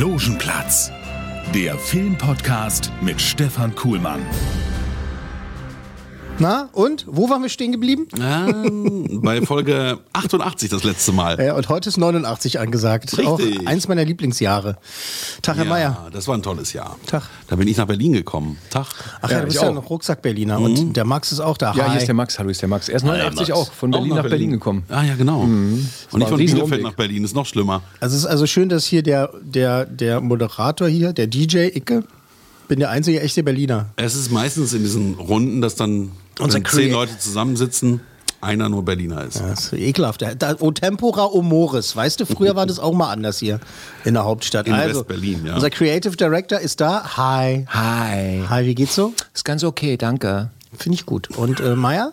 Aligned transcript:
Logenplatz, 0.00 0.90
der 1.54 1.76
Filmpodcast 1.76 2.90
mit 3.02 3.20
Stefan 3.20 3.74
Kuhlmann. 3.74 4.22
Na, 6.40 6.70
und? 6.72 7.04
Wo 7.06 7.28
waren 7.28 7.42
wir 7.42 7.50
stehen 7.50 7.70
geblieben? 7.70 8.08
Ähm, 8.18 9.20
bei 9.22 9.42
Folge 9.42 9.98
88 10.14 10.70
das 10.70 10.84
letzte 10.84 11.12
Mal. 11.12 11.38
Ja, 11.38 11.54
und 11.54 11.68
heute 11.68 11.90
ist 11.90 11.98
89 11.98 12.58
angesagt. 12.58 13.12
Richtig. 13.18 13.26
Auch 13.26 13.66
eins 13.66 13.88
meiner 13.88 14.06
Lieblingsjahre. 14.06 14.78
Tag, 15.42 15.58
Herr 15.58 15.66
Meier. 15.66 16.08
das 16.14 16.26
war 16.28 16.34
ein 16.38 16.42
tolles 16.42 16.72
Jahr. 16.72 16.96
Tag. 17.04 17.24
Da 17.46 17.56
bin 17.56 17.68
ich 17.68 17.76
nach 17.76 17.86
Berlin 17.86 18.14
gekommen. 18.14 18.56
Tag. 18.70 18.86
Ach 19.20 19.28
ja, 19.28 19.36
Ja, 19.36 19.40
du 19.40 19.44
bist 19.48 19.56
ich 19.58 19.62
ja 19.62 19.68
auch. 19.68 19.74
noch 19.74 19.90
Rucksack-Berliner. 19.90 20.58
Mhm. 20.58 20.64
Und 20.64 20.96
der 20.96 21.04
Max 21.04 21.30
ist 21.30 21.40
auch 21.40 21.58
da. 21.58 21.74
Ja, 21.74 21.84
Hi. 21.84 21.90
hier 21.90 22.00
ist 22.00 22.06
der 22.06 22.14
Max. 22.14 22.38
Hallo, 22.38 22.48
ist 22.48 22.62
der 22.62 22.70
Max. 22.70 22.88
Er 22.88 22.96
ist 22.96 23.04
89 23.04 23.52
auch, 23.52 23.70
von 23.70 23.90
Berlin 23.90 24.14
nach 24.14 24.22
Berlin 24.22 24.50
gekommen. 24.52 24.84
Ah 24.88 25.02
ja, 25.02 25.16
genau. 25.16 25.40
Und 25.42 25.90
nicht 26.14 26.28
von 26.28 26.38
Bielefeld 26.38 26.82
nach 26.82 26.94
Berlin, 26.94 27.22
ist 27.22 27.34
noch 27.34 27.44
schlimmer. 27.44 27.82
Also 28.00 28.16
es 28.16 28.22
ist 28.22 28.26
also 28.26 28.46
schön, 28.46 28.70
dass 28.70 28.86
hier 28.86 29.02
der, 29.02 29.30
der, 29.42 29.84
der 29.84 30.22
Moderator 30.22 30.88
hier, 30.88 31.12
der 31.12 31.26
DJ 31.26 31.66
Icke, 31.76 32.02
bin 32.66 32.78
der 32.78 32.88
einzige 32.88 33.20
echte 33.20 33.42
Berliner. 33.42 33.90
Es 33.96 34.14
ist 34.14 34.30
meistens 34.32 34.72
in 34.72 34.84
diesen 34.84 35.14
Runden, 35.14 35.60
dass 35.60 35.74
dann 35.74 36.12
Unser 36.40 36.58
wenn 36.58 36.64
zehn 36.66 36.92
Leute 36.92 37.18
zusammensitzen, 37.18 38.00
einer 38.40 38.68
nur 38.68 38.84
Berliner 38.84 39.24
ist. 39.24 39.38
Das 39.40 39.66
ist 39.66 39.72
ekelhaft. 39.74 40.22
Da, 40.38 40.56
o 40.60 40.70
Tempora 40.70 41.26
o 41.26 41.42
Moris. 41.42 41.94
Weißt 41.94 42.20
du, 42.20 42.24
früher 42.26 42.56
war 42.56 42.66
das 42.66 42.78
auch 42.78 42.94
mal 42.94 43.10
anders 43.10 43.38
hier 43.38 43.60
in 44.04 44.14
der 44.14 44.24
Hauptstadt. 44.24 44.66
In 44.66 44.72
also, 44.72 45.00
West-Berlin, 45.00 45.44
ja. 45.46 45.54
Unser 45.54 45.70
Creative 45.70 46.16
Director 46.16 46.58
ist 46.58 46.80
da. 46.80 47.16
Hi. 47.16 47.66
Hi. 47.68 48.44
Hi, 48.48 48.64
wie 48.64 48.74
geht's 48.74 48.94
so? 48.94 49.12
Ist 49.34 49.44
ganz 49.44 49.62
okay, 49.62 49.96
danke. 49.96 50.50
Finde 50.76 50.94
ich 50.96 51.04
gut. 51.06 51.28
Und 51.36 51.60
äh, 51.60 51.74
Meier? 51.76 52.12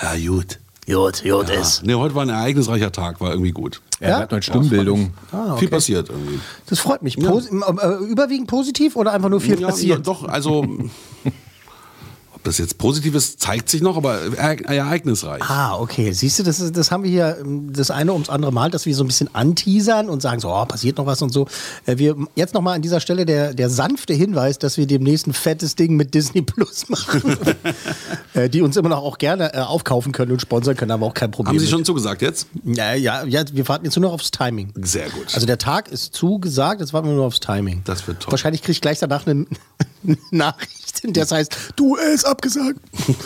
Ja, 0.00 0.14
gut. 0.16 0.58
Gut, 0.86 1.22
gut 1.22 1.24
Ja. 1.24 1.60
ist. 1.60 1.84
Nee, 1.84 1.94
heute 1.94 2.14
war 2.14 2.22
ein 2.22 2.30
ereignisreicher 2.30 2.90
Tag, 2.90 3.20
war 3.20 3.30
irgendwie 3.30 3.52
gut. 3.52 3.80
Er 4.00 4.10
Ja? 4.10 4.18
hat 4.30 4.44
Stimmbildung. 4.44 5.12
Ah, 5.30 5.56
Viel 5.56 5.68
passiert 5.68 6.08
irgendwie. 6.08 6.40
Das 6.66 6.78
freut 6.80 7.02
mich. 7.02 7.16
Posi 7.18 7.50
äh, 7.50 8.04
überwiegend 8.10 8.48
positiv 8.48 8.96
oder 8.96 9.12
einfach 9.12 9.28
nur 9.28 9.40
viel 9.42 9.60
Ja, 9.60 9.68
passiert? 9.68 10.06
Doch, 10.06 10.26
also. 10.26 10.66
Ob 12.40 12.44
das 12.44 12.56
jetzt 12.56 12.78
positiv 12.78 13.14
ist, 13.14 13.38
zeigt 13.38 13.68
sich 13.68 13.82
noch, 13.82 13.98
aber 13.98 14.14
ereig- 14.22 14.64
ereignisreich. 14.66 15.42
Ah, 15.42 15.76
okay. 15.78 16.10
Siehst 16.12 16.38
du, 16.38 16.42
das, 16.42 16.58
ist, 16.58 16.74
das 16.74 16.90
haben 16.90 17.04
wir 17.04 17.10
hier 17.10 17.36
ähm, 17.42 17.70
das 17.70 17.90
eine 17.90 18.14
ums 18.14 18.30
andere 18.30 18.50
Mal, 18.50 18.70
dass 18.70 18.86
wir 18.86 18.94
so 18.94 19.04
ein 19.04 19.08
bisschen 19.08 19.28
anteasern 19.34 20.08
und 20.08 20.22
sagen 20.22 20.40
so, 20.40 20.48
oh, 20.48 20.64
passiert 20.64 20.96
noch 20.96 21.04
was 21.04 21.20
und 21.20 21.34
so. 21.34 21.46
Äh, 21.84 21.98
Wir 21.98 22.16
jetzt 22.36 22.54
nochmal 22.54 22.76
an 22.76 22.80
dieser 22.82 23.00
Stelle 23.00 23.26
der, 23.26 23.52
der 23.52 23.68
sanfte 23.68 24.14
Hinweis, 24.14 24.58
dass 24.58 24.78
wir 24.78 24.86
demnächst 24.86 25.26
ein 25.26 25.34
fettes 25.34 25.76
Ding 25.76 25.96
mit 25.96 26.14
Disney 26.14 26.40
Plus 26.40 26.88
machen. 26.88 27.36
äh, 28.32 28.48
die 28.48 28.62
uns 28.62 28.74
immer 28.78 28.88
noch 28.88 29.02
auch 29.02 29.18
gerne 29.18 29.52
äh, 29.52 29.58
aufkaufen 29.58 30.12
können 30.12 30.32
und 30.32 30.40
sponsern 30.40 30.76
können, 30.78 30.92
haben 30.92 31.00
wir 31.02 31.06
auch 31.08 31.12
kein 31.14 31.30
Problem. 31.30 31.50
Haben 31.50 31.58
Sie 31.58 31.66
mit. 31.66 31.70
schon 31.70 31.84
zugesagt 31.84 32.22
jetzt? 32.22 32.46
Ja, 32.64 32.94
ja, 32.94 33.22
ja, 33.24 33.44
wir 33.52 33.68
warten 33.68 33.84
jetzt 33.84 33.96
nur 33.96 34.06
noch 34.08 34.14
aufs 34.14 34.30
Timing. 34.30 34.72
Sehr 34.80 35.10
gut. 35.10 35.26
Also 35.34 35.46
der 35.46 35.58
Tag 35.58 35.88
ist 35.88 36.14
zugesagt, 36.14 36.80
jetzt 36.80 36.94
warten 36.94 37.08
wir 37.08 37.14
nur 37.14 37.26
aufs 37.26 37.40
Timing. 37.40 37.82
Das 37.84 38.08
wird 38.08 38.20
toll. 38.20 38.32
Wahrscheinlich 38.32 38.62
kriege 38.62 38.72
ich 38.72 38.80
gleich 38.80 38.98
danach 38.98 39.26
eine, 39.26 39.44
eine 40.06 40.16
Nachricht, 40.30 41.00
in 41.04 41.12
der 41.12 41.24
es 41.24 41.32
heißt, 41.32 41.56
du, 41.76 41.96
er 41.96 42.12
ist 42.12 42.24
abgesagt. 42.26 42.78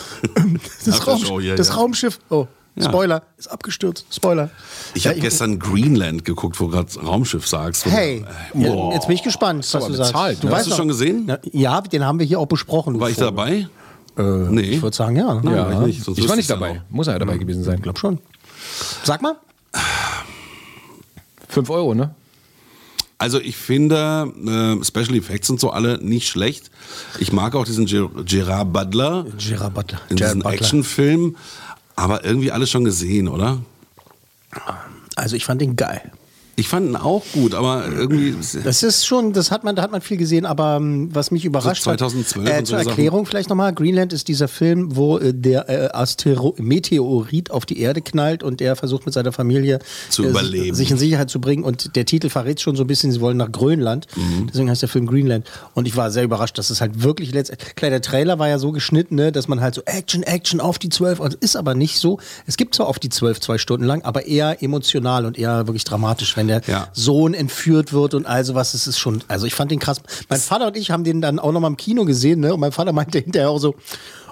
Das, 0.84 0.86
Nach 0.86 1.04
der 1.04 1.14
Raum, 1.14 1.24
Show 1.24 1.40
hier, 1.40 1.56
das 1.56 1.68
ja. 1.68 1.74
Raumschiff, 1.74 2.18
oh, 2.30 2.46
Ja. 2.76 2.84
Spoiler, 2.88 3.22
ist 3.38 3.48
abgestürzt. 3.48 4.06
Spoiler. 4.10 4.50
Ich 4.94 5.04
Ja, 5.04 5.10
habe 5.12 5.20
gestern 5.20 5.58
Greenland 5.58 6.24
geguckt, 6.24 6.58
wo 6.60 6.68
gerade 6.68 6.88
Raumschiff 7.00 7.46
sagst. 7.46 7.86
Hey, 7.86 8.24
Äh, 8.54 8.62
ja, 8.64 8.72
boah. 8.72 8.92
jetzt 8.94 9.06
bin 9.06 9.14
ich 9.16 9.22
gespannt, 9.22 9.60
was 9.72 9.86
du 9.86 9.94
sagst. 9.94 10.42
du 10.42 10.48
ne? 10.48 10.54
Hast 10.54 10.66
du 10.66 10.70
doch- 10.70 10.76
schon 10.76 10.88
gesehen? 10.88 11.24
Na, 11.26 11.38
ja, 11.52 11.80
den 11.80 12.04
haben 12.04 12.18
wir 12.18 12.26
hier 12.26 12.38
auch 12.40 12.46
besprochen. 12.46 12.98
War 13.00 13.08
ich 13.10 13.16
dabei? 13.16 13.68
nee. 14.16 14.60
Ich 14.62 14.82
würde 14.82 14.94
sagen, 14.96 15.16
ja. 15.16 15.34
Nein, 15.42 15.54
Ja, 15.56 15.72
war 15.80 15.86
ich 15.88 15.98
ich 16.06 16.28
war 16.28 16.36
nicht 16.36 16.48
ja 16.48 16.54
dabei. 16.56 16.74
noch. 16.74 16.82
Muss 16.90 17.06
er 17.08 17.14
ja 17.14 17.18
dabei 17.18 17.36
gewesen 17.38 17.64
sein. 17.64 17.76
Ich 17.76 17.82
glaube 17.82 17.98
schon. 17.98 18.18
Sag 19.02 19.22
mal. 19.22 19.36
5 21.48 21.70
Euro, 21.70 21.94
ne? 21.94 22.14
Also 23.24 23.40
ich 23.40 23.56
finde 23.56 24.30
äh, 24.46 24.84
Special 24.84 25.16
Effects 25.16 25.48
und 25.48 25.58
so 25.58 25.70
alle 25.70 25.96
nicht 26.04 26.28
schlecht. 26.28 26.70
Ich 27.20 27.32
mag 27.32 27.54
auch 27.54 27.64
diesen 27.64 27.86
Ger 27.86 28.10
Gerard 28.26 28.70
Butler 28.70 29.24
Gerard 29.38 29.72
Butler. 29.72 29.98
in 30.10 30.16
Gerard 30.16 30.34
diesen 30.34 30.42
Butler. 30.42 30.60
Actionfilm, 30.60 31.36
aber 31.96 32.22
irgendwie 32.22 32.52
alles 32.52 32.68
schon 32.68 32.84
gesehen, 32.84 33.28
oder? 33.28 33.62
Also 35.16 35.36
ich 35.36 35.46
fand 35.46 35.62
den 35.62 35.74
geil. 35.74 36.12
Ich 36.56 36.68
fand 36.68 36.88
ihn 36.88 36.96
auch 36.96 37.24
gut, 37.32 37.54
aber 37.54 37.84
irgendwie 37.88 38.34
Das 38.64 38.82
ist 38.82 39.04
schon, 39.06 39.32
das 39.32 39.50
hat 39.50 39.64
man, 39.64 39.74
da 39.76 39.82
hat 39.82 39.90
man 39.92 40.00
viel 40.00 40.16
gesehen, 40.16 40.46
aber 40.46 40.76
ähm, 40.76 41.10
was 41.12 41.30
mich 41.30 41.44
überrascht 41.44 41.82
2012 41.82 42.46
hat, 42.48 42.54
äh, 42.54 42.58
und 42.60 42.66
zur 42.66 42.80
so 42.82 42.88
Erklärung 42.88 43.26
vielleicht 43.26 43.48
nochmal, 43.48 43.72
Greenland 43.74 44.12
ist 44.12 44.28
dieser 44.28 44.48
Film, 44.48 44.94
wo 44.96 45.18
äh, 45.18 45.32
der 45.34 45.68
äh, 45.68 45.88
Astero 45.92 46.54
Meteorit 46.58 47.50
auf 47.50 47.66
die 47.66 47.80
Erde 47.80 48.00
knallt 48.02 48.42
und 48.42 48.60
er 48.60 48.76
versucht 48.76 49.04
mit 49.06 49.14
seiner 49.14 49.32
Familie 49.32 49.78
Zu 50.10 50.24
äh, 50.24 50.28
überleben. 50.28 50.74
sich 50.76 50.90
in 50.90 50.98
Sicherheit 50.98 51.30
zu 51.30 51.40
bringen. 51.40 51.64
Und 51.64 51.96
der 51.96 52.04
Titel 52.06 52.28
verrät 52.28 52.60
schon 52.60 52.76
so 52.76 52.84
ein 52.84 52.86
bisschen, 52.86 53.10
sie 53.12 53.20
wollen 53.20 53.36
nach 53.36 53.50
Grönland, 53.50 54.06
Mhm. 54.16 54.46
deswegen 54.48 54.70
heißt 54.70 54.82
der 54.82 54.88
Film 54.88 55.06
Greenland. 55.06 55.46
Und 55.74 55.86
ich 55.88 55.96
war 55.96 56.10
sehr 56.10 56.24
überrascht, 56.24 56.56
dass 56.58 56.70
es 56.70 56.80
halt 56.80 57.02
wirklich 57.02 57.32
letztendlich, 57.32 57.74
klar, 57.74 57.90
der 57.90 58.00
Trailer 58.02 58.38
war 58.38 58.48
ja 58.48 58.58
so 58.58 58.70
geschnitten, 58.72 59.14
ne, 59.16 59.32
dass 59.32 59.48
man 59.48 59.60
halt 59.60 59.74
so 59.74 59.82
Action, 59.86 60.22
Action 60.22 60.60
auf 60.60 60.78
die 60.78 60.88
zwölf, 60.88 61.20
und 61.20 61.34
ist 61.34 61.56
aber 61.56 61.74
nicht 61.74 61.98
so, 61.98 62.18
es 62.46 62.56
gibt 62.56 62.74
zwar 62.74 62.86
auf 62.86 62.98
die 62.98 63.08
zwölf 63.08 63.40
zwei 63.40 63.58
Stunden 63.58 63.84
lang, 63.86 64.02
aber 64.02 64.26
eher 64.26 64.62
emotional 64.62 65.26
und 65.26 65.38
eher 65.38 65.66
wirklich 65.66 65.84
dramatisch, 65.84 66.36
wenn 66.36 66.43
der 66.48 66.62
Ja. 66.66 66.88
Sohn 66.92 67.34
entführt 67.34 67.92
wird 67.92 68.14
und 68.14 68.26
all 68.26 68.44
sowas. 68.44 68.74
Es 68.74 68.86
ist 68.86 68.98
schon, 68.98 69.22
also 69.28 69.46
ich 69.46 69.54
fand 69.54 69.70
den 69.70 69.78
krass. 69.78 70.00
Mein 70.28 70.40
Vater 70.40 70.68
und 70.68 70.76
ich 70.76 70.90
haben 70.90 71.04
den 71.04 71.20
dann 71.20 71.38
auch 71.38 71.52
noch 71.52 71.60
mal 71.60 71.68
im 71.68 71.76
Kino 71.76 72.04
gesehen, 72.04 72.40
ne? 72.40 72.54
Und 72.54 72.60
mein 72.60 72.72
Vater 72.72 72.92
meinte 72.92 73.18
hinterher 73.18 73.50
auch 73.50 73.58
so, 73.58 73.74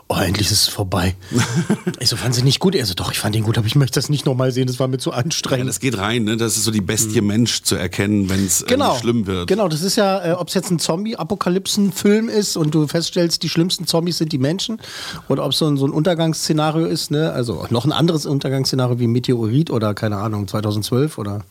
oh, 0.08 0.16
endlich 0.16 0.50
ist 0.50 0.62
es 0.62 0.68
vorbei. 0.68 1.14
ich 2.00 2.08
so, 2.10 2.16
fand 2.16 2.34
sie 2.34 2.42
nicht 2.42 2.58
gut? 2.60 2.74
Er 2.74 2.84
so, 2.84 2.92
doch, 2.92 3.12
ich 3.12 3.18
fand 3.18 3.34
den 3.34 3.44
gut, 3.44 3.56
aber 3.56 3.66
ich 3.66 3.76
möchte 3.76 3.94
das 3.98 4.10
nicht 4.10 4.26
noch 4.26 4.34
mal 4.34 4.52
sehen, 4.52 4.66
das 4.66 4.78
war 4.78 4.86
mir 4.88 4.98
zu 4.98 5.10
ja, 5.10 5.16
anstrengend. 5.16 5.68
das 5.70 5.80
geht 5.80 5.96
rein, 5.96 6.24
ne? 6.24 6.36
Das 6.36 6.56
ist 6.58 6.64
so 6.64 6.70
die 6.70 6.82
Bestie 6.82 7.22
Mensch 7.22 7.62
zu 7.62 7.76
erkennen, 7.76 8.28
wenn 8.28 8.44
es 8.44 8.64
Genau. 8.66 8.94
schlimm 8.98 9.26
wird. 9.26 9.46
Genau, 9.46 9.68
das 9.68 9.80
ist 9.82 9.96
ja, 9.96 10.22
äh, 10.24 10.32
ob 10.32 10.48
es 10.48 10.54
jetzt 10.54 10.70
ein 10.70 10.78
Zombie-Apokalypsen-Film 10.78 12.28
ist 12.28 12.56
und 12.58 12.74
du 12.74 12.86
feststellst, 12.88 13.42
die 13.42 13.48
schlimmsten 13.48 13.86
Zombies 13.86 14.18
sind 14.18 14.32
die 14.32 14.38
Menschen 14.38 14.80
oder 15.28 15.44
ob 15.46 15.52
es 15.52 15.58
so 15.58 15.66
ein, 15.66 15.76
so 15.78 15.86
ein 15.86 15.92
Untergangsszenario 15.92 16.84
ist, 16.86 17.10
ne? 17.10 17.32
Also 17.32 17.66
noch 17.70 17.84
ein 17.86 17.92
anderes 17.92 18.26
Untergangsszenario 18.26 18.98
wie 18.98 19.06
Meteorit 19.06 19.70
oder 19.70 19.94
keine 19.94 20.18
Ahnung, 20.18 20.46
2012 20.46 21.16
oder 21.16 21.44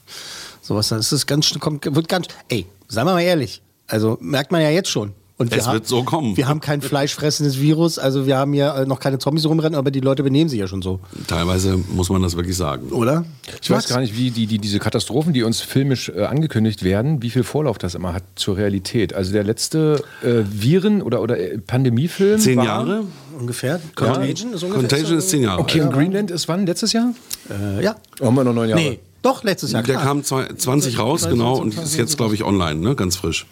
sowas. 0.62 0.90
Das 0.90 1.12
ist 1.12 1.26
ganz, 1.28 1.52
kommt, 1.60 1.94
wird 1.94 2.08
ganz, 2.08 2.28
ey, 2.50 2.66
seien 2.88 3.06
wir 3.06 3.14
mal 3.14 3.22
ehrlich. 3.22 3.62
Also 3.88 4.18
merkt 4.22 4.52
man 4.52 4.62
ja 4.62 4.70
jetzt 4.70 4.90
schon. 4.90 5.14
Und 5.38 5.50
wir 5.50 5.58
Es 5.58 5.66
haben, 5.66 5.74
wird 5.74 5.88
so 5.88 6.04
kommen. 6.04 6.38
Wir 6.38 6.48
haben 6.48 6.62
kein 6.62 6.84
fleischfressendes 6.84 7.60
Virus, 7.60 7.98
also 7.98 8.28
wir 8.28 8.38
haben 8.38 8.54
ja 8.54 8.84
äh, 8.84 8.86
noch 8.86 9.00
keine 9.00 9.18
Zombies 9.18 9.48
rumrennen, 9.48 9.74
aber 9.74 9.90
die 9.90 10.00
Leute 10.00 10.22
benehmen 10.22 10.52
sich 10.52 10.60
ja 10.60 10.68
schon 10.68 10.84
so, 10.84 11.00
Teilweise 11.26 11.78
muss 11.78 12.10
man 12.12 12.22
das 12.22 12.36
wirklich 12.36 12.56
sagen. 12.56 12.90
oder? 12.92 13.26
Ich 13.60 13.72
weiß 13.72 13.88
gar 13.88 14.02
nicht, 14.02 14.16
wie 14.16 14.30
die, 14.30 14.46
die, 14.46 14.60
diese 14.60 14.78
Katastrophen, 14.78 15.34
die 15.34 15.42
uns 15.42 15.60
filmisch 15.62 16.10
äh, 16.10 16.26
angekündigt 16.26 16.84
werden, 16.84 17.24
wie 17.24 17.32
viel 17.32 17.42
Vorlauf 17.42 17.80
das 17.80 17.96
immer 17.96 18.14
hat 18.14 18.22
zur 18.36 18.58
Realität. 18.58 19.16
Also 19.16 19.32
der 19.32 19.44
letzte 19.44 20.04
äh, 20.22 20.44
Viren- 20.48 21.02
oder, 21.02 21.24
oder 21.24 21.40
äh, 21.40 21.58
Pandemiefilm. 21.58 22.40
Zehn 22.40 22.58
war, 22.58 22.66
Jahre? 22.66 23.04
Ungefähr. 23.40 23.82
Contagion 23.96 24.54
ist 24.54 24.62
ungefähr. 24.62 24.88
Contagion 24.90 25.18
ist 25.18 25.30
zehn 25.32 25.42
Jahre. 25.42 25.60
Okay, 25.60 25.82
und 25.82 25.92
Greenland 25.92 26.30
ist 26.30 26.48
wann? 26.50 26.68
Letztes 26.68 26.94
Jahr? 26.94 27.16
Äh, 27.50 27.84
ja. 27.84 27.96
Oh, 28.20 28.28
haben 28.28 28.36
wir 28.36 28.44
noch 28.44 28.54
neun 28.54 28.70
Jahre. 28.70 28.80
Nee, 28.80 29.00
doch, 29.22 29.44
letztes 29.44 29.72
Jahr. 29.72 29.84
Der 29.84 29.96
klar. 29.96 30.06
kam 30.06 30.24
zwei- 30.24 30.48
20 30.48 30.98
raus, 31.00 31.28
genau, 31.28 31.58
und 31.58 31.74
ist 31.78 31.96
jetzt, 31.96 32.18
glaube 32.18 32.36
ich, 32.36 32.44
online, 32.44 32.80
ne? 32.80 32.96
Ganz 32.96 33.16
frisch. 33.16 33.46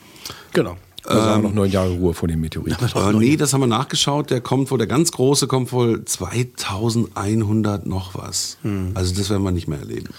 Genau. 0.53 0.77
Also 1.05 1.21
haben 1.21 1.43
wir 1.43 1.49
noch 1.49 1.55
neun 1.55 1.71
Jahre 1.71 1.91
Ruhe 1.91 2.13
vor 2.13 2.27
dem 2.27 2.41
Meteorit. 2.41 2.75
Äh, 2.93 3.13
nee, 3.13 3.37
das 3.37 3.53
haben 3.53 3.61
wir 3.61 3.67
nachgeschaut. 3.67 4.29
Der 4.29 4.41
kommt 4.41 4.69
wohl, 4.69 4.77
der 4.77 4.85
ganz 4.85 5.11
große 5.11 5.47
kommt 5.47 5.71
wohl 5.71 6.03
2100 6.03 7.85
noch 7.85 8.15
was. 8.15 8.57
Also 8.93 9.15
das 9.15 9.29
werden 9.29 9.43
wir 9.43 9.51
nicht 9.51 9.67
mehr 9.67 9.79
erleben. 9.79 10.09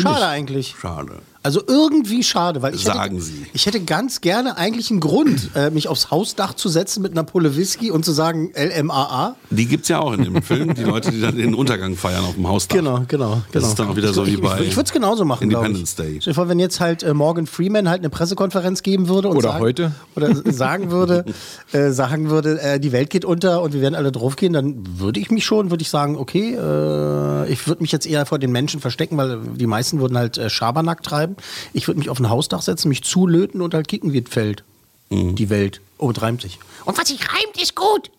Schade 0.00 0.26
eigentlich. 0.26 0.74
Schade. 0.80 1.18
Also 1.42 1.62
irgendwie 1.66 2.24
schade, 2.24 2.62
weil 2.62 2.74
ich 2.74 2.82
Sagen 2.82 3.14
hätte, 3.14 3.24
Sie. 3.24 3.46
ich 3.52 3.66
hätte 3.66 3.80
ganz 3.80 4.20
gerne 4.20 4.56
eigentlich 4.56 4.90
einen 4.90 4.98
Grund, 4.98 5.50
äh, 5.54 5.70
mich 5.70 5.86
aufs 5.86 6.10
Hausdach 6.10 6.54
zu 6.54 6.68
setzen 6.68 7.00
mit 7.00 7.12
einer 7.12 7.22
Pulle 7.22 7.56
Whisky 7.56 7.92
und 7.92 8.04
zu 8.04 8.10
sagen 8.10 8.52
LMAA. 8.56 9.36
Die 9.50 9.66
gibt's 9.66 9.88
ja 9.88 10.00
auch 10.00 10.12
in 10.14 10.24
dem 10.24 10.42
Film, 10.42 10.74
die 10.74 10.82
Leute, 10.82 11.12
die 11.12 11.20
dann 11.20 11.36
den 11.36 11.54
Untergang 11.54 11.94
feiern 11.94 12.24
auf 12.24 12.34
dem 12.34 12.48
Hausdach. 12.48 12.76
Genau, 12.76 13.04
genau. 13.06 13.42
Das 13.52 13.62
genau. 13.62 13.66
ist 13.68 13.78
dann 13.78 13.88
auch 13.88 13.96
wieder 13.96 14.12
so 14.12 14.26
wie 14.26 14.34
ich, 14.34 14.40
bei 14.40 14.60
Ich, 14.60 14.68
ich 14.68 14.76
würde 14.76 14.88
es 14.88 14.92
genauso 14.92 15.24
machen, 15.24 15.44
Independence 15.44 15.90
ich. 15.90 15.96
Day. 15.96 16.18
Stell 16.20 16.48
wenn 16.48 16.58
jetzt 16.58 16.80
halt 16.80 17.04
äh, 17.04 17.14
Morgan 17.14 17.46
Freeman 17.46 17.88
halt 17.88 18.00
eine 18.00 18.10
Pressekonferenz 18.10 18.82
geben 18.82 19.08
würde 19.08 19.28
und 19.28 19.36
Oder 19.36 19.50
sagen, 19.50 19.60
heute. 19.60 19.92
oder 20.16 20.34
sagen 20.52 20.90
würde, 20.90 21.24
äh, 21.72 21.90
sagen 21.90 22.30
würde, 22.30 22.60
äh, 22.60 22.80
die 22.80 22.90
Welt 22.90 23.10
geht 23.10 23.24
unter 23.24 23.62
und 23.62 23.74
wir 23.74 23.80
werden 23.80 23.94
alle 23.94 24.10
draufgehen, 24.10 24.52
dann 24.52 24.98
würde 24.98 25.20
ich 25.20 25.30
mich 25.30 25.44
schon, 25.44 25.70
würde 25.70 25.82
ich 25.82 25.90
sagen, 25.90 26.16
okay, 26.16 26.54
äh, 26.54 27.50
ich 27.52 27.66
würde 27.68 27.82
mich 27.82 27.92
jetzt 27.92 28.06
eher 28.06 28.26
vor 28.26 28.40
den 28.40 28.50
Menschen 28.50 28.80
verstecken, 28.80 29.16
weil 29.16 29.38
die 29.54 29.66
meisten 29.66 30.00
würden 30.00 30.18
halt 30.18 30.36
äh, 30.36 30.50
Schabernack 30.50 31.02
treiben 31.02 31.27
werden. 31.28 31.36
Ich 31.72 31.86
würde 31.86 31.98
mich 31.98 32.10
auf 32.10 32.20
ein 32.20 32.28
Hausdach 32.28 32.62
setzen, 32.62 32.88
mich 32.88 33.02
zulöten 33.02 33.60
und 33.60 33.74
halt 33.74 33.88
kicken, 33.88 34.12
wie 34.12 34.18
es 34.18 34.28
fällt. 34.28 34.64
Mhm. 35.10 35.34
Die 35.34 35.50
Welt. 35.50 35.80
Oh, 35.98 36.10
es 36.10 36.20
reimt 36.20 36.42
sich. 36.42 36.58
Und 36.84 36.98
was 36.98 37.08
sich 37.08 37.20
reimt, 37.20 37.60
ist 37.60 37.74
gut. 37.74 38.10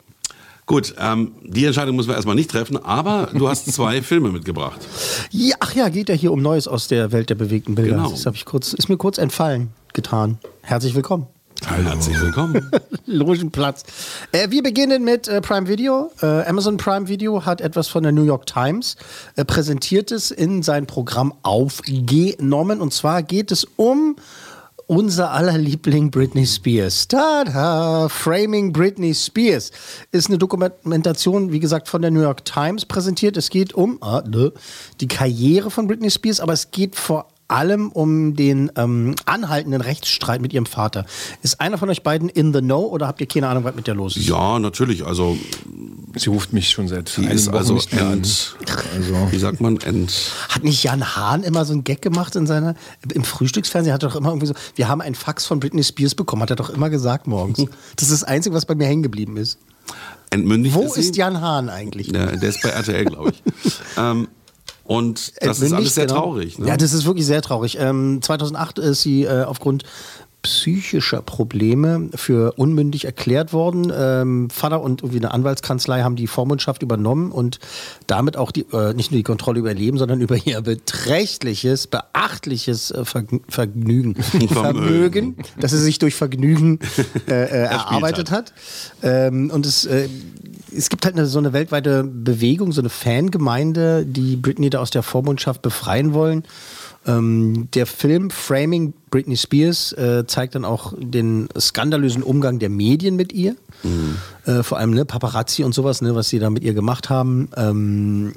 Gut, 0.66 0.94
ähm, 1.00 1.32
die 1.42 1.66
Entscheidung 1.66 1.96
müssen 1.96 2.10
wir 2.10 2.16
erstmal 2.16 2.36
nicht 2.36 2.52
treffen, 2.52 2.78
aber 2.78 3.30
du 3.34 3.50
hast 3.50 3.72
zwei 3.74 4.04
Filme 4.04 4.30
mitgebracht. 4.30 4.80
Ja, 5.32 5.56
ach 5.60 5.74
ja, 5.74 5.90
geht 5.90 6.10
ja 6.10 6.16
hier 6.16 6.32
um 6.32 6.42
Neues 6.42 6.68
aus 6.68 6.88
der 6.88 7.12
Welt 7.12 7.30
der 7.30 7.36
bewegten 7.36 7.76
Bilder. 7.76 7.96
Genau. 7.96 8.12
Das 8.12 8.26
ich 8.36 8.46
kurz, 8.46 8.74
ist 8.74 8.88
mir 8.88 8.98
kurz 8.98 9.18
entfallen 9.18 9.70
getan. 9.94 10.38
Herzlich 10.62 10.94
willkommen. 10.94 11.26
Herzlich 11.66 12.20
willkommen. 12.22 12.72
Logenplatz. 13.06 13.84
Äh, 14.32 14.50
wir 14.50 14.64
beginnen 14.64 15.04
mit 15.04 15.28
äh, 15.28 15.42
Prime 15.42 15.68
Video. 15.68 16.12
Äh, 16.22 16.44
Amazon 16.44 16.78
Prime 16.78 17.08
Video 17.08 17.46
hat 17.46 17.62
etwas 17.62 17.88
von 17.88 18.04
der 18.04 18.12
New 18.12 18.24
York 18.24 18.46
Times 18.46 18.96
äh, 19.36 19.46
präsentiertes 19.46 20.32
in 20.32 20.64
sein 20.64 20.86
Programm 20.86 21.34
aufgenommen. 21.44 22.82
Und 22.82 22.94
zwar 22.94 23.24
geht 23.24 23.52
es 23.52 23.66
um 23.76 24.16
unser 24.88 25.32
aller 25.32 25.58
Liebling 25.58 26.10
Britney 26.10 26.48
Spears. 26.48 27.08
Tada! 27.08 28.10
Framing 28.10 28.74
Britney 28.74 29.14
Spears 29.14 29.72
ist 30.12 30.30
eine 30.30 30.40
Dokumentation, 30.40 31.52
wie 31.52 31.60
gesagt, 31.60 31.88
von 31.88 32.02
der 32.02 32.10
New 32.10 32.22
York 32.22 32.44
Times 32.46 32.86
präsentiert. 32.86 33.38
Es 33.38 33.50
geht 33.52 33.74
um 33.74 34.02
ah, 34.02 34.24
ne, 34.28 34.52
die 35.00 35.08
Karriere 35.08 35.70
von 35.70 35.88
Britney 35.88 36.10
Spears, 36.10 36.40
aber 36.40 36.54
es 36.54 36.72
geht 36.72 36.96
vor 36.96 37.28
allem 37.50 37.90
um 37.90 38.36
den 38.36 38.72
ähm, 38.76 39.16
anhaltenden 39.26 39.82
Rechtsstreit 39.82 40.42
mit 40.42 40.54
ihrem 40.54 40.66
Vater. 40.66 41.06
Ist 41.42 41.60
einer 41.60 41.78
von 41.78 41.90
euch 41.90 42.04
beiden 42.04 42.30
in 42.30 42.54
the 42.54 42.62
know 42.62 42.86
oder 42.86 43.08
habt 43.08 43.20
ihr 43.22 43.28
keine 43.28 43.48
Ahnung, 43.48 43.64
was 43.64 43.76
mit 43.76 43.88
der 43.88 43.96
los 43.96 44.16
ist? 44.18 44.28
Ja, 44.28 44.60
natürlich. 44.60 45.06
Also, 45.06 45.38
Sie 46.16 46.30
ruft 46.30 46.54
mich 46.54 46.70
schon 46.70 46.88
seit 46.88 47.16
die 47.18 47.22
einigen 47.22 47.36
ist 47.36 47.48
Wochen 47.48 47.58
also 47.58 47.74
nicht 47.76 47.94
mehr 47.94 48.06
an. 48.06 48.14
end. 48.14 48.56
Also, 48.96 49.32
Wie 49.32 49.38
sagt 49.38 49.62
man? 49.62 49.78
End. 49.78 50.32
Hat 50.50 50.64
nicht 50.64 50.84
Jan 50.84 51.16
Hahn 51.16 51.44
immer 51.44 51.66
so 51.66 51.74
einen 51.74 51.84
Gag 51.84 52.02
gemacht 52.02 52.36
in 52.36 52.48
seiner 52.48 52.76
im 53.14 53.24
Frühstücksfernsehen? 53.24 53.94
Hat 53.94 54.04
er 54.04 54.10
doch 54.10 54.16
immer 54.16 54.30
irgendwie 54.30 54.48
so, 54.48 54.54
wir 54.76 54.88
haben 54.88 55.02
einen 55.02 55.16
Fax 55.16 55.46
von 55.46 55.60
Britney 55.60 55.84
Spears 55.84 56.16
bekommen, 56.16 56.42
hat 56.42 56.50
er 56.50 56.56
doch 56.56 56.70
immer 56.70 56.90
gesagt 56.90 57.28
morgens. 57.28 57.60
Das 57.96 58.10
ist 58.10 58.22
das 58.22 58.24
Einzige, 58.24 58.56
was 58.56 58.66
bei 58.66 58.76
mir 58.76 58.86
hängen 58.86 59.04
geblieben 59.04 59.36
ist. 59.38 59.58
Entmündigt 60.30 60.76
Wo 60.76 60.84
ist 60.84 60.94
sie. 60.94 61.02
ist 61.02 61.16
Jan 61.18 61.42
Hahn 61.42 61.70
eigentlich? 61.70 62.12
Der, 62.12 62.38
der 62.38 62.50
ist 62.50 62.62
bei 62.62 62.70
RTL, 62.70 63.06
glaube 63.06 63.32
ich. 63.32 63.44
ähm, 63.98 64.28
und 64.90 65.34
das 65.40 65.58
ist 65.58 65.64
Entmündigt, 65.66 65.76
alles 65.76 65.96
sehr 65.96 66.08
genau. 66.08 66.22
traurig. 66.22 66.58
Ne? 66.58 66.68
Ja, 66.68 66.76
das 66.76 66.94
ist 66.94 67.06
wirklich 67.06 67.28
sehr 67.28 67.44
traurig. 67.44 67.78
Ähm, 67.80 68.24
2008 68.24 68.80
ist 68.80 69.04
sie 69.04 69.24
äh, 69.24 69.44
aufgrund 69.44 69.84
psychischer 70.42 71.22
Probleme 71.22 72.10
für 72.16 72.54
unmündig 72.54 73.06
erklärt 73.06 73.52
worden. 73.52 73.92
Ähm, 73.96 74.50
Vater 74.50 74.82
und 74.82 75.02
irgendwie 75.02 75.20
eine 75.20 75.34
Anwaltskanzlei 75.34 76.02
haben 76.02 76.16
die 76.16 76.28
Vormundschaft 76.28 76.82
übernommen 76.82 77.32
und 77.32 77.60
damit 78.08 78.38
auch 78.38 78.52
die, 78.52 78.66
äh, 78.72 78.94
nicht 78.94 79.12
nur 79.12 79.18
die 79.18 79.24
Kontrolle 79.24 79.60
über 79.60 79.70
ihr 79.70 79.76
Leben, 79.76 79.98
sondern 79.98 80.22
über 80.22 80.38
ihr 80.38 80.62
beträchtliches, 80.62 81.88
beachtliches 81.88 82.92
äh, 82.92 83.02
Vergn- 83.02 83.42
Vergnügen, 83.50 84.16
Vermögen, 84.48 85.38
das 85.60 85.72
sie 85.72 85.80
sich 85.80 86.00
durch 86.00 86.16
Vergnügen 86.16 86.80
äh, 87.28 87.32
äh, 87.32 87.46
erarbeitet 87.66 88.32
hat. 88.32 88.54
Ähm, 89.04 89.52
und 89.52 89.66
es 89.66 89.86
äh, 89.86 90.08
es 90.76 90.90
gibt 90.90 91.06
halt 91.06 91.16
eine, 91.16 91.26
so 91.26 91.40
eine 91.40 91.54
weltweite 91.54 92.04
Bewegung, 92.04 92.72
so 92.72 92.82
eine 92.82 92.90
Fangemeinde, 92.90 94.06
die 94.06 94.36
Britney 94.36 94.70
da 94.70 94.80
aus 94.80 94.92
der 94.92 95.04
Vormundschaft 95.04 95.62
befreien 95.62 96.14
wollen. 96.14 96.44
Ähm, 97.08 97.70
der 97.74 97.86
Film 97.86 98.30
Framing 98.30 98.94
Britney 99.10 99.38
Spears 99.38 99.94
äh, 99.94 100.26
zeigt 100.28 100.56
dann 100.56 100.66
auch 100.66 100.94
den 100.98 101.50
skandalösen 101.58 102.24
Umgang 102.24 102.60
der 102.60 102.70
Medien 102.70 103.16
mit 103.16 103.34
ihr. 103.34 103.56
Äh, 104.46 104.64
vor 104.64 104.78
allem 104.78 104.92
ne, 104.92 105.06
Paparazzi 105.06 105.64
und 105.64 105.74
sowas, 105.74 106.02
ne, 106.02 106.16
was 106.16 106.30
sie 106.30 106.40
da 106.40 106.50
mit 106.50 106.64
ihr 106.64 106.74
gemacht 106.74 107.10
haben. 107.10 107.50
Ähm, 107.56 108.34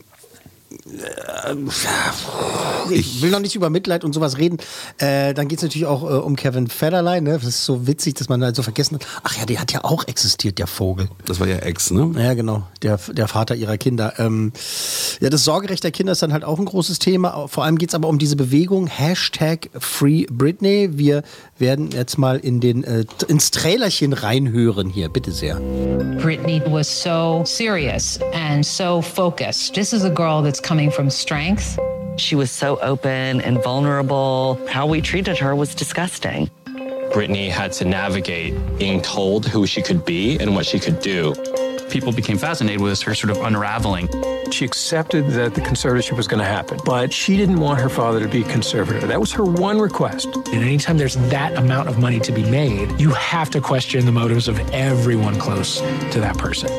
ich 2.90 3.22
will 3.22 3.30
noch 3.30 3.40
nicht 3.40 3.54
über 3.54 3.70
Mitleid 3.70 4.04
und 4.04 4.12
sowas 4.12 4.38
reden. 4.38 4.58
Äh, 4.98 5.34
dann 5.34 5.48
geht 5.48 5.58
es 5.58 5.62
natürlich 5.62 5.86
auch 5.86 6.02
äh, 6.02 6.14
um 6.14 6.36
Kevin 6.36 6.68
Federline. 6.68 7.22
Ne? 7.22 7.34
Das 7.34 7.44
ist 7.44 7.64
so 7.64 7.86
witzig, 7.86 8.14
dass 8.14 8.28
man 8.28 8.42
halt 8.42 8.56
so 8.56 8.62
vergessen 8.62 8.96
hat. 8.96 9.06
Ach 9.22 9.36
ja, 9.36 9.46
der 9.46 9.60
hat 9.60 9.72
ja 9.72 9.84
auch 9.84 10.06
existiert, 10.06 10.58
der 10.58 10.66
Vogel. 10.66 11.08
Das 11.24 11.40
war 11.40 11.46
ja 11.46 11.56
Ex, 11.56 11.90
ne? 11.90 12.12
Ja, 12.16 12.34
genau, 12.34 12.66
der, 12.82 12.98
der 12.98 13.28
Vater 13.28 13.54
ihrer 13.54 13.78
Kinder. 13.78 14.14
Ähm, 14.18 14.52
ja, 15.20 15.30
das 15.30 15.44
Sorgerecht 15.44 15.84
der 15.84 15.90
Kinder 15.90 16.12
ist 16.12 16.22
dann 16.22 16.32
halt 16.32 16.44
auch 16.44 16.58
ein 16.58 16.64
großes 16.64 16.98
Thema. 16.98 17.46
Vor 17.48 17.64
allem 17.64 17.78
geht 17.78 17.90
es 17.90 17.94
aber 17.94 18.08
um 18.08 18.18
diese 18.18 18.36
Bewegung 18.36 18.86
Hashtag 18.86 19.70
Free 19.78 20.26
Britney. 20.30 20.90
Wir 20.92 21.22
werden 21.58 21.90
jetzt 21.90 22.18
mal 22.18 22.38
in 22.38 22.60
den, 22.60 22.84
äh, 22.84 23.04
ins 23.28 23.50
Trailerchen 23.50 24.12
reinhören 24.12 24.88
hier, 24.88 25.08
bitte 25.08 25.32
sehr. 25.32 25.60
Brittany 26.20 26.62
was 26.66 26.88
so 26.88 27.42
serious 27.44 28.18
and 28.32 28.64
so 28.64 29.02
focused. 29.02 29.74
This 29.74 29.92
is 29.92 30.04
a 30.04 30.10
girl 30.10 30.42
that's 30.42 30.61
coming 30.62 30.90
from 30.90 31.10
strength. 31.10 31.78
She 32.18 32.34
was 32.34 32.50
so 32.50 32.78
open 32.80 33.40
and 33.40 33.62
vulnerable. 33.62 34.60
How 34.68 34.86
we 34.86 35.00
treated 35.00 35.38
her 35.38 35.54
was 35.56 35.74
disgusting. 35.74 36.50
Brittany 37.12 37.48
had 37.48 37.72
to 37.72 37.84
navigate 37.84 38.54
being 38.78 39.02
told 39.02 39.46
who 39.46 39.66
she 39.66 39.82
could 39.82 40.04
be 40.04 40.38
and 40.38 40.54
what 40.54 40.64
she 40.66 40.78
could 40.78 41.00
do. 41.00 41.34
people 41.90 42.10
became 42.10 42.38
fascinated 42.38 42.80
with 42.80 43.02
her 43.02 43.14
sort 43.14 43.30
of 43.30 43.44
unraveling. 43.44 44.08
She 44.50 44.64
accepted 44.64 45.28
that 45.32 45.54
the 45.54 45.60
conservatorship 45.60 46.16
was 46.16 46.26
going 46.26 46.38
to 46.40 46.46
happen, 46.46 46.78
but 46.86 47.12
she 47.12 47.36
didn't 47.36 47.60
want 47.60 47.80
her 47.80 47.90
father 47.90 48.20
to 48.20 48.28
be 48.28 48.42
conservator. 48.42 49.06
That 49.06 49.20
was 49.20 49.30
her 49.32 49.44
one 49.44 49.78
request. 49.78 50.26
And 50.34 50.62
anytime 50.62 50.96
there's 50.96 51.16
that 51.28 51.54
amount 51.54 51.88
of 51.88 51.98
money 51.98 52.18
to 52.20 52.32
be 52.32 52.44
made, 52.50 52.98
you 52.98 53.10
have 53.10 53.50
to 53.50 53.60
question 53.60 54.06
the 54.06 54.12
motives 54.12 54.48
of 54.48 54.58
everyone 54.70 55.38
close 55.38 55.80
to 55.80 56.20
that 56.20 56.38
person. 56.38 56.70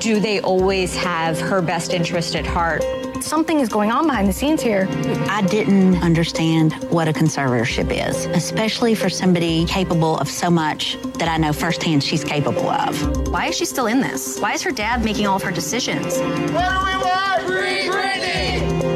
Do 0.00 0.18
they 0.18 0.40
always 0.40 0.96
have 0.96 1.40
her 1.40 1.62
best 1.62 1.92
interest 1.92 2.34
at 2.34 2.46
heart? 2.46 2.82
Something 3.20 3.60
is 3.60 3.68
going 3.68 3.92
on 3.92 4.06
behind 4.06 4.28
the 4.28 4.32
scenes 4.32 4.60
here. 4.60 4.88
I 5.28 5.42
didn't 5.42 6.02
understand 6.02 6.72
what 6.90 7.06
a 7.06 7.12
conservatorship 7.12 7.90
is, 7.90 8.26
especially 8.26 8.94
for 8.94 9.08
somebody 9.08 9.64
capable 9.66 10.16
of 10.18 10.28
so 10.28 10.50
much 10.50 10.96
that 11.18 11.28
I 11.28 11.36
know 11.36 11.52
firsthand 11.52 12.02
she's 12.02 12.24
capable 12.24 12.68
of. 12.68 13.28
Why 13.28 13.46
is 13.46 13.56
she 13.56 13.64
still 13.66 13.86
in 13.86 14.00
this? 14.00 14.38
Why 14.40 14.54
is 14.54 14.62
her 14.62 14.72
dad 14.72 15.04
making 15.04 15.26
all 15.26 15.36
of 15.36 15.42
her 15.42 15.52
decisions? 15.52 16.18
What 16.18 16.48
do 16.48 16.54
we 16.54 16.96
want? 17.04 17.42
Free 17.46 17.88
Britney! 17.88 18.90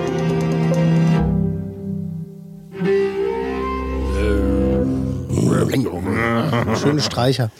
Schöne 6.76 7.00
Streicher. 7.00 7.50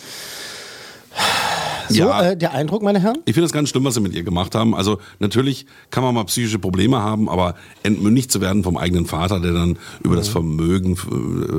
So, 1.88 1.94
Ja. 1.96 2.30
äh, 2.30 2.36
der 2.36 2.52
Eindruck, 2.52 2.82
meine 2.82 3.00
Herren? 3.00 3.18
Ich 3.24 3.34
finde 3.34 3.46
es 3.46 3.52
ganz 3.52 3.68
schlimm, 3.68 3.84
was 3.84 3.94
sie 3.94 4.00
mit 4.00 4.14
ihr 4.14 4.22
gemacht 4.22 4.54
haben. 4.54 4.74
Also 4.74 4.98
natürlich 5.18 5.66
kann 5.90 6.02
man 6.02 6.14
mal 6.14 6.24
psychische 6.24 6.58
Probleme 6.58 6.98
haben, 7.00 7.28
aber 7.28 7.54
entmündigt 7.82 8.30
zu 8.32 8.40
werden 8.40 8.62
vom 8.64 8.76
eigenen 8.76 9.06
Vater, 9.06 9.40
der 9.40 9.52
dann 9.52 9.78
über 10.02 10.16
das 10.16 10.28
Vermögen 10.28 10.92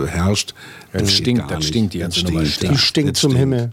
äh, 0.04 0.08
herrscht, 0.08 0.54
das 0.94 1.04
geht 1.04 1.12
stinkt, 1.12 1.40
gar 1.42 1.48
das 1.50 1.58
nicht. 1.60 1.68
stinkt 1.70 1.94
die 1.94 2.00
ganze 2.00 2.22
Das 2.24 2.32
Nummer. 2.32 2.46
stinkt, 2.46 2.78
stinkt 2.80 3.12
Das 3.16 3.22
zum 3.22 3.32
stinkt. 3.32 3.40
Himmel. 3.40 3.72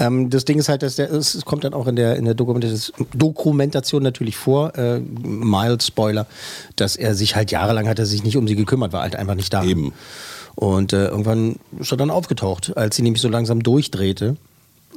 Ähm, 0.00 0.30
das 0.30 0.44
Ding 0.44 0.58
ist 0.58 0.68
halt, 0.68 0.82
dass 0.82 0.94
der, 0.96 1.10
es 1.12 1.44
kommt 1.44 1.64
dann 1.64 1.74
auch 1.74 1.88
in 1.88 1.96
der, 1.96 2.16
in 2.16 2.24
der 2.24 2.34
Dokumentation, 2.34 3.06
Dokumentation 3.14 4.02
natürlich 4.02 4.36
vor, 4.36 4.76
äh, 4.78 5.00
mild 5.00 5.82
Spoiler, 5.82 6.26
dass 6.76 6.94
er 6.96 7.14
sich 7.14 7.34
halt 7.34 7.50
jahrelang 7.50 7.88
hat 7.88 7.98
er 7.98 8.06
sich 8.06 8.22
nicht 8.22 8.36
um 8.36 8.46
sie 8.46 8.54
gekümmert, 8.54 8.92
war 8.92 9.02
halt 9.02 9.16
einfach 9.16 9.34
nicht 9.34 9.52
da. 9.52 9.64
Eben. 9.64 9.92
Und 10.54 10.92
äh, 10.92 11.08
irgendwann 11.08 11.56
ist 11.78 11.90
er 11.92 11.96
dann 11.96 12.10
aufgetaucht, 12.10 12.76
als 12.76 12.96
sie 12.96 13.02
nämlich 13.02 13.20
so 13.22 13.28
langsam 13.28 13.62
durchdrehte. 13.62 14.36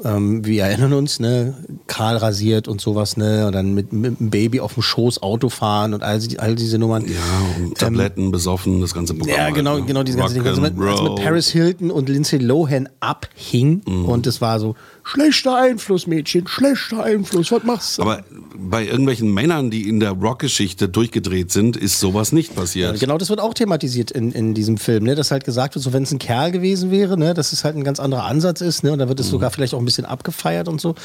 Ähm, 0.04 0.44
wir 0.46 0.64
erinnern 0.64 0.94
uns, 0.94 1.20
ne, 1.20 1.54
kahl 1.86 2.18
rasiert 2.18 2.68
und 2.68 2.82
sowas, 2.82 3.18
ne, 3.18 3.46
und 3.48 3.54
dann 3.54 3.74
mit, 3.74 3.94
mit 3.94 4.20
dem 4.20 4.30
Baby 4.32 4.60
auf 4.60 4.74
dem 4.74 4.82
Schoß 4.84 5.22
Auto 5.22 5.50
fahren 5.50 5.94
und 5.94 6.02
all, 6.02 6.20
all 6.38 6.56
diese 6.56 6.80
Nummern. 6.80 7.06
Ja, 7.06 7.64
und 7.64 7.78
Tabletten, 7.78 8.32
besoffen, 8.32 8.82
das 8.82 8.94
ganze 8.94 9.14
Programm. 9.14 9.38
Ja, 9.38 9.44
halt, 9.46 9.56
genau, 9.56 9.78
ne? 9.78 9.86
genau 9.86 10.04
diese 10.04 10.18
ganze 10.18 10.36
Ding. 10.36 10.48
Also 10.48 10.62
mit, 10.62 10.80
als 10.80 11.02
mit. 11.02 11.16
Paris 11.18 11.50
Hilton 11.50 11.92
und 11.92 12.10
Lindsay 12.10 12.40
Lohan 12.40 12.90
abhing 13.00 13.82
Mhm. 13.86 14.06
und 14.06 14.26
es 14.28 14.42
war 14.42 14.60
so, 14.60 14.76
schlechter 15.04 15.56
Einfluss, 15.58 16.08
Mädchen, 16.08 16.48
schlechter 16.48 17.04
Einfluss, 17.04 17.52
was 17.52 17.64
machst 17.64 17.98
du? 17.98 18.04
Aber 18.04 18.24
bei 18.58 18.86
irgendwelchen 18.86 19.34
Männern, 19.34 19.72
die 19.72 19.88
in 19.90 20.00
der 20.00 20.12
Rockgeschichte 20.12 20.88
durchgedreht 20.90 21.52
sind, 21.52 21.76
ist 21.78 22.00
sowas 22.00 22.32
nicht 22.32 22.56
passiert. 22.56 23.00
Genau, 23.00 23.18
das 23.18 23.30
wird 23.30 23.40
auch 23.40 23.54
thematisiert 23.54 24.12
in, 24.12 24.32
in 24.32 24.54
diesem 24.54 24.78
Film, 24.78 25.04
ne? 25.04 25.16
dass 25.16 25.32
halt 25.32 25.44
gesagt 25.44 25.76
wird, 25.76 25.84
so 25.84 25.94
wenn 25.94 26.04
es 26.04 26.12
ein 26.12 26.20
Kerl 26.20 26.52
gewesen 26.52 26.92
wäre, 26.92 27.18
ne? 27.18 27.34
dass 27.34 27.52
es 27.54 27.64
halt 27.64 27.76
ein 27.76 27.84
ganz 27.84 28.00
anderer 28.00 28.26
Ansatz 28.26 28.62
ist 28.62 28.84
ne? 28.84 28.92
und 28.94 29.00
da 29.00 29.08
wird 29.10 29.20
es 29.20 29.28
Mhm. 29.28 29.32
sogar 29.32 29.52
vielleicht 29.52 29.74
auch 29.74 29.80
ein 29.80 29.86
bisschen 29.86 30.06
abgefeiert 30.06 30.68
und 30.68 30.80
so. 30.82 30.96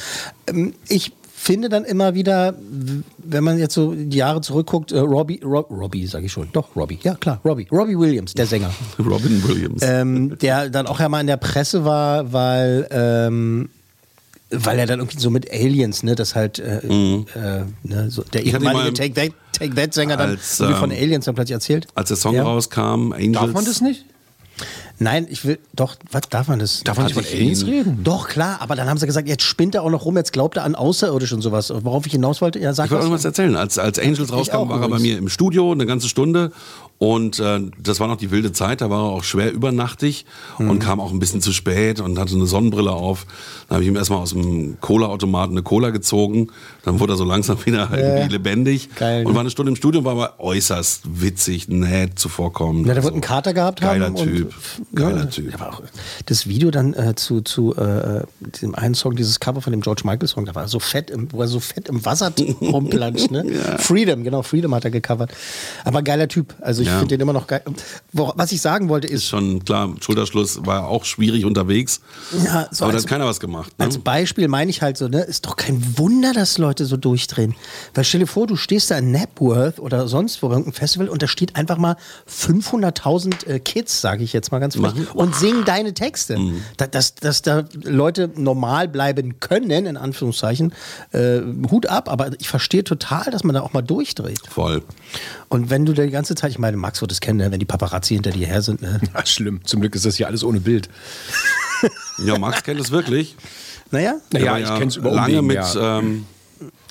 Ähm, 0.46 0.74
ich 0.88 1.12
finde 1.38 1.68
dann 1.68 1.84
immer 1.84 2.14
wieder, 2.14 2.54
wenn 3.18 3.44
man 3.44 3.58
jetzt 3.58 3.74
so 3.74 3.94
die 3.94 4.16
Jahre 4.16 4.40
zurückguckt, 4.40 4.90
äh, 4.90 4.98
Robbie, 4.98 5.40
Rob, 5.44 5.70
Robbie 5.70 6.06
sage 6.06 6.26
ich 6.26 6.32
schon, 6.32 6.48
doch 6.52 6.74
Robbie, 6.74 6.98
ja 7.02 7.14
klar, 7.14 7.40
Robbie, 7.44 7.68
Robbie 7.70 7.96
Williams, 7.98 8.34
der 8.34 8.46
Sänger. 8.46 8.70
Robin 8.98 9.42
Williams. 9.46 9.80
ähm, 9.84 10.36
der 10.38 10.70
dann 10.70 10.86
auch 10.86 10.98
ja 10.98 11.08
mal 11.08 11.20
in 11.20 11.26
der 11.28 11.36
Presse 11.36 11.84
war, 11.84 12.32
weil, 12.32 12.88
ähm, 12.90 13.68
weil 14.50 14.78
er 14.78 14.86
dann 14.86 15.00
irgendwie 15.00 15.18
so 15.18 15.30
mit 15.30 15.50
Aliens, 15.50 16.02
ne, 16.02 16.14
das 16.14 16.34
halt 16.34 16.58
äh, 16.58 16.78
äh, 16.78 17.64
ne, 17.82 18.10
so 18.10 18.22
der 18.22 18.42
Mhm. 18.42 18.46
Ehemalige 18.48 18.72
mal 18.72 18.92
Take 18.92 19.14
That, 19.14 19.32
Take 19.52 19.74
That 19.74 19.94
Sänger 19.94 20.16
dann 20.16 20.30
als, 20.30 20.60
irgendwie 20.60 20.78
von 20.78 20.90
ähm, 20.90 20.96
Aliens 21.02 21.24
dann 21.24 21.34
plötzlich 21.34 21.54
erzählt. 21.54 21.88
Als 21.94 22.08
der 22.08 22.16
Song 22.16 22.34
Ja. 22.34 22.44
rauskam, 22.44 23.12
Angels. 23.12 23.32
Darf 23.32 23.52
man 23.52 23.64
das 23.64 23.80
nicht? 23.80 24.04
Nein, 24.98 25.26
ich 25.30 25.44
will, 25.44 25.58
doch, 25.74 25.96
was 26.10 26.22
darf 26.30 26.48
man 26.48 26.58
das? 26.58 26.82
Darf 26.84 26.96
man 26.96 27.06
nicht 27.06 27.14
von 27.14 27.24
Aliens 27.24 27.66
reden? 27.66 28.00
Doch, 28.02 28.28
klar, 28.28 28.56
aber 28.60 28.76
dann 28.76 28.88
haben 28.88 28.98
sie 28.98 29.06
gesagt, 29.06 29.28
jetzt 29.28 29.42
spinnt 29.42 29.74
er 29.74 29.82
auch 29.82 29.90
noch 29.90 30.04
rum, 30.04 30.16
jetzt 30.16 30.32
glaubt 30.32 30.56
er 30.56 30.64
an 30.64 30.74
Außerirdisch 30.74 31.32
und 31.32 31.42
sowas. 31.42 31.72
Worauf 31.82 32.06
ich 32.06 32.12
hinaus 32.12 32.40
wollte, 32.40 32.58
ja, 32.58 32.72
sag 32.72 32.86
Ich 32.86 32.90
wollte 32.92 33.00
was. 33.00 33.06
irgendwas 33.06 33.24
erzählen. 33.26 33.56
Als, 33.56 33.78
als 33.78 33.98
Angels 33.98 34.32
rauskam, 34.32 34.68
war 34.68 34.80
er 34.80 34.88
bei 34.88 34.98
mir 34.98 35.18
im 35.18 35.28
Studio 35.28 35.72
eine 35.72 35.86
ganze 35.86 36.08
Stunde. 36.08 36.52
Und 36.98 37.38
äh, 37.40 37.60
das 37.78 38.00
war 38.00 38.08
noch 38.08 38.16
die 38.16 38.30
wilde 38.30 38.52
Zeit, 38.52 38.80
da 38.80 38.88
war 38.88 39.00
er 39.00 39.10
auch 39.12 39.22
schwer 39.24 39.52
übernachtig 39.52 40.24
Mhm. 40.58 40.70
und 40.70 40.78
kam 40.78 40.98
auch 41.00 41.12
ein 41.12 41.18
bisschen 41.18 41.42
zu 41.42 41.52
spät 41.52 42.00
und 42.00 42.18
hatte 42.18 42.34
eine 42.34 42.46
Sonnenbrille 42.46 42.90
auf. 42.90 43.26
Dann 43.68 43.76
habe 43.76 43.82
ich 43.84 43.88
ihm 43.90 43.96
erstmal 43.96 44.20
aus 44.20 44.30
dem 44.30 44.78
Cola-Automaten 44.80 45.52
eine 45.52 45.62
Cola 45.62 45.90
gezogen. 45.90 46.48
Dann 46.84 46.98
wurde 46.98 47.12
er 47.12 47.16
so 47.16 47.24
langsam 47.24 47.58
wieder 47.66 47.90
irgendwie 47.94 48.32
lebendig. 48.32 48.88
Geil, 48.94 49.26
und 49.26 49.34
war 49.34 49.40
eine 49.40 49.50
Stunde 49.50 49.70
im 49.72 49.76
Studio, 49.76 50.04
war 50.04 50.12
aber 50.12 50.34
äußerst 50.40 51.02
witzig, 51.20 51.68
nett, 51.68 52.18
zuvorkommend. 52.18 52.86
Ja, 52.86 52.94
der 52.94 53.02
wird 53.02 53.12
einen 53.12 53.20
Kater 53.20 53.52
gehabt 53.52 53.82
Geiler 53.82 54.06
haben. 54.06 54.16
Typ. 54.16 54.54
Geiler 54.94 55.18
ja, 55.18 55.24
Typ. 55.26 55.52
das 56.26 56.46
Video 56.46 56.70
dann 56.70 56.94
äh, 56.94 57.14
zu, 57.16 57.40
zu 57.40 57.74
äh, 57.76 58.22
diesem 58.40 58.74
einen 58.74 58.94
Song, 58.94 59.16
dieses 59.16 59.40
Cover 59.40 59.60
von 59.60 59.72
dem 59.72 59.80
George 59.80 60.02
Michael 60.04 60.28
Song, 60.28 60.44
da 60.46 60.54
war 60.54 60.62
er 60.62 60.68
so 60.68 60.78
fett, 60.78 61.10
im, 61.10 61.30
wo 61.32 61.40
er 61.40 61.48
so 61.48 61.60
fett 61.60 61.88
im 61.88 62.04
Wasser 62.04 62.32
rumplanscht. 62.60 63.30
Ne? 63.30 63.44
Freedom, 63.78 64.22
genau, 64.24 64.42
Freedom 64.42 64.74
hat 64.74 64.84
er 64.84 64.90
gecovert. 64.90 65.32
Aber 65.84 66.02
geiler 66.02 66.28
Typ. 66.28 66.54
Also 66.60 66.82
ich 66.82 66.88
Ja. 66.88 66.98
finde 66.98 67.16
den 67.16 67.20
immer 67.22 67.32
noch 67.32 67.46
geil. 67.46 67.62
Was 68.12 68.52
ich 68.52 68.60
sagen 68.60 68.88
wollte 68.88 69.06
ist, 69.08 69.26
Schon 69.26 69.64
klar, 69.64 69.92
Schulterschluss 70.00 70.64
war 70.64 70.86
auch 70.88 71.04
schwierig 71.04 71.44
unterwegs. 71.44 72.00
Ja, 72.44 72.68
so 72.70 72.84
aber 72.84 72.92
da 72.92 72.98
hat 73.00 73.06
keiner 73.06 73.26
was 73.26 73.40
gemacht. 73.40 73.72
Ne? 73.78 73.84
Als 73.84 73.98
Beispiel 73.98 74.48
meine 74.48 74.70
ich 74.70 74.82
halt 74.82 74.96
so, 74.96 75.08
ne, 75.08 75.22
ist 75.22 75.46
doch 75.46 75.56
kein 75.56 75.98
Wunder, 75.98 76.32
dass 76.32 76.58
Leute 76.58 76.84
so 76.86 76.96
durchdrehen. 76.96 77.54
Weil 77.94 78.04
stell 78.04 78.20
dir 78.20 78.26
vor, 78.26 78.46
du 78.46 78.56
stehst 78.56 78.90
da 78.90 78.98
in 78.98 79.10
Napworth 79.12 79.78
oder 79.80 80.08
sonst 80.08 80.42
wo, 80.42 80.48
bei 80.48 80.54
irgendeinem 80.54 80.74
Festival 80.74 81.08
und 81.08 81.22
da 81.22 81.28
steht 81.28 81.56
einfach 81.56 81.76
mal 81.78 81.96
500.000 82.30 83.46
äh, 83.46 83.58
Kids, 83.60 84.00
sage 84.00 84.22
ich 84.24 84.32
jetzt 84.32 84.52
mal 84.52 84.58
ganz 84.58 84.75
frech, 84.76 84.94
Machen- 84.94 85.06
und 85.14 85.34
singen 85.34 85.64
deine 85.64 85.94
Texte. 85.94 86.38
Da, 86.76 86.86
dass, 86.86 87.14
dass 87.14 87.42
da 87.42 87.64
Leute 87.82 88.30
normal 88.36 88.88
bleiben 88.88 89.40
können, 89.40 89.86
in 89.86 89.96
Anführungszeichen, 89.96 90.72
äh, 91.12 91.40
Hut 91.70 91.86
ab, 91.86 92.08
aber 92.10 92.30
ich 92.38 92.48
verstehe 92.48 92.84
total, 92.84 93.24
dass 93.30 93.44
man 93.44 93.54
da 93.54 93.62
auch 93.62 93.72
mal 93.72 93.82
durchdreht. 93.82 94.40
Voll. 94.48 94.82
Und 95.48 95.70
wenn 95.70 95.84
du 95.86 95.92
da 95.92 96.02
die 96.04 96.10
ganze 96.10 96.34
Zeit, 96.34 96.50
ich 96.50 96.58
meine, 96.58 96.76
Max 96.76 97.00
wird 97.00 97.12
es 97.12 97.20
kennen, 97.20 97.38
ne, 97.38 97.50
wenn 97.52 97.60
die 97.60 97.64
Paparazzi 97.66 98.14
hinter 98.14 98.30
dir 98.30 98.46
her 98.46 98.62
sind, 98.62 98.82
ne? 98.82 99.00
Ja, 99.14 99.24
schlimm. 99.26 99.60
Zum 99.64 99.80
Glück 99.80 99.94
ist 99.94 100.04
das 100.06 100.16
hier 100.16 100.26
alles 100.26 100.42
ohne 100.44 100.60
Bild. 100.60 100.88
Ja, 102.24 102.38
Max 102.38 102.62
kennt 102.62 102.80
es 102.80 102.90
wirklich. 102.90 103.36
Naja, 103.90 104.14
Naja, 104.32 104.52
war 104.52 104.60
ich 104.60 104.68
ja 104.68 104.78
kenn's 104.78 104.96
über 104.96 105.10
lange 105.12 105.40
Umwegen, 105.40 105.46
mit 105.46 105.74
ja. 105.74 105.98
ähm, 105.98 106.26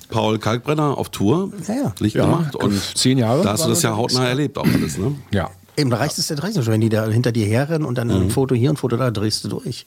Paul 0.08 0.38
Kalkbrenner 0.38 0.96
auf 0.96 1.10
Tour. 1.10 1.52
Ja, 1.66 1.74
ja. 1.74 1.94
Licht 1.98 2.16
Ja, 2.16 2.24
gemacht. 2.24 2.54
Und 2.56 2.80
zehn 2.96 3.18
Jahre 3.18 3.42
Da 3.42 3.52
hast 3.52 3.64
du 3.64 3.68
das 3.68 3.82
ja 3.82 3.96
hautnah 3.96 4.26
erlebt, 4.28 4.56
auch 4.56 4.64
alles, 4.66 4.96
ne? 4.96 5.14
Ja. 5.32 5.50
Eben, 5.76 5.90
da 5.90 5.96
reicht 5.98 6.16
es 6.18 6.28
30 6.28 6.64
schon, 6.64 6.72
wenn 6.72 6.80
die 6.80 6.88
da 6.88 7.06
hinter 7.06 7.32
dir 7.32 7.46
herrennen 7.46 7.86
und 7.86 7.96
dann 7.98 8.08
Mhm. 8.08 8.14
ein 8.26 8.30
Foto 8.30 8.54
hier 8.54 8.70
und 8.70 8.76
ein 8.76 8.78
Foto 8.78 8.96
da, 8.96 9.10
drehst 9.10 9.44
du 9.44 9.48
durch. 9.48 9.86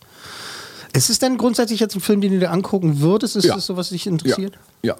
Ist 0.93 1.09
es 1.09 1.19
denn 1.19 1.37
grundsätzlich 1.37 1.79
jetzt 1.79 1.95
ein 1.95 2.01
Film, 2.01 2.21
den 2.21 2.33
du 2.33 2.39
dir 2.39 2.51
angucken 2.51 2.99
würdest? 2.99 3.35
Ist 3.35 3.45
Ja. 3.45 3.55
das 3.55 3.65
so, 3.65 3.77
was 3.77 3.89
dich 3.89 4.07
interessiert? 4.07 4.57
Ja. 4.81 4.95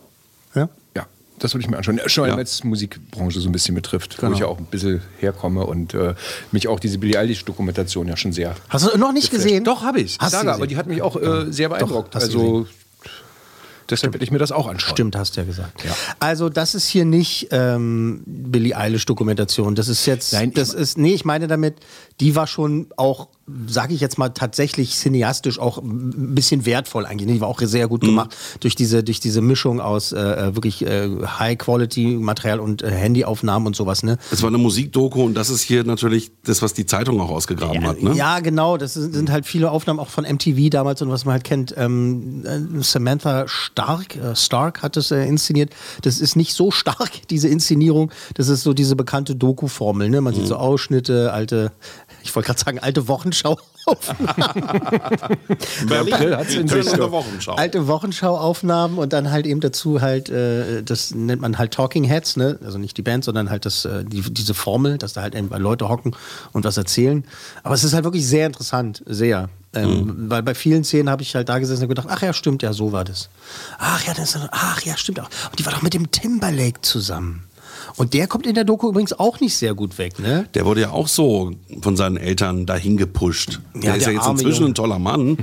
Ja. 0.55 0.69
Ja. 0.95 1.05
Das 1.39 1.53
würde 1.53 1.61
ich 1.63 1.69
mir 1.69 1.77
anschauen. 1.77 1.99
Schon 2.07 2.27
Ja. 2.27 2.35
weil 2.35 2.43
es 2.43 2.63
Musikbranche 2.65 3.39
so 3.39 3.47
ein 3.47 3.51
bisschen 3.53 3.73
betrifft, 3.73 4.17
wo 4.17 4.21
Genau. 4.21 4.33
ich 4.33 4.39
ja 4.41 4.47
auch 4.47 4.57
ein 4.57 4.65
bisschen 4.65 5.01
herkomme 5.19 5.65
und 5.65 5.93
äh, 5.93 6.13
mich 6.51 6.67
auch 6.67 6.79
diese 6.81 6.97
Billie 6.97 7.17
Eilish-Dokumentation 7.17 8.07
ja 8.09 8.17
schon 8.17 8.33
sehr. 8.33 8.55
Hast 8.67 8.93
du 8.93 8.97
noch 8.97 9.13
nicht 9.13 9.31
geflasht. 9.31 9.45
gesehen? 9.47 9.63
Doch, 9.63 9.81
habe 9.83 10.01
ich. 10.01 10.17
Hast 10.19 10.33
du 10.33 10.37
Sage, 10.37 10.53
aber 10.53 10.67
die 10.67 10.75
hat 10.75 10.87
mich 10.87 11.01
auch 11.01 11.15
äh, 11.15 11.51
sehr 11.51 11.69
beeindruckt. 11.69 12.13
du 12.13 12.19
also 12.19 12.67
deshalb 13.89 14.13
werde 14.13 14.23
ich 14.23 14.31
mir 14.31 14.37
das 14.37 14.51
auch 14.51 14.67
anschauen. 14.67 14.91
Stimmt, 14.91 15.15
hast 15.15 15.35
du 15.35 15.41
ja 15.41 15.45
gesagt. 15.45 15.83
Ja. 15.83 15.91
Also 16.19 16.49
das 16.49 16.75
ist 16.75 16.87
hier 16.87 17.05
nicht 17.05 17.47
ähm, 17.51 18.23
Billie 18.25 18.75
Eilish 18.75 19.05
Dokumentation. 19.05 19.75
Das 19.75 19.87
ist 19.87 20.05
jetzt, 20.05 20.33
Nein, 20.33 20.53
das 20.53 20.73
ist, 20.73 20.97
nee, 20.97 21.13
ich 21.13 21.25
meine 21.25 21.47
damit, 21.47 21.75
die 22.19 22.35
war 22.35 22.47
schon 22.47 22.87
auch, 22.97 23.29
sage 23.67 23.93
ich 23.93 24.01
jetzt 24.01 24.17
mal 24.17 24.29
tatsächlich 24.29 24.95
cineastisch 24.95 25.59
auch 25.59 25.77
ein 25.79 26.35
bisschen 26.35 26.65
wertvoll 26.65 27.05
eigentlich. 27.05 27.27
Die 27.31 27.41
war 27.41 27.47
auch 27.47 27.59
sehr 27.61 27.85
Mhm. 27.85 27.89
gut 27.89 28.01
gemacht 28.01 28.35
durch 28.59 28.75
diese, 28.75 29.03
durch 29.03 29.19
diese 29.19 29.41
Mischung 29.41 29.79
aus 29.81 30.11
äh, 30.11 30.55
wirklich 30.55 30.85
äh, 30.85 31.09
High-Quality-Material 31.69 32.59
und 32.59 32.81
äh, 32.81 32.89
Handyaufnahmen 32.91 33.67
und 33.67 33.75
sowas. 33.75 34.03
Ne? 34.03 34.17
Es 34.31 34.41
war 34.41 34.49
eine 34.49 34.57
Musikdoku 34.57 35.23
und 35.23 35.33
das 35.35 35.49
ist 35.49 35.61
hier 35.61 35.83
natürlich 35.83 36.31
das, 36.43 36.61
was 36.61 36.73
die 36.73 36.85
Zeitung 36.85 37.19
auch 37.21 37.29
ausgegraben 37.29 37.85
hat, 37.85 38.01
ne? 38.01 38.13
Ja, 38.13 38.39
genau. 38.39 38.77
Das 38.77 38.93
sind, 38.93 39.29
halt 39.31 39.45
viele 39.45 39.71
Aufnahmen 39.71 39.99
auch 39.99 40.09
von 40.09 40.23
MTV 40.25 40.69
damals 40.69 41.01
und 41.01 41.09
was 41.09 41.25
man 41.25 41.33
halt 41.33 41.43
kennt. 41.43 41.73
Ähm, 41.77 42.43
äh, 42.45 42.81
Samantha 42.81 43.47
Stark, 43.47 44.15
äh, 44.15 44.35
Stark 44.35 44.81
hat 44.81 44.97
es 44.97 45.11
äh, 45.11 45.25
inszeniert. 45.25 45.73
Das 46.01 46.19
ist 46.19 46.35
nicht 46.35 46.53
so 46.53 46.71
stark, 46.71 47.11
diese 47.29 47.47
Inszenierung. 47.47 48.11
Das 48.35 48.47
ist 48.47 48.63
so 48.63 48.73
diese 48.73 48.95
bekannte 48.95 49.35
Doku-Formel. 49.35 50.09
Ne? 50.09 50.21
Man 50.21 50.33
sieht 50.33 50.47
so 50.47 50.55
Ausschnitte, 50.55 51.31
alte, 51.33 51.71
ich 52.23 52.35
wollte 52.35 52.47
gerade 52.47 52.59
sagen, 52.59 52.79
alte 52.79 53.07
Wochenschau. 53.07 53.57
April 55.89 56.37
hat's 56.37 56.53
in 56.53 56.67
sich, 56.67 56.91
doch. 56.91 57.11
Wochenschau. 57.11 57.55
alte 57.55 57.87
Wochenschauaufnahmen 57.87 58.97
und 58.99 59.13
dann 59.13 59.31
halt 59.31 59.47
eben 59.47 59.61
dazu 59.61 60.01
halt, 60.01 60.29
äh, 60.29 60.83
das 60.83 61.15
nennt 61.15 61.41
man 61.41 61.57
halt 61.57 61.73
Talking 61.73 62.03
Heads, 62.03 62.37
ne? 62.37 62.59
also 62.63 62.77
nicht 62.77 62.97
die 62.97 63.01
Band, 63.01 63.23
sondern 63.23 63.49
halt 63.49 63.65
das, 63.65 63.85
äh, 63.85 64.03
die, 64.03 64.21
diese 64.21 64.53
Formel, 64.53 64.97
dass 64.97 65.13
da 65.13 65.21
halt 65.21 65.33
eben 65.33 65.49
Leute 65.49 65.89
hocken 65.89 66.15
und 66.51 66.65
was 66.65 66.77
erzählen. 66.77 67.23
Aber 67.63 67.73
es 67.73 67.83
ist 67.83 67.93
halt 67.93 68.03
wirklich 68.03 68.27
sehr 68.27 68.45
interessant, 68.45 69.03
sehr. 69.07 69.49
Ähm, 69.73 70.29
Weil 70.29 70.41
bei 70.41 70.55
vielen 70.55 70.83
Szenen 70.83 71.09
habe 71.09 71.21
ich 71.21 71.35
halt 71.35 71.47
da 71.47 71.59
gesessen 71.59 71.83
und 71.83 71.89
gedacht, 71.89 72.07
ach 72.09 72.21
ja, 72.23 72.33
stimmt, 72.33 72.63
ja, 72.63 72.73
so 72.73 72.91
war 72.91 73.03
das. 73.03 73.29
Ach 73.77 74.03
ja, 74.05 74.13
das, 74.13 74.37
ach 74.51 74.81
ja, 74.81 74.97
stimmt 74.97 75.19
auch. 75.19 75.29
Und 75.49 75.59
die 75.59 75.65
war 75.65 75.73
doch 75.73 75.83
mit 75.83 75.93
dem 75.93 76.09
Timberlake 76.09 76.81
zusammen. 76.81 77.43
Und 77.97 78.13
der 78.13 78.27
kommt 78.27 78.45
in 78.47 78.55
der 78.55 78.63
Doku 78.63 78.89
übrigens 78.89 79.13
auch 79.13 79.39
nicht 79.39 79.55
sehr 79.55 79.73
gut 79.73 79.97
weg, 79.97 80.19
ne? 80.19 80.45
Der 80.53 80.65
wurde 80.65 80.81
ja 80.81 80.91
auch 80.91 81.07
so 81.07 81.51
von 81.81 81.95
seinen 81.95 82.17
Eltern 82.17 82.65
dahin 82.65 82.97
gepusht. 82.97 83.59
Ja, 83.75 83.81
der 83.81 83.95
ist 83.95 84.05
der 84.05 84.13
ja 84.13 84.19
jetzt 84.19 84.29
inzwischen 84.29 84.61
Junge. 84.61 84.71
ein 84.71 84.75
toller 84.75 84.99
Mann. 84.99 85.37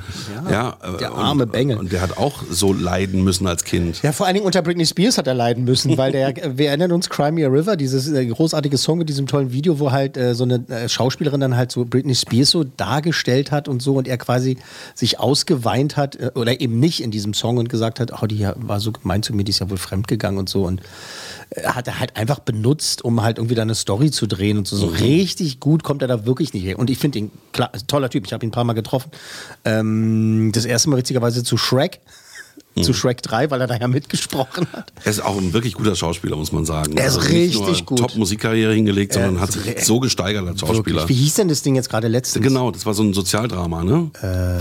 Ja, 0.51 0.77
äh, 0.83 0.97
der 0.99 1.13
arme 1.13 1.45
und, 1.45 1.53
Bengel. 1.53 1.77
Und 1.77 1.93
der 1.93 2.01
hat 2.01 2.19
auch 2.19 2.43
so 2.51 2.73
leiden 2.73 3.25
müssen 3.25 3.47
als 3.47 3.65
Kind. 3.65 4.03
Ja, 4.03 4.13
vor 4.13 4.27
allen 4.27 4.35
Dingen 4.35 4.47
unter 4.47 4.63
Britney 4.63 4.87
Spears 4.87 5.19
hat 5.19 5.27
er 5.27 5.35
leiden 5.35 5.65
müssen, 5.65 5.97
weil 5.99 6.13
der, 6.13 6.35
wir 6.57 6.69
erinnern 6.69 6.93
uns, 6.93 7.09
Cry 7.09 7.33
Me 7.33 7.45
a 7.45 7.49
River, 7.49 7.77
dieses 7.77 8.11
äh, 8.11 8.27
großartige 8.27 8.79
Song 8.79 8.99
mit 8.99 9.09
diesem 9.09 9.27
tollen 9.27 9.53
Video, 9.53 9.79
wo 9.79 9.93
halt 9.93 10.17
äh, 10.17 10.35
so 10.35 10.45
eine 10.45 10.65
äh, 10.69 10.89
Schauspielerin 10.89 11.41
dann 11.41 11.57
halt 11.57 11.73
so 11.73 11.85
Britney 11.85 12.15
Spears 12.15 12.51
so 12.51 12.65
dargestellt 12.65 13.51
hat 13.51 13.69
und 13.69 13.83
so 13.83 13.95
und 13.95 14.09
er 14.09 14.19
quasi 14.19 14.59
sich 14.95 15.19
ausgeweint 15.19 15.97
hat 15.97 16.17
äh, 16.17 16.31
oder 16.35 16.61
eben 16.61 16.79
nicht 16.79 17.03
in 17.03 17.11
diesem 17.11 17.35
Song 17.35 17.59
und 17.59 17.69
gesagt 17.69 18.01
hat, 18.01 18.13
oh, 18.23 18.27
die 18.27 18.47
war 18.57 18.81
so 18.81 18.93
gemein 18.93 19.23
zu 19.23 19.35
mir, 19.35 19.45
die 19.45 19.51
ist 19.51 19.61
ja 19.61 19.71
wohl 19.71 19.79
fremdgegangen 19.79 20.39
und 20.39 20.49
so 20.49 20.65
und 20.65 20.81
äh, 20.81 20.85
hat 21.65 21.87
er 21.87 22.01
halt 22.01 22.17
einfach 22.17 22.41
benutzt, 22.41 23.05
um 23.05 23.23
halt 23.23 23.39
irgendwie 23.39 23.55
da 23.55 23.63
eine 23.63 23.75
Story 23.75 24.11
zu 24.11 24.27
drehen 24.27 24.59
und 24.59 24.67
so. 24.67 24.77
So 24.77 24.87
richtig 24.87 25.61
gut 25.61 25.85
kommt 25.85 26.03
er 26.03 26.09
da 26.09 26.27
wirklich 26.27 26.53
nicht 26.53 26.65
her. 26.65 26.79
Und 26.79 26.91
ich 26.91 26.99
finde 26.99 27.21
ihn 27.21 27.31
klar, 27.53 27.71
toller 27.87 28.11
Typ. 28.11 28.27
Ich 28.27 28.33
habe 28.33 28.45
ihn 28.45 28.49
ein 28.49 28.53
paar 28.53 28.65
Mal 28.65 28.73
getroffen. 28.73 29.11
Ähm, 29.65 30.51
das 30.53 30.65
erste 30.65 30.91
Mal 30.91 30.97
witzigerweise 30.97 31.45
zu 31.45 31.57
Shrek. 31.57 32.01
Zu 32.83 32.93
Shrek 32.93 33.23
3, 33.23 33.51
weil 33.51 33.61
er 33.61 33.67
da 33.67 33.77
ja 33.77 33.89
mitgesprochen 33.89 34.67
hat. 34.73 34.93
Er 35.05 35.11
ist 35.11 35.21
auch 35.25 35.37
ein 35.39 35.53
wirklich 35.55 35.75
guter 35.75 35.97
Schauspieler, 35.97 36.37
muss 36.37 36.53
man 36.53 36.65
sagen. 36.67 36.97
Er 36.97 37.07
ist 37.07 37.17
nicht 37.17 37.31
richtig 37.31 37.61
nur 37.61 37.75
gut. 37.87 37.99
Top-Musikkarriere 37.99 38.75
hingelegt, 38.75 39.15
sondern 39.15 39.37
Er 39.37 39.41
hat 39.41 39.49
ist 39.49 39.63
sich 39.65 39.85
so 39.85 39.99
gesteigert 40.01 40.47
als 40.47 40.61
Schauspieler. 40.61 41.03
Wirklich. 41.03 41.09
Wie 41.19 41.23
hieß 41.25 41.35
denn 41.35 41.49
das 41.49 41.63
Ding 41.63 41.75
jetzt 41.75 41.89
gerade 41.89 42.09
letztens? 42.09 42.45
Genau, 42.45 42.71
das 42.71 42.85
war 42.85 42.93
so 42.95 43.03
ein 43.03 43.15
Sozialdrama, 43.15 43.83
ne? 43.83 44.11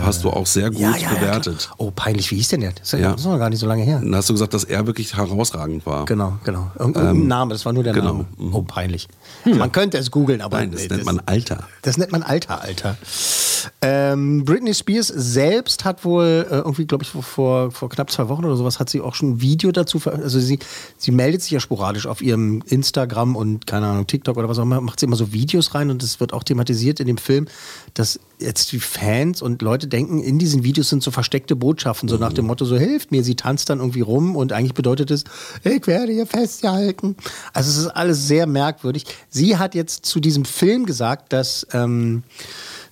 Hast 0.01 0.23
du 0.23 0.29
auch 0.29 0.45
sehr 0.45 0.69
gut 0.69 0.79
Äh, 0.79 0.83
Ja, 0.83 0.91
ja, 0.91 0.97
ja, 0.97 1.09
bewertet. 1.15 1.57
klar. 1.59 1.75
oh, 1.77 1.91
peinlich. 1.95 2.31
Wie 2.31 2.35
hieß 2.37 2.47
denn 2.49 2.61
der? 2.61 2.71
Das 2.71 2.87
ist, 2.87 2.91
ja. 2.93 2.99
Ja. 2.99 3.11
das 3.11 3.21
ist 3.21 3.27
noch 3.27 3.37
gar 3.37 3.49
nicht 3.49 3.59
so 3.59 3.67
lange 3.67 3.83
her. 3.83 3.99
Dann 3.99 4.15
hast 4.15 4.29
du 4.29 4.33
gesagt, 4.33 4.53
dass 4.53 4.63
er 4.63 4.87
wirklich 4.87 5.15
herausragend 5.17 5.85
war. 5.85 6.05
Genau, 6.05 6.37
genau. 6.43 6.71
Irgend- 6.79 6.95
Irgendein 6.95 7.15
Ähm, 7.23 7.27
Name, 7.27 7.53
das 7.53 7.65
war 7.65 7.73
nur 7.73 7.83
der 7.83 7.93
genau. 7.93 8.25
Name. 8.37 8.53
Oh, 8.53 8.61
peinlich. 8.61 9.07
Man 9.43 9.71
könnte 9.71 9.97
es 9.97 10.09
googeln, 10.09 10.41
aber 10.41 10.57
Nein, 10.59 10.71
das 10.71 10.81
nee, 10.83 10.87
nennt 10.87 11.05
man 11.05 11.19
Alter. 11.25 11.63
Das 11.81 11.97
nennt 11.97 12.11
man 12.11 12.23
Alter, 12.23 12.61
Alter. 12.61 12.95
Ähm, 13.81 14.45
Britney 14.45 14.73
Spears 14.73 15.07
selbst 15.07 15.85
hat 15.85 16.05
wohl 16.05 16.45
äh, 16.49 16.55
irgendwie, 16.57 16.85
glaube 16.85 17.03
ich, 17.03 17.09
vor- 17.09 17.23
vor, 17.23 17.71
vor 17.71 17.89
knapp 18.05 18.11
zwei 18.11 18.29
Wochen 18.29 18.45
oder 18.45 18.55
sowas, 18.55 18.79
hat 18.79 18.89
sie 18.89 19.01
auch 19.01 19.15
schon 19.15 19.31
ein 19.31 19.41
Video 19.41 19.71
dazu 19.71 19.99
ver 19.99 20.13
Also 20.13 20.39
sie, 20.39 20.59
sie 20.97 21.11
meldet 21.11 21.41
sich 21.41 21.51
ja 21.51 21.59
sporadisch 21.59 22.05
auf 22.07 22.21
ihrem 22.21 22.61
Instagram 22.67 23.35
und, 23.35 23.67
keine 23.67 23.87
Ahnung, 23.87 24.07
TikTok 24.07 24.37
oder 24.37 24.49
was 24.49 24.59
auch 24.59 24.63
immer, 24.63 24.81
macht 24.81 24.99
sie 24.99 25.05
immer 25.05 25.15
so 25.15 25.33
Videos 25.33 25.73
rein 25.75 25.89
und 25.89 26.03
es 26.03 26.19
wird 26.19 26.33
auch 26.33 26.43
thematisiert 26.43 26.99
in 26.99 27.07
dem 27.07 27.17
Film, 27.17 27.47
dass 27.93 28.19
jetzt 28.39 28.71
die 28.71 28.79
Fans 28.79 29.41
und 29.41 29.61
Leute 29.61 29.87
denken, 29.87 30.19
in 30.19 30.39
diesen 30.39 30.63
Videos 30.63 30.89
sind 30.89 31.01
so 31.01 31.11
versteckte 31.11 31.55
Botschaften, 31.55 32.09
so 32.09 32.17
nach 32.17 32.33
dem 32.33 32.45
Motto, 32.45 32.65
so 32.65 32.77
hilft 32.77 33.11
mir, 33.11 33.23
sie 33.23 33.35
tanzt 33.35 33.69
dann 33.69 33.79
irgendwie 33.79 34.01
rum 34.01 34.35
und 34.35 34.51
eigentlich 34.51 34.73
bedeutet 34.73 35.09
es, 35.11 35.23
ich 35.63 35.87
werde 35.87 36.11
hier 36.11 36.27
festgehalten. 36.27 37.15
Also 37.53 37.69
es 37.69 37.77
ist 37.77 37.87
alles 37.87 38.27
sehr 38.27 38.45
merkwürdig. 38.45 39.05
Sie 39.29 39.57
hat 39.57 39.73
jetzt 39.73 40.05
zu 40.05 40.19
diesem 40.19 40.45
Film 40.45 40.85
gesagt, 40.85 41.31
dass 41.31 41.65
ähm, 41.71 42.23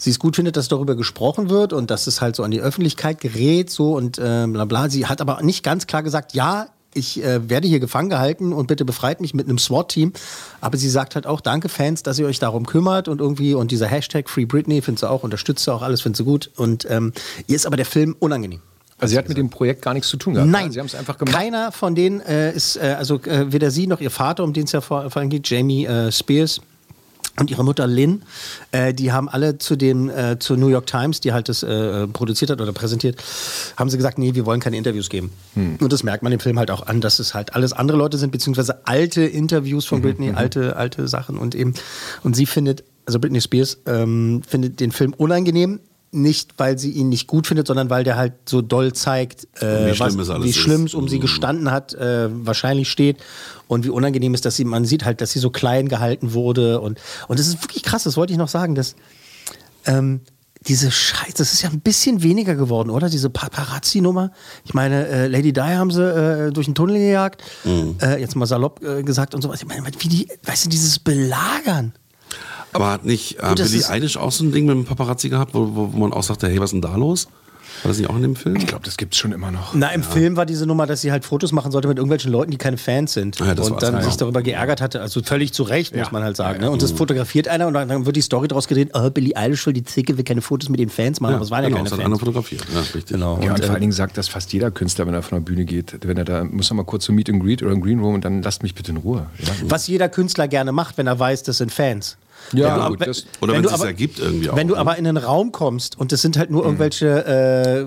sie 0.04 0.10
es 0.10 0.20
gut 0.20 0.36
findet, 0.36 0.58
dass 0.58 0.68
darüber 0.68 0.96
gesprochen 0.96 1.50
wird 1.50 1.74
und 1.74 1.90
dass 1.90 2.08
es 2.08 2.22
halt 2.22 2.36
so 2.36 2.44
an 2.44 2.52
die 2.52 2.62
Öffentlichkeit 2.62 3.22
gerät, 3.22 3.70
so 3.70 3.96
und 3.96 4.18
äh, 4.20 4.46
bla 4.48 4.66
bla. 4.66 4.90
Sie 4.90 5.06
hat 5.06 5.22
aber 5.22 5.42
nicht 5.42 5.64
ganz 5.64 5.88
klar 5.88 6.04
gesagt, 6.04 6.34
ja, 6.34 6.68
ich 6.94 7.24
äh, 7.24 7.50
werde 7.50 7.68
hier 7.68 7.80
gefangen 7.80 8.10
gehalten 8.10 8.54
und 8.54 8.68
bitte 8.68 8.86
befreit 8.86 9.22
mich 9.22 9.34
mit 9.34 9.48
einem 9.48 9.58
SWAT-Team. 9.58 10.14
Aber 10.62 10.78
sie 10.78 10.90
sagt 10.90 11.16
halt 11.16 11.26
auch, 11.26 11.42
danke 11.42 11.70
Fans, 11.70 12.04
dass 12.04 12.20
ihr 12.20 12.28
euch 12.28 12.40
darum 12.40 12.66
kümmert 12.66 13.08
und 13.08 13.20
irgendwie 13.20 13.54
und 13.56 13.72
dieser 13.72 13.88
Hashtag 13.88 14.30
Free 14.30 14.46
Britney 14.46 14.82
findet 14.82 15.00
sie 15.00 15.10
auch, 15.10 15.24
unterstützt 15.24 15.64
sie 15.64 15.74
auch 15.74 15.82
alles, 15.82 16.02
findet 16.02 16.18
sie 16.18 16.24
gut. 16.24 16.52
Und 16.56 16.86
ähm, 16.90 17.14
ihr 17.48 17.56
ist 17.56 17.66
aber 17.66 17.78
der 17.78 17.86
Film 17.86 18.16
unangenehm. 18.20 18.62
Also 19.00 19.14
sie 19.14 19.18
hat 19.18 19.28
mit 19.28 19.38
dem 19.38 19.50
Projekt 19.50 19.82
gar 19.82 19.94
nichts 19.94 20.08
zu 20.10 20.18
tun 20.18 20.36
gehabt. 20.36 20.50
Nein, 20.50 20.72
Sie 20.72 20.80
haben 20.80 20.86
es 20.86 20.96
einfach 20.96 21.18
gemacht. 21.18 21.36
Keiner 21.36 21.72
von 21.72 21.96
denen 21.96 22.22
äh, 22.22 22.54
ist, 22.54 22.78
äh, 22.78 22.96
also 22.98 23.20
äh, 23.24 23.52
weder 23.52 23.72
sie 23.72 23.88
noch 23.88 24.00
ihr 24.00 24.12
Vater, 24.12 24.44
um 24.44 24.54
den 24.54 24.66
es 24.66 24.72
ja 24.72 24.82
vor, 24.82 25.10
vor 25.10 25.20
allem 25.20 25.30
geht, 25.30 25.50
Jamie 25.50 25.86
äh, 25.86 26.12
Spears, 26.12 26.62
und 27.40 27.50
ihre 27.50 27.64
Mutter 27.64 27.88
Lynn, 27.88 28.22
äh, 28.72 28.94
die 28.94 29.12
haben 29.12 29.28
alle 29.28 29.58
zu 29.58 29.76
dem 29.76 30.10
äh, 30.10 30.38
zur 30.38 30.58
New 30.58 30.68
York 30.68 30.86
Times, 30.86 31.20
die 31.20 31.34
halt 31.34 31.50
das 31.50 31.64
äh, 31.64 32.08
produziert 32.08 32.52
hat 32.52 32.62
oder 32.62 32.74
präsentiert, 32.74 33.18
haben 33.76 33.90
sie 33.90 33.98
gesagt, 33.98 34.20
nee, 34.20 34.36
wir 34.36 34.46
wollen 34.46 34.60
keine 34.60 34.78
Interviews 34.78 35.10
geben. 35.10 35.32
Hm. 35.56 35.78
Und 35.82 35.92
das 35.92 36.04
merkt 36.04 36.22
man 36.22 36.32
im 36.32 36.40
Film 36.40 36.60
halt 36.60 36.70
auch 36.70 36.86
an, 36.86 37.02
dass 37.02 37.18
es 37.18 37.34
halt 37.34 37.56
alles 37.56 37.74
andere 37.74 37.98
Leute 37.98 38.18
sind, 38.18 38.32
beziehungsweise 38.32 38.86
alte 38.86 39.24
Interviews 39.24 39.86
von 39.86 40.00
Mhm, 40.00 40.04
Britney, 40.04 40.30
mhm. 40.30 40.38
alte 40.38 40.76
alte 40.76 41.08
Sachen 41.08 41.38
und 41.38 41.56
eben 41.56 41.74
und 42.24 42.36
sie 42.36 42.46
findet, 42.46 42.84
also 43.06 43.20
Britney 43.20 43.42
Spears 43.42 43.80
ähm, 43.86 44.42
findet 44.48 44.80
den 44.80 44.92
Film 44.92 45.14
unangenehm. 45.14 45.80
Nicht, 46.14 46.54
weil 46.58 46.78
sie 46.78 46.92
ihn 46.92 47.10
nicht 47.10 47.28
gut 47.28 47.48
findet, 47.48 47.66
sondern 47.68 47.90
weil 47.90 48.04
der 48.04 48.16
halt 48.18 48.34
so 48.48 48.62
doll 48.62 48.94
zeigt, 48.94 49.48
äh, 49.62 49.88
Wie 49.92 49.96
schlimm 49.96 50.20
es 50.20 50.30
alles 50.30 50.46
wie 50.48 50.54
schlimm 50.54 50.84
es 50.86 50.94
um 50.94 51.08
sie 51.08 51.18
Mhm. 51.18 51.22
gestanden 51.22 51.72
hat, 51.72 51.94
äh, 51.96 52.30
wahrscheinlich 52.32 52.90
steht 52.92 53.18
und 53.68 53.84
wie 53.84 53.90
unangenehm 53.90 54.34
ist, 54.36 54.46
dass 54.46 54.56
sie, 54.56 54.64
man 54.66 54.86
sieht 54.86 55.06
halt, 55.06 55.22
dass 55.22 55.32
sie 55.32 55.40
so 55.40 55.50
klein 55.50 55.90
gehalten 55.90 56.34
wurde 56.34 56.80
und 56.82 57.00
und 57.28 57.40
das 57.40 57.48
ist 57.48 57.64
wirklich 57.64 57.82
krass, 57.84 58.04
das 58.04 58.16
wollte 58.16 58.32
ich 58.32 58.38
noch 58.38 58.48
sagen, 58.48 58.76
dass 58.76 58.96
ähm, 59.86 60.22
diese 60.68 60.92
Scheiße, 60.92 61.34
das 61.40 61.52
ist 61.52 61.62
ja 61.62 61.70
ein 61.70 61.82
bisschen 61.82 62.24
weniger 62.24 62.56
geworden, 62.56 62.90
oder? 62.90 63.10
Diese 63.10 63.30
Paparazzi-Nummer. 63.30 64.32
Ich 64.64 64.74
meine, 64.74 65.08
äh, 65.08 65.28
Lady 65.28 65.52
Di 65.52 65.60
haben 65.60 65.92
sie 65.92 66.02
äh, 66.02 66.52
durch 66.52 66.68
den 66.68 66.76
Tunnel 66.76 66.98
gejagt, 67.00 67.44
Mhm. 67.66 67.98
äh, 68.02 68.20
jetzt 68.22 68.36
mal 68.38 68.46
salopp 68.46 68.82
äh, 68.82 69.04
gesagt 69.04 69.36
und 69.36 69.42
sowas. 69.42 69.62
Ich 69.62 69.68
meine, 69.68 69.84
wie 70.00 70.08
die, 70.08 70.28
weißt 70.46 70.66
du, 70.66 70.70
dieses 70.70 71.00
Belagern. 71.00 71.94
Aber 72.74 72.92
hat 72.92 73.06
nicht 73.06 73.40
äh, 73.40 73.48
Gut, 73.50 73.58
Billie 73.58 73.88
Eilish 73.90 74.18
auch 74.18 74.32
so 74.32 74.44
ein 74.44 74.52
Ding 74.52 74.66
mit 74.66 74.76
dem 74.76 74.86
Paparazzi 74.86 75.30
gehabt, 75.30 75.54
wo, 75.54 75.76
wo, 75.76 75.94
wo 75.94 75.98
man 75.98 76.14
auch 76.14 76.24
sagte, 76.24 76.48
hey, 76.48 76.58
was 76.60 76.66
ist 76.66 76.74
denn 76.74 76.82
da 76.82 76.96
los? 76.96 77.28
War 77.82 77.90
das 77.90 77.98
nicht 77.98 78.10
auch 78.10 78.16
in 78.16 78.22
dem 78.22 78.36
Film? 78.36 78.56
Ich 78.56 78.68
glaube, 78.68 78.86
das 78.86 78.98
gibt's 78.98 79.18
schon 79.18 79.32
immer 79.32 79.50
noch. 79.52 79.74
Na, 79.74 79.90
im 79.90 80.04
Film 80.04 80.38
war 80.38 80.46
diese 80.46 80.66
Nummer, 80.68 80.86
dass 80.86 81.02
sie 81.02 81.12
halt 81.12 81.26
Fotos 81.26 81.52
machen 81.52 81.72
sollte 81.72 81.88
mit 81.88 81.98
irgendwelchen 81.98 82.32
Leuten, 82.32 82.52
die 82.52 82.58
keine 82.58 82.78
Fans 82.78 83.14
sind. 83.14 83.42
Ah 83.42 83.48
ja, 83.48 83.56
das 83.56 83.70
und 83.70 83.82
dann 83.82 83.96
ja, 83.96 84.02
sich 84.04 84.12
ja. 84.14 84.18
darüber 84.20 84.42
geärgert 84.44 84.80
hatte. 84.80 85.02
Also 85.02 85.24
völlig 85.24 85.54
zu 85.54 85.64
Recht, 85.64 85.94
muss 85.96 86.06
Ja. 86.06 86.12
man 86.12 86.24
halt 86.24 86.38
sagen. 86.38 86.58
Ja, 86.60 86.62
ja. 86.62 86.68
Ne? 86.68 86.72
Und 86.72 86.82
das 86.84 86.94
Mhm. 86.94 86.98
fotografiert 86.98 87.48
einer 87.48 87.66
und 87.68 87.74
dann, 87.74 88.06
wird 88.06 88.16
die 88.16 88.22
Story 88.22 88.48
draus 88.48 88.68
gedreht, 88.68 88.92
oh, 88.94 89.10
Billie 89.10 89.36
Eilish 89.36 89.66
will 89.66 89.74
die 89.74 89.84
Zicke, 89.84 90.16
will 90.18 90.24
keine 90.24 90.42
Fotos 90.42 90.70
mit 90.70 90.80
den 90.80 90.90
Fans 90.90 91.20
machen. 91.20 91.34
aber 91.36 91.44
es 91.44 91.52
waren 91.52 91.64
ja 91.64 91.70
genau, 91.70 91.78
keine 91.78 91.86
das 91.90 91.94
hat 91.94 92.00
Fans. 92.00 92.06
einer 92.08 92.20
fotografiert. 92.20 92.64
Ja, 92.74 92.80
richtig. 92.82 93.06
Genau. 93.08 93.40
Ja, 93.42 93.48
und, 93.48 93.50
Und, 93.50 93.58
vor 93.60 93.66
äh, 93.66 93.70
allen 93.72 93.82
Dingen 93.82 93.92
sagt 93.92 94.18
das 94.18 94.28
fast 94.28 94.54
jeder 94.54 94.70
Künstler, 94.70 95.08
wenn 95.08 95.14
er 95.16 95.24
von 95.24 95.40
der 95.40 95.44
Bühne 95.44 95.66
geht. 95.66 95.98
Wenn 96.06 96.16
er 96.18 96.26
da, 96.26 96.44
muss 96.44 96.70
er 96.72 96.76
mal 96.76 96.84
kurz 96.86 97.06
zum 97.06 97.16
Meet 97.16 97.32
and 97.32 97.44
Greet 97.44 97.64
oder 97.64 97.72
im 97.72 97.82
Green 97.82 98.00
Room 98.00 98.14
und 98.14 98.24
dann 98.24 98.44
lasst 98.44 98.62
mich 98.64 98.76
bitte 98.76 98.92
in 98.92 98.98
Ruhe. 98.98 99.26
Ja. 99.40 99.48
Was 99.64 99.88
jeder 99.88 100.10
Künstler 100.10 100.48
gerne 100.48 100.72
macht, 100.72 100.98
wenn 101.00 101.08
er 101.08 101.18
weiß, 101.20 101.42
das 101.44 101.58
sind 101.58 101.72
Fans. 101.72 102.18
Ja, 102.52 102.76
Wenn 102.76 102.84
du- 102.84 102.90
gut, 102.98 103.08
das- 103.08 103.26
Oder 103.42 103.54
wenn 103.54 103.66
es 103.66 103.72
aber- 103.74 103.86
ergibt 103.86 104.20
irgendwie 104.20 104.50
auch. 104.50 104.56
Wenn 104.56 104.68
du 104.68 104.74
ne? 104.76 104.80
aber 104.80 104.98
in 104.98 105.08
einen 105.08 105.18
Raum 105.18 105.52
kommst 105.52 105.98
und 106.00 106.12
das 106.12 106.22
sind 106.22 106.38
halt 106.38 106.52
nur 106.52 106.64
irgendwelche 106.66 107.26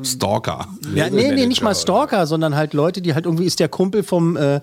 äh, 0.01 0.05
Stalker. 0.05 0.67
Ja, 0.95 1.11
nee, 1.11 1.31
nee, 1.33 1.47
nicht 1.47 1.63
mal 1.63 1.75
Stalker, 1.75 2.27
sondern 2.27 2.57
halt 2.57 2.73
Leute, 2.75 3.01
die 3.03 3.15
halt 3.15 3.27
irgendwie 3.27 3.45
ist 3.45 3.61
der 3.61 3.69
Kumpel 3.69 4.03
vom, 4.03 4.37
äh, 4.37 4.61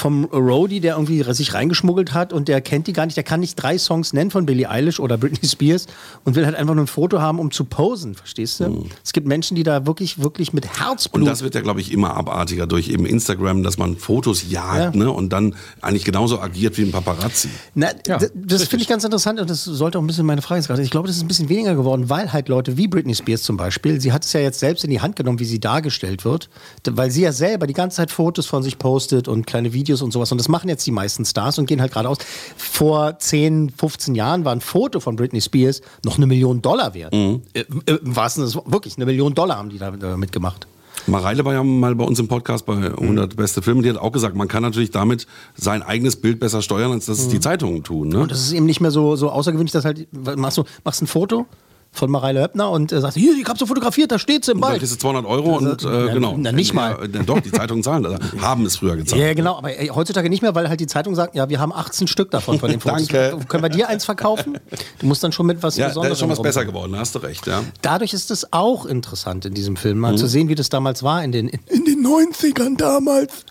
vom 0.00 0.24
Roadie, 0.24 0.80
der 0.80 0.94
irgendwie 0.94 1.22
sich 1.34 1.54
reingeschmuggelt 1.54 2.14
hat 2.14 2.32
und 2.32 2.48
der 2.48 2.60
kennt 2.60 2.86
die 2.86 2.92
gar 2.92 3.04
nicht, 3.06 3.16
der 3.16 3.24
kann 3.24 3.40
nicht 3.40 3.54
drei 3.56 3.76
Songs 3.78 4.12
nennen 4.12 4.30
von 4.30 4.46
Billie 4.46 4.68
Eilish 4.68 4.98
oder 4.98 5.18
Britney 5.18 5.46
Spears 5.48 5.86
und 6.24 6.34
will 6.36 6.46
halt 6.46 6.56
einfach 6.56 6.74
nur 6.74 6.84
ein 6.84 6.88
Foto 6.88 7.20
haben, 7.20 7.38
um 7.38 7.50
zu 7.50 7.64
posen, 7.64 8.14
verstehst 8.14 8.60
du? 8.60 8.86
Es 9.04 9.12
gibt 9.12 9.26
Menschen, 9.26 9.54
die 9.56 9.62
da 9.62 9.86
wirklich, 9.86 10.18
wirklich 10.22 10.52
mit 10.52 10.66
Herzblut 10.80 11.22
Und 11.22 11.26
das 11.28 11.42
wird 11.42 11.54
ja, 11.54 11.60
glaube 11.60 11.80
ich, 11.80 11.92
immer 11.92 12.14
abartiger 12.16 12.66
durch 12.66 12.88
eben 12.88 13.04
Instagram, 13.06 13.62
dass 13.62 13.76
man 13.78 13.96
Fotos 13.96 14.50
jagt 14.50 14.94
Ja. 14.94 15.00
ne? 15.04 15.10
und 15.10 15.30
dann 15.32 15.54
eigentlich 15.82 16.04
genauso 16.04 16.40
agiert 16.40 16.78
wie 16.78 16.82
ein 16.82 16.92
Paparazzi. 16.92 17.48
Na, 17.74 17.92
d- 17.92 18.28
das 18.34 18.64
finde 18.64 18.82
ich 18.82 18.88
ganz 18.88 19.04
interessant 19.04 19.38
und 19.40 19.50
das 19.50 19.64
sollte 19.64 19.98
auch 19.98 20.02
ein 20.02 20.06
bisschen 20.06 20.24
meine 20.26 20.40
Frage 20.42 20.62
sein. 20.62 20.80
Ich 20.80 20.90
glaube, 20.90 21.08
das 21.08 21.16
ist 21.16 21.22
ein 21.22 21.28
bisschen 21.28 21.48
weniger 21.50 21.74
geworden, 21.74 22.08
weil 22.08 22.32
halt 22.32 22.48
Leute 22.48 22.76
wie 22.78 22.88
Britney 22.88 23.14
Spears 23.14 23.42
zum 23.42 23.56
Beispiel, 23.56 24.00
sie 24.00 24.12
hat 24.12 24.24
es 24.24 24.32
ja 24.32 24.40
jetzt 24.40 24.60
selbst 24.60 24.82
in 24.84 24.90
die 24.90 25.00
Hand 25.00 25.16
genommen, 25.16 25.38
wie 25.40 25.44
sie 25.44 25.60
dargestellt 25.60 26.24
wird, 26.24 26.48
weil 26.88 27.10
sie 27.10 27.22
ja 27.22 27.32
selber 27.32 27.66
die 27.66 27.74
ganze 27.74 27.98
Zeit 27.98 28.10
Fotos 28.10 28.46
von 28.46 28.62
sich 28.62 28.78
postet 28.78 29.28
und 29.28 29.46
kleine 29.46 29.72
Videos 29.74 29.89
und 30.02 30.12
sowas 30.12 30.30
und 30.32 30.38
das 30.38 30.48
machen 30.48 30.68
jetzt 30.68 30.86
die 30.86 30.90
meisten 30.92 31.24
Stars 31.24 31.58
und 31.58 31.66
gehen 31.66 31.80
halt 31.80 31.92
geradeaus. 31.92 32.18
Vor 32.56 33.18
10, 33.18 33.70
15 33.76 34.14
Jahren 34.14 34.44
war 34.44 34.52
ein 34.52 34.60
Foto 34.60 35.00
von 35.00 35.16
Britney 35.16 35.40
Spears 35.40 35.80
noch 36.04 36.16
eine 36.16 36.26
Million 36.26 36.62
Dollar 36.62 36.94
wert. 36.94 37.12
Mhm. 37.12 37.42
Äh, 37.52 37.60
äh, 37.86 37.94
Im 38.04 38.16
wahrsten 38.16 38.46
Sinne, 38.46 38.62
des- 38.64 38.72
wirklich 38.72 38.96
eine 38.96 39.06
Million 39.06 39.34
Dollar 39.34 39.56
haben 39.58 39.70
die 39.70 39.78
da 39.78 39.88
äh, 39.88 40.16
mitgemacht. 40.16 40.66
Mareile 41.06 41.44
war 41.46 41.54
ja 41.54 41.64
mal 41.64 41.94
bei 41.94 42.04
uns 42.04 42.18
im 42.18 42.28
Podcast 42.28 42.66
bei 42.66 42.74
Mhm. 42.74 42.94
100 42.98 43.34
beste 43.36 43.62
Filme, 43.62 43.82
die 43.82 43.88
hat 43.90 43.96
auch 43.96 44.12
gesagt, 44.12 44.36
man 44.36 44.48
kann 44.48 44.62
natürlich 44.62 44.90
damit 44.90 45.26
sein 45.56 45.82
eigenes 45.82 46.16
Bild 46.16 46.38
besser 46.40 46.60
steuern, 46.62 46.92
als 46.92 47.06
dass 47.06 47.18
es 47.18 47.28
die 47.28 47.40
Zeitungen 47.40 47.82
tun. 47.82 48.08
Ne? 48.08 48.16
Mhm. 48.16 48.22
Und 48.22 48.30
das 48.30 48.40
ist 48.42 48.52
eben 48.52 48.66
nicht 48.66 48.80
mehr 48.80 48.90
so, 48.90 49.16
so 49.16 49.30
außergewöhnlich, 49.30 49.72
dass 49.72 49.84
halt, 49.86 50.06
machst 50.36 50.58
du 50.58 50.64
machst 50.84 51.00
ein 51.02 51.06
Foto 51.06 51.46
von 51.92 52.08
Mareile 52.10 52.40
Höppner 52.42 52.70
und 52.70 52.92
äh, 52.92 53.00
sagst, 53.00 53.16
hier, 53.18 53.34
ich 53.36 53.44
hab's 53.46 53.58
so 53.58 53.66
fotografiert, 53.66 54.12
da 54.12 54.18
steht's 54.18 54.46
im 54.48 54.60
Da 54.60 54.68
Ball. 54.68 54.78
kriegst 54.78 54.92
du 54.94 54.98
200 54.98 55.26
Euro 55.26 55.56
und 55.56 55.82
äh, 55.82 55.86
Na, 55.88 56.12
genau. 56.14 56.34
na, 56.38 56.52
nicht 56.52 56.72
mal. 56.72 56.96
Ja, 57.12 57.22
doch, 57.24 57.40
die 57.40 57.50
Zeitungen 57.50 57.82
zahlen 57.82 58.04
das. 58.04 58.18
Haben 58.40 58.64
es 58.64 58.76
früher 58.76 58.96
gezahlt. 58.96 59.20
Ja, 59.20 59.34
genau, 59.34 59.58
aber 59.58 59.76
ey, 59.76 59.88
heutzutage 59.88 60.30
nicht 60.30 60.40
mehr, 60.40 60.54
weil 60.54 60.68
halt 60.68 60.78
die 60.78 60.86
Zeitung 60.86 61.16
sagt, 61.16 61.34
ja, 61.34 61.48
wir 61.48 61.58
haben 61.58 61.72
18 61.72 62.06
Stück 62.06 62.30
davon 62.30 62.60
von 62.60 62.70
den 62.70 62.78
Fotos. 62.80 63.08
Danke. 63.08 63.44
Können 63.48 63.64
wir 63.64 63.70
dir 63.70 63.88
eins 63.88 64.04
verkaufen? 64.04 64.58
Du 65.00 65.06
musst 65.06 65.24
dann 65.24 65.32
schon 65.32 65.46
mit 65.46 65.62
was 65.64 65.76
Ja, 65.76 65.86
da 65.86 65.88
Besonderem 65.88 66.12
ist 66.12 66.18
schon 66.20 66.28
was 66.30 66.38
rum- 66.38 66.42
besser 66.44 66.64
geworden, 66.64 66.92
da 66.92 66.98
hast 67.00 67.14
du 67.16 67.18
recht. 67.18 67.46
Ja. 67.48 67.62
Dadurch 67.82 68.12
ist 68.14 68.30
es 68.30 68.52
auch 68.52 68.86
interessant 68.86 69.44
in 69.44 69.54
diesem 69.54 69.76
Film, 69.76 69.98
mal 69.98 70.12
Mhm. 70.12 70.16
zu 70.18 70.28
sehen, 70.28 70.48
wie 70.48 70.54
das 70.54 70.68
damals 70.68 71.02
war 71.02 71.24
in 71.24 71.32
den, 71.32 71.48
in, 71.48 71.58
in 71.66 71.84
den 71.84 72.06
90ern 72.06 72.76
damals. 72.76 73.44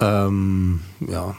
Ähm, 0.00 0.80
ja. 1.08 1.36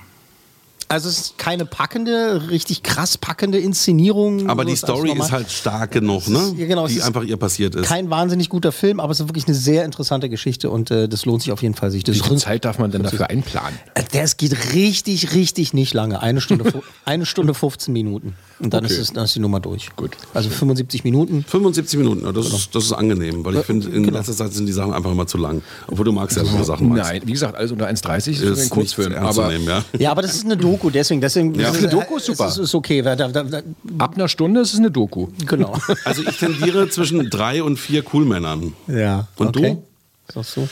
Also 0.87 1.09
es 1.09 1.17
ist 1.19 1.37
keine 1.39 1.65
packende, 1.65 2.49
richtig 2.49 2.83
krass 2.83 3.17
packende 3.17 3.57
Inszenierung. 3.57 4.49
Aber 4.49 4.65
die 4.65 4.73
ist 4.73 4.79
Story 4.79 5.11
ist 5.17 5.31
halt 5.31 5.49
stark 5.51 5.91
genug, 5.91 6.27
ne? 6.27 6.53
ja, 6.57 6.67
genau, 6.67 6.87
die 6.87 6.95
ist 6.95 7.03
einfach 7.03 7.23
ihr 7.23 7.37
passiert 7.37 7.73
ist. 7.75 7.87
Kein 7.87 8.09
wahnsinnig 8.09 8.49
guter 8.49 8.71
Film, 8.71 8.99
aber 8.99 9.11
es 9.11 9.19
ist 9.19 9.27
wirklich 9.27 9.47
eine 9.47 9.55
sehr 9.55 9.83
interessante 9.85 10.29
Geschichte 10.29 10.69
und 10.69 10.91
äh, 10.91 11.07
das 11.09 11.25
lohnt 11.25 11.41
sich 11.41 11.51
auf 11.51 11.61
jeden 11.63 11.73
Fall, 11.75 11.89
sich 11.91 12.03
das 12.03 12.15
Wie 12.15 12.19
viel 12.19 12.37
Zeit 12.37 12.65
darf 12.65 12.77
man 12.79 12.91
denn 12.91 13.03
dafür 13.03 13.29
einplanen? 13.29 13.77
Äh, 13.95 14.03
es 14.19 14.37
geht 14.37 14.73
richtig, 14.73 15.33
richtig 15.33 15.73
nicht 15.73 15.93
lange. 15.93 16.21
Eine 16.21 16.39
Stunde, 16.41 16.71
eine 17.05 17.25
Stunde 17.25 17.53
15 17.53 17.91
Minuten. 17.91 18.35
Und 18.59 18.73
dann, 18.73 18.85
Okay. 18.85 18.93
ist, 18.93 18.99
es, 18.99 19.13
dann 19.13 19.25
ist 19.25 19.35
die 19.35 19.39
Nummer 19.39 19.59
durch. 19.59 19.93
Gut. 19.95 20.11
Also 20.33 20.49
75 20.49 21.03
Minuten. 21.03 21.43
75 21.47 21.99
Minuten, 21.99 22.25
ja, 22.25 22.31
das, 22.31 22.47
ist, 22.47 22.73
das 22.73 22.85
ist 22.85 22.93
angenehm, 22.93 23.43
weil 23.43 23.55
ich 23.55 23.65
finde, 23.65 23.89
in 23.89 24.03
Genau. 24.03 24.17
letzter 24.19 24.33
Zeit 24.33 24.53
sind 24.53 24.65
die 24.67 24.71
Sachen 24.71 24.93
einfach 24.93 25.11
immer 25.11 25.27
zu 25.27 25.37
lang. 25.37 25.61
Obwohl 25.87 26.05
du 26.05 26.11
magst 26.13 26.37
ja 26.37 26.43
lange 26.43 26.63
Sachen. 26.63 26.89
Max. 26.89 27.07
Nein, 27.09 27.21
wie 27.25 27.31
gesagt, 27.33 27.55
alles 27.55 27.71
unter 27.71 27.87
1,30 27.87 28.31
ist, 28.31 28.41
Ist 28.41 28.61
ein 28.61 28.69
Kurzfilm. 28.69 29.09
nicht 29.09 29.17
ernst 29.17 29.35
zu 29.35 29.41
Aber 29.41 29.51
nehmen, 29.51 29.65
ja. 29.65 29.83
Ja, 29.99 30.11
aber 30.11 30.21
das 30.21 30.35
ist 30.35 30.45
eine 30.45 30.55
Doku, 30.55 30.74
deswegen. 30.89 31.21
deswegen 31.21 31.55
Ja. 31.55 31.69
das 31.69 31.77
Eine 31.77 31.89
Doku 31.89 32.17
ist 32.17 32.25
super. 32.25 32.47
Ist, 32.47 32.57
ist 32.57 32.75
okay. 32.75 33.01
Da, 33.01 33.15
da, 33.15 33.27
da, 33.29 33.61
ab 33.97 34.15
einer 34.15 34.27
Stunde 34.27 34.61
ist 34.61 34.73
es 34.73 34.79
eine 34.79 34.91
Doku. 34.91 35.27
genau. 35.45 35.77
Also 36.05 36.21
ich 36.23 36.38
tendiere 36.38 36.89
zwischen 36.89 37.29
drei 37.29 37.63
und 37.63 37.77
vier 37.77 38.03
Coolmännern. 38.03 38.73
ja. 38.88 39.27
Und 39.38 39.57
okay. 39.57 39.77
du? 39.77 39.83
Ist 40.27 40.38
auch 40.38 40.43
so. 40.43 40.67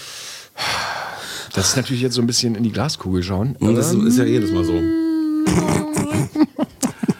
Das 1.53 1.69
ist 1.69 1.75
natürlich 1.75 2.01
jetzt 2.01 2.15
so 2.15 2.21
ein 2.21 2.27
bisschen 2.27 2.55
in 2.55 2.63
die 2.63 2.71
Glaskugel 2.71 3.21
schauen. 3.23 3.55
Und 3.59 3.75
das 3.75 3.93
ist 3.93 4.17
ja 4.17 4.23
jedes 4.23 4.51
Mal 4.51 4.63
so. 4.63 4.73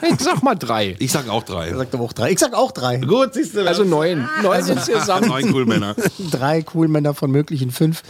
Ich 0.05 0.19
sag 0.19 0.43
mal 0.43 0.55
drei. 0.55 0.95
Ich 0.99 1.11
sag 1.11 1.29
auch 1.29 1.43
drei. 1.43 1.69
Er 1.69 1.77
sagt 1.77 1.93
aber 1.93 2.03
auch 2.03 2.13
drei. 2.13 2.31
Ich 2.31 2.39
sag 2.39 2.53
auch 2.53 2.71
drei. 2.71 2.97
Gut, 2.97 3.33
siehst 3.33 3.55
du. 3.55 3.65
Also 3.65 3.83
neun. 3.83 4.27
Neun 4.41 4.67
insgesamt. 4.67 5.27
Neun 5.27 5.51
Coolmänner. 5.51 5.95
drei 6.31 6.61
Coolmänner 6.61 7.13
von 7.13 7.31
möglichen 7.31 7.71
fünf. 7.71 8.03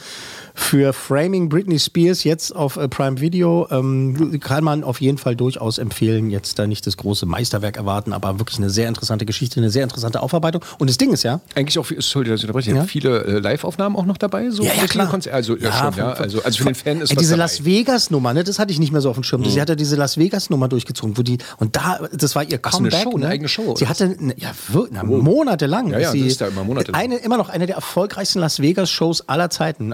Für 0.56 0.94
Framing 0.94 1.50
Britney 1.50 1.80
Spears 1.80 2.24
jetzt 2.24 2.56
auf 2.56 2.78
äh, 2.78 2.88
Prime 2.88 3.20
Video 3.20 3.68
ähm, 3.72 4.40
kann 4.40 4.64
man 4.64 4.84
auf 4.84 5.02
jeden 5.02 5.18
Fall 5.18 5.36
durchaus 5.36 5.80
empfehlen. 5.80 6.30
Jetzt 6.30 6.60
da 6.60 6.68
nicht 6.68 6.86
das 6.86 6.96
große 6.98 7.26
Meisterwerk 7.26 7.76
erwarten, 7.78 8.14
aber 8.14 8.38
wirklich 8.40 8.60
eine 8.60 8.70
sehr 8.70 8.88
interessante 8.88 9.26
Geschichte, 9.26 9.60
eine 9.60 9.72
sehr 9.72 9.84
interessante 9.84 10.22
Aufarbeitung. 10.22 10.64
Und 10.78 10.90
das 10.90 10.98
Ding 10.98 11.12
ist 11.12 11.24
ja, 11.24 11.40
Eigentlich 11.56 11.80
auch, 11.80 11.88
sorry, 12.00 12.30
dass 12.30 12.40
ich 12.40 12.44
unterbreche, 12.46 12.72
Ja? 12.72 12.84
viele 12.84 13.24
äh, 13.24 13.40
Live-Aufnahmen 13.40 13.96
auch 13.96 14.06
noch 14.06 14.18
dabei? 14.18 14.52
So 14.52 14.64
Ja, 14.64 14.72
ja, 14.80 14.86
klar. 14.88 15.08
Konzer- 15.12 15.32
also, 15.32 15.56
ja, 15.58 15.70
Ja, 15.70 15.72
schon, 15.74 15.94
von- 15.94 16.04
ja. 16.04 16.16
von- 16.16 16.24
Also, 16.24 16.44
also 16.44 16.58
für 16.60 16.66
den 16.66 16.76
Fan 16.76 17.02
ist 17.02 17.10
Ey, 17.12 17.18
diese 17.18 17.32
dabei. 17.32 17.44
Las 17.44 17.66
Vegas 17.66 18.12
Nummer, 18.12 18.34
ne, 18.34 18.44
das 18.44 18.60
hatte 18.60 18.72
ich 18.72 18.80
nicht 18.80 18.92
mehr 18.92 19.02
so 19.02 19.10
auf 19.10 19.16
dem 19.16 19.24
Schirm. 19.24 19.42
Mhm. 19.42 19.46
Sie 19.50 19.60
hatte 19.60 19.76
diese 19.76 19.96
Las 19.96 20.18
Vegas 20.18 20.50
Nummer 20.52 20.68
durchgezogen, 20.68 21.18
wo 21.18 21.24
die 21.24 21.40
und 21.58 21.76
da 21.76 22.00
das 22.12 22.36
war 22.36 22.44
ihr 22.44 22.60
Ach 22.62 22.72
so, 22.74 22.78
eine 22.78 22.90
Comeback, 22.90 23.04
Show, 23.04 23.16
eine 23.18 23.26
ne? 23.26 23.32
eigene 23.32 23.48
Show, 23.50 23.76
Sie 23.76 23.88
hatte 23.88 24.16
ne, 24.20 24.36
ja 24.38 24.52
na, 24.92 25.04
monatelang. 25.04 25.90
Ja, 25.92 26.00
ja, 26.00 26.12
sie, 26.12 26.20
das 26.24 26.28
ist 26.34 26.42
ja 26.42 26.48
immer 26.48 26.64
monatelang. 26.64 27.02
Eine 27.02 27.16
immer 27.18 27.38
noch 27.38 27.50
eine 27.50 27.66
der 27.66 27.76
erfolgreichsten 27.76 28.40
Las 28.40 28.60
Vegas 28.60 28.90
Shows 28.92 29.28
aller 29.28 29.50
Zeiten, 29.50 29.92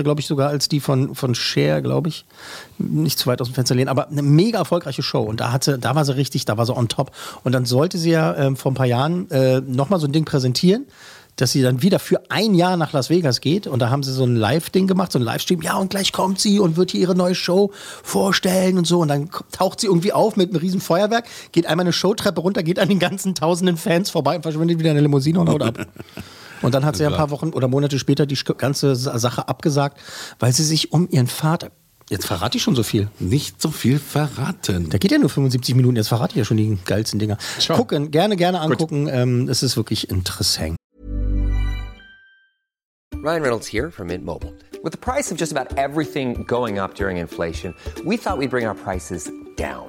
erfolgreicher 0.00 0.02
glaube 0.02 0.20
ich 0.20 0.26
sogar 0.26 0.48
als 0.48 0.68
die 0.68 0.80
von 0.80 1.14
von 1.14 1.34
Cher, 1.34 1.82
glaube 1.82 2.08
ich. 2.08 2.24
Nicht 2.78 3.18
zu 3.18 3.26
weit 3.26 3.40
aus 3.40 3.48
dem 3.48 3.54
Fenster 3.54 3.74
lehnen, 3.74 3.88
aber 3.88 4.08
eine 4.08 4.22
mega 4.22 4.58
erfolgreiche 4.58 5.02
Show 5.02 5.22
und 5.22 5.40
da 5.40 5.52
hatte 5.52 5.78
da 5.78 5.94
war 5.94 6.04
sie 6.04 6.16
richtig, 6.16 6.44
da 6.44 6.56
war 6.56 6.66
sie 6.66 6.76
on 6.76 6.88
top 6.88 7.12
und 7.44 7.52
dann 7.52 7.64
sollte 7.64 7.98
sie 7.98 8.10
ja 8.10 8.36
ähm, 8.36 8.56
vor 8.56 8.72
ein 8.72 8.74
paar 8.74 8.86
Jahren 8.86 9.30
äh, 9.30 9.60
noch 9.60 9.90
mal 9.90 10.00
so 10.00 10.06
ein 10.06 10.12
Ding 10.12 10.24
präsentieren 10.24 10.86
dass 11.36 11.52
sie 11.52 11.62
dann 11.62 11.80
wieder 11.80 11.98
für 12.00 12.20
ein 12.28 12.54
Jahr 12.54 12.76
nach 12.76 12.92
Las 12.92 13.08
Vegas 13.08 13.40
geht 13.40 13.66
und 13.66 13.78
da 13.78 13.88
haben 13.88 14.02
sie 14.02 14.12
so 14.12 14.24
ein 14.24 14.36
Live-Ding 14.36 14.86
gemacht, 14.86 15.10
so 15.10 15.18
ein 15.18 15.22
Livestream, 15.22 15.62
ja 15.62 15.76
und 15.76 15.88
gleich 15.88 16.12
kommt 16.12 16.38
sie 16.38 16.58
und 16.58 16.76
wird 16.76 16.90
hier 16.90 17.00
ihre 17.00 17.14
neue 17.14 17.34
Show 17.34 17.70
vorstellen 18.02 18.76
und 18.76 18.86
so 18.86 19.00
und 19.00 19.08
dann 19.08 19.30
taucht 19.50 19.80
sie 19.80 19.86
irgendwie 19.86 20.12
auf 20.12 20.36
mit 20.36 20.50
einem 20.50 20.58
riesen 20.58 20.80
Feuerwerk, 20.80 21.26
geht 21.52 21.64
einmal 21.66 21.84
eine 21.84 21.94
Showtreppe 21.94 22.42
runter, 22.42 22.62
geht 22.62 22.78
an 22.78 22.88
den 22.88 22.98
ganzen 22.98 23.34
tausenden 23.34 23.78
Fans 23.78 24.10
vorbei 24.10 24.36
und 24.36 24.42
verschwindet 24.42 24.80
wieder 24.80 24.90
in 24.90 24.96
der 24.96 25.02
Limousine 25.02 25.40
und 25.40 25.48
haut 25.48 25.62
ab. 25.62 25.86
Und 26.62 26.74
dann 26.74 26.84
hat 26.84 26.96
sie 26.96 27.02
ja 27.02 27.08
ein 27.10 27.16
paar 27.16 27.30
Wochen 27.30 27.50
oder 27.50 27.68
Monate 27.68 27.98
später 27.98 28.26
die 28.26 28.36
ganze 28.58 28.94
Sa- 28.96 29.18
Sache 29.18 29.48
abgesagt, 29.48 29.98
weil 30.38 30.52
sie 30.52 30.64
sich 30.64 30.92
um 30.92 31.08
ihren 31.10 31.26
Vater, 31.26 31.70
jetzt 32.10 32.26
verrate 32.26 32.56
ich 32.58 32.62
schon 32.62 32.74
so 32.74 32.82
viel, 32.82 33.08
Nicht 33.18 33.60
so 33.62 33.70
viel 33.70 33.98
verraten. 33.98 34.90
da 34.90 34.98
geht 34.98 35.10
ja 35.12 35.18
nur 35.18 35.30
75 35.30 35.74
Minuten, 35.74 35.96
jetzt 35.96 36.08
verrate 36.08 36.32
ich 36.32 36.36
ja 36.38 36.44
schon 36.44 36.56
die 36.56 36.78
geilsten 36.84 37.18
Dinger. 37.18 37.38
Gucken, 37.68 38.10
gerne, 38.10 38.36
gerne 38.36 38.60
angucken, 38.60 39.08
ähm, 39.10 39.48
es 39.48 39.62
ist 39.62 39.76
wirklich 39.76 40.10
interessant. 40.10 40.76
Ryan 43.22 43.42
Reynolds 43.42 43.66
here 43.70 43.90
from 43.90 44.06
Mint 44.06 44.24
Mobile. 44.24 44.52
With 44.82 44.92
the 44.92 44.98
price 44.98 45.30
of 45.30 45.38
just 45.38 45.52
about 45.54 45.76
everything 45.76 46.46
going 46.46 46.78
up 46.78 46.94
during 46.94 47.18
inflation, 47.18 47.74
we 48.04 48.16
thought 48.16 48.38
we'd 48.38 48.50
bring 48.50 48.66
our 48.66 48.74
prices 48.74 49.30
down. 49.56 49.88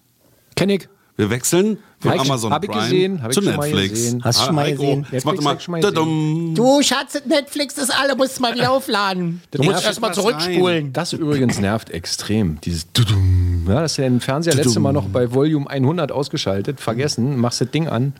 Kenn 0.61 0.69
ich. 0.69 0.87
Wir 1.17 1.29
wechseln 1.29 1.77
von 1.99 2.11
Hab 2.11 2.15
ich- 2.17 2.29
Amazon 2.29 2.53
hab 2.53 2.63
ich 2.63 2.69
Prime 2.69 2.83
gesehen, 2.83 3.21
hab 3.23 3.31
ich 3.31 3.35
zu 3.35 3.43
schon 3.43 3.55
mal 3.55 3.67
Netflix. 3.67 3.89
gesehen. 3.93 4.23
Hast 4.23 4.39
du 4.41 4.45
schon 4.45 4.55
mal 4.55 4.65
Heiko, 4.65 4.81
gesehen? 4.81 5.07
Jetzt 5.11 5.25
macht 5.25 5.35
Netflix 5.35 5.43
mal. 5.43 5.49
hab 5.51 5.57
ich 5.57 5.63
schon 5.63 5.71
mal 5.71 5.81
Tadam. 5.81 6.53
Du 6.55 6.81
Schatz, 6.83 7.21
Netflix 7.25 7.77
ist 7.77 7.89
alle, 7.99 8.15
musst 8.15 8.39
mal 8.39 8.53
wieder 8.55 8.71
aufladen. 8.71 9.41
Du 9.51 9.57
musst 9.59 9.71
nervt 9.71 9.85
erst 9.87 10.01
mal 10.01 10.09
was 10.09 10.15
zurückspulen. 10.15 10.93
Das 10.93 11.13
übrigens 11.13 11.59
nervt 11.59 11.89
extrem. 11.89 12.59
Dieses 12.61 12.91
Tudum. 12.93 13.65
ja, 13.67 13.81
das 13.81 13.91
ist 13.93 13.97
ja 13.97 14.03
den 14.05 14.21
Fernseher 14.21 14.55
letzte 14.55 14.79
Mal 14.79 14.93
noch 14.93 15.09
bei 15.09 15.31
Volume 15.33 15.69
100 15.69 16.11
ausgeschaltet. 16.11 16.79
Vergessen, 16.79 17.37
machst 17.37 17.59
das 17.61 17.69
Ding 17.71 17.87
an. 17.87 18.13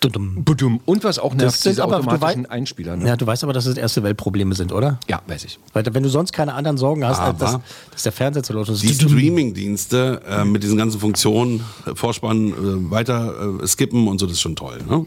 Budum. 0.00 0.80
Und 0.84 1.04
was 1.04 1.18
auch 1.18 1.34
nervt, 1.34 1.54
Das 1.54 1.62
sind 1.62 1.72
diese 1.72 1.82
aber- 1.82 1.96
du 2.00 2.08
automatischen 2.08 2.44
wei- 2.44 2.50
Einspieler. 2.50 2.96
Ne? 2.96 3.06
Ja, 3.08 3.16
du 3.16 3.26
weißt 3.26 3.42
aber, 3.44 3.52
dass 3.52 3.64
das 3.64 3.76
erste 3.76 4.02
Weltprobleme 4.02 4.54
sind, 4.54 4.72
oder? 4.72 4.98
Ja, 5.08 5.20
weiß 5.26 5.44
ich. 5.44 5.58
Weil 5.72 5.84
wenn 5.92 6.02
du 6.02 6.08
sonst 6.08 6.32
keine 6.32 6.54
anderen 6.54 6.78
Sorgen 6.78 7.04
hast, 7.04 7.18
als 7.20 7.38
dass, 7.38 7.54
Aber- 7.54 7.62
dass 7.92 8.02
der 8.04 8.12
Fernseher 8.12 8.42
zu 8.42 8.52
laut 8.52 8.68
ist. 8.68 8.82
Die 8.82 8.94
Streaming-Dienste 8.94 10.20
äh, 10.28 10.44
mit 10.44 10.62
diesen 10.62 10.76
ganzen 10.76 11.00
Funktionen, 11.00 11.64
äh, 11.86 11.94
Vorspann, 11.94 12.48
äh, 12.48 12.90
weiter 12.90 13.34
äh, 13.62 13.66
skippen 13.66 14.08
und 14.08 14.18
so, 14.18 14.26
das 14.26 14.34
ist 14.34 14.40
schon 14.40 14.56
toll. 14.56 14.78
Ne? 14.88 15.06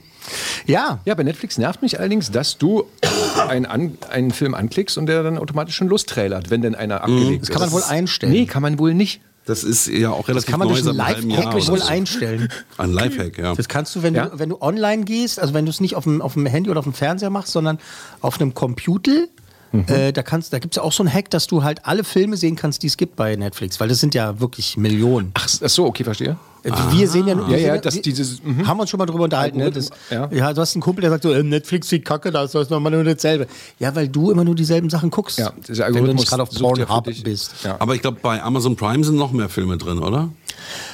Ja. 0.67 0.99
Ja, 1.05 1.15
bei 1.15 1.23
Netflix 1.23 1.57
nervt 1.57 1.81
mich 1.81 1.99
allerdings, 1.99 2.31
dass 2.31 2.57
du 2.57 2.85
einen, 3.47 3.65
an, 3.65 3.97
einen 4.09 4.31
Film 4.31 4.53
anklickst 4.53 4.97
und 4.97 5.05
der 5.07 5.23
dann 5.23 5.37
automatisch 5.37 5.75
schon 5.75 5.87
lostrailert, 5.87 6.49
wenn 6.49 6.61
denn 6.61 6.75
einer 6.75 7.01
abgelegt 7.01 7.43
Das 7.43 7.49
kann 7.49 7.61
man 7.61 7.71
wohl 7.71 7.83
einstellen. 7.83 8.31
Nee, 8.33 8.45
kann 8.45 8.61
man 8.61 8.77
wohl 8.79 8.93
nicht. 8.93 9.21
Das 9.45 9.63
ist 9.63 9.87
ja 9.87 10.11
auch 10.11 10.27
relativ 10.27 10.45
Das 10.45 10.45
kann 10.45 10.59
man 10.59 10.67
neu 10.67 10.79
durch 10.81 10.99
einen 10.99 11.31
oder 11.31 11.53
wohl 11.67 11.79
so. 11.79 11.85
einstellen. 11.87 12.49
Ein 12.77 12.93
Lifehack, 12.93 13.37
ja. 13.39 13.55
Das 13.55 13.67
kannst 13.67 13.95
du, 13.95 14.03
wenn, 14.03 14.13
Ja? 14.13 14.27
du, 14.27 14.39
wenn 14.39 14.49
du 14.49 14.61
online 14.61 15.03
gehst, 15.03 15.39
also 15.39 15.53
wenn 15.55 15.65
du 15.65 15.71
es 15.71 15.81
nicht 15.81 15.95
auf 15.95 16.03
dem, 16.03 16.21
auf 16.21 16.33
dem 16.33 16.45
Handy 16.45 16.69
oder 16.69 16.79
auf 16.79 16.85
dem 16.85 16.93
Fernseher 16.93 17.31
machst, 17.31 17.51
sondern 17.51 17.79
auf 18.21 18.39
einem 18.39 18.53
Computer, 18.53 19.25
Mhm. 19.73 19.85
äh, 19.87 20.11
da, 20.11 20.21
kannst- 20.23 20.51
da 20.53 20.59
gibt 20.59 20.73
es 20.73 20.77
ja 20.77 20.83
auch 20.83 20.91
so 20.91 21.01
einen 21.03 21.13
Hack, 21.13 21.29
dass 21.29 21.47
du 21.47 21.63
halt 21.63 21.85
alle 21.85 22.03
Filme 22.03 22.35
sehen 22.37 22.55
kannst, 22.55 22.83
die 22.83 22.87
es 22.87 22.97
gibt 22.97 23.15
bei 23.15 23.35
Netflix, 23.35 23.79
weil 23.79 23.87
das 23.87 23.99
sind 23.99 24.13
ja 24.13 24.39
wirklich 24.39 24.75
Millionen. 24.77 25.31
Ach, 25.35 25.47
ach 25.63 25.69
so, 25.69 25.85
okay, 25.85 26.03
verstehe. 26.03 26.35
Äh, 26.63 26.71
Wir 26.91 27.07
sehen 27.07 27.25
ja, 27.27 27.35
wir 27.35 27.43
Ja, 27.45 27.57
sehen 27.57 27.67
ja, 27.67 27.77
dass 27.77 27.95
wir- 27.95 28.01
dieses, 28.01 28.43
mhm. 28.43 28.67
haben 28.67 28.77
wir 28.77 28.81
uns 28.81 28.89
schon 28.89 28.97
mal 28.99 29.05
drüber 29.05 29.23
unterhalten. 29.23 29.57
Ne? 29.57 29.71
Das, 29.71 29.89
ja. 30.09 30.29
ja. 30.31 30.53
du 30.53 30.61
hast 30.61 30.75
einen 30.75 30.81
Kumpel, 30.83 31.01
der 31.01 31.09
sagt 31.09 31.23
so, 31.23 31.31
äh, 31.31 31.41
Netflix 31.41 31.89
sieht 31.89 32.05
kacke, 32.05 32.31
da 32.31 32.43
ist 32.43 32.53
das 32.53 32.69
nochmal 32.69 32.91
nur 32.91 33.03
dasselbe. 33.03 33.47
Ja, 33.79 33.95
weil 33.95 34.07
du 34.09 34.29
immer 34.29 34.43
nur 34.43 34.55
dieselben 34.55 34.89
Sachen 34.89 35.09
guckst. 35.09 35.39
Ja, 35.39 35.51
dieser 35.67 35.85
wenn 35.85 35.93
du 35.93 35.99
Algorithmus 35.99 36.21
nicht 36.23 36.29
gerade 36.29 36.43
auf 36.43 36.49
Pornhub 36.51 37.23
bist. 37.23 37.53
Ja. 37.63 37.77
Aber 37.79 37.95
ich 37.95 38.01
glaube, 38.01 38.19
bei 38.21 38.41
Amazon 38.43 38.75
Prime 38.75 39.03
sind 39.03 39.15
noch 39.15 39.31
mehr 39.31 39.49
Filme 39.49 39.77
drin, 39.77 39.99
oder? 39.99 40.29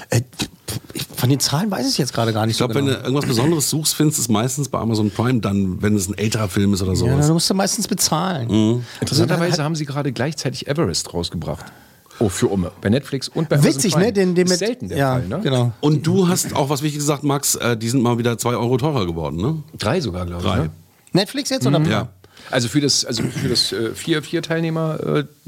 Äh, 0.09 0.21
ich- 0.93 1.05
von 1.15 1.29
den 1.29 1.39
Zahlen 1.39 1.71
weiß 1.71 1.89
ich 1.89 1.97
jetzt 1.97 2.13
gerade 2.13 2.33
gar 2.33 2.45
nicht 2.45 2.53
Ich 2.53 2.57
glaube, 2.57 2.73
so 2.73 2.79
genau. 2.79 2.91
wenn 2.91 2.97
du 2.99 3.03
irgendwas 3.05 3.25
Besonderes 3.25 3.69
suchst, 3.69 3.95
findest 3.95 4.19
du 4.19 4.21
es 4.23 4.29
meistens 4.29 4.69
bei 4.69 4.79
Amazon 4.79 5.09
Prime, 5.11 5.39
dann, 5.39 5.81
wenn 5.81 5.95
es 5.95 6.07
ein 6.07 6.17
älterer 6.17 6.47
Film 6.49 6.73
ist 6.73 6.81
oder 6.81 6.91
ja, 6.91 6.95
sowas. 6.97 7.25
dann 7.25 7.33
musst 7.33 7.49
du 7.49 7.53
meistens 7.53 7.87
bezahlen. 7.87 8.47
Mhm. 8.47 8.53
Also 8.73 8.83
Interessanterweise 9.01 9.63
haben 9.63 9.75
sie 9.75 9.85
gerade 9.85 10.11
gleichzeitig 10.11 10.67
Everest 10.67 11.13
rausgebracht. 11.13 11.65
Oh, 12.19 12.29
für 12.29 12.47
Umme. 12.47 12.71
Bei 12.81 12.89
Netflix 12.89 13.27
und 13.27 13.47
bei 13.47 13.57
Amazon 13.57 13.75
Witzig, 13.75 13.93
Prime. 13.93 14.05
ne? 14.07 14.13
Den, 14.13 14.33
den 14.35 14.47
Ist 14.47 14.57
selten 14.59 14.89
der 14.89 14.97
ja, 14.97 15.11
Fall, 15.13 15.27
ne? 15.27 15.39
genau. 15.43 15.71
Und 15.81 16.05
du 16.07 16.27
hast 16.27 16.55
auch 16.55 16.69
was 16.69 16.81
wichtig 16.81 16.97
gesagt, 16.99 17.23
Max, 17.23 17.53
äh, 17.55 17.77
die 17.77 17.89
sind 17.89 18.01
mal 18.01 18.17
wieder 18.17 18.37
zwei 18.39 18.55
Euro 18.55 18.77
teurer 18.77 19.05
geworden, 19.05 19.37
ne? 19.37 19.61
Drei 19.77 20.01
sogar, 20.01 20.25
glaube 20.25 20.41
ich. 20.43 20.49
Drei. 20.49 20.57
Ne? 20.63 20.69
Netflix 21.13 21.51
jetzt 21.51 21.67
oder? 21.67 21.79
Ja. 21.81 22.09
Also 22.49 22.69
für 22.69 22.81
das, 22.81 23.05
also 23.05 23.23
für 23.23 23.49
das 23.49 23.71
äh, 23.71 23.91
vier, 23.93 24.23
vier 24.23 24.41
Teilnehmer 24.41 24.99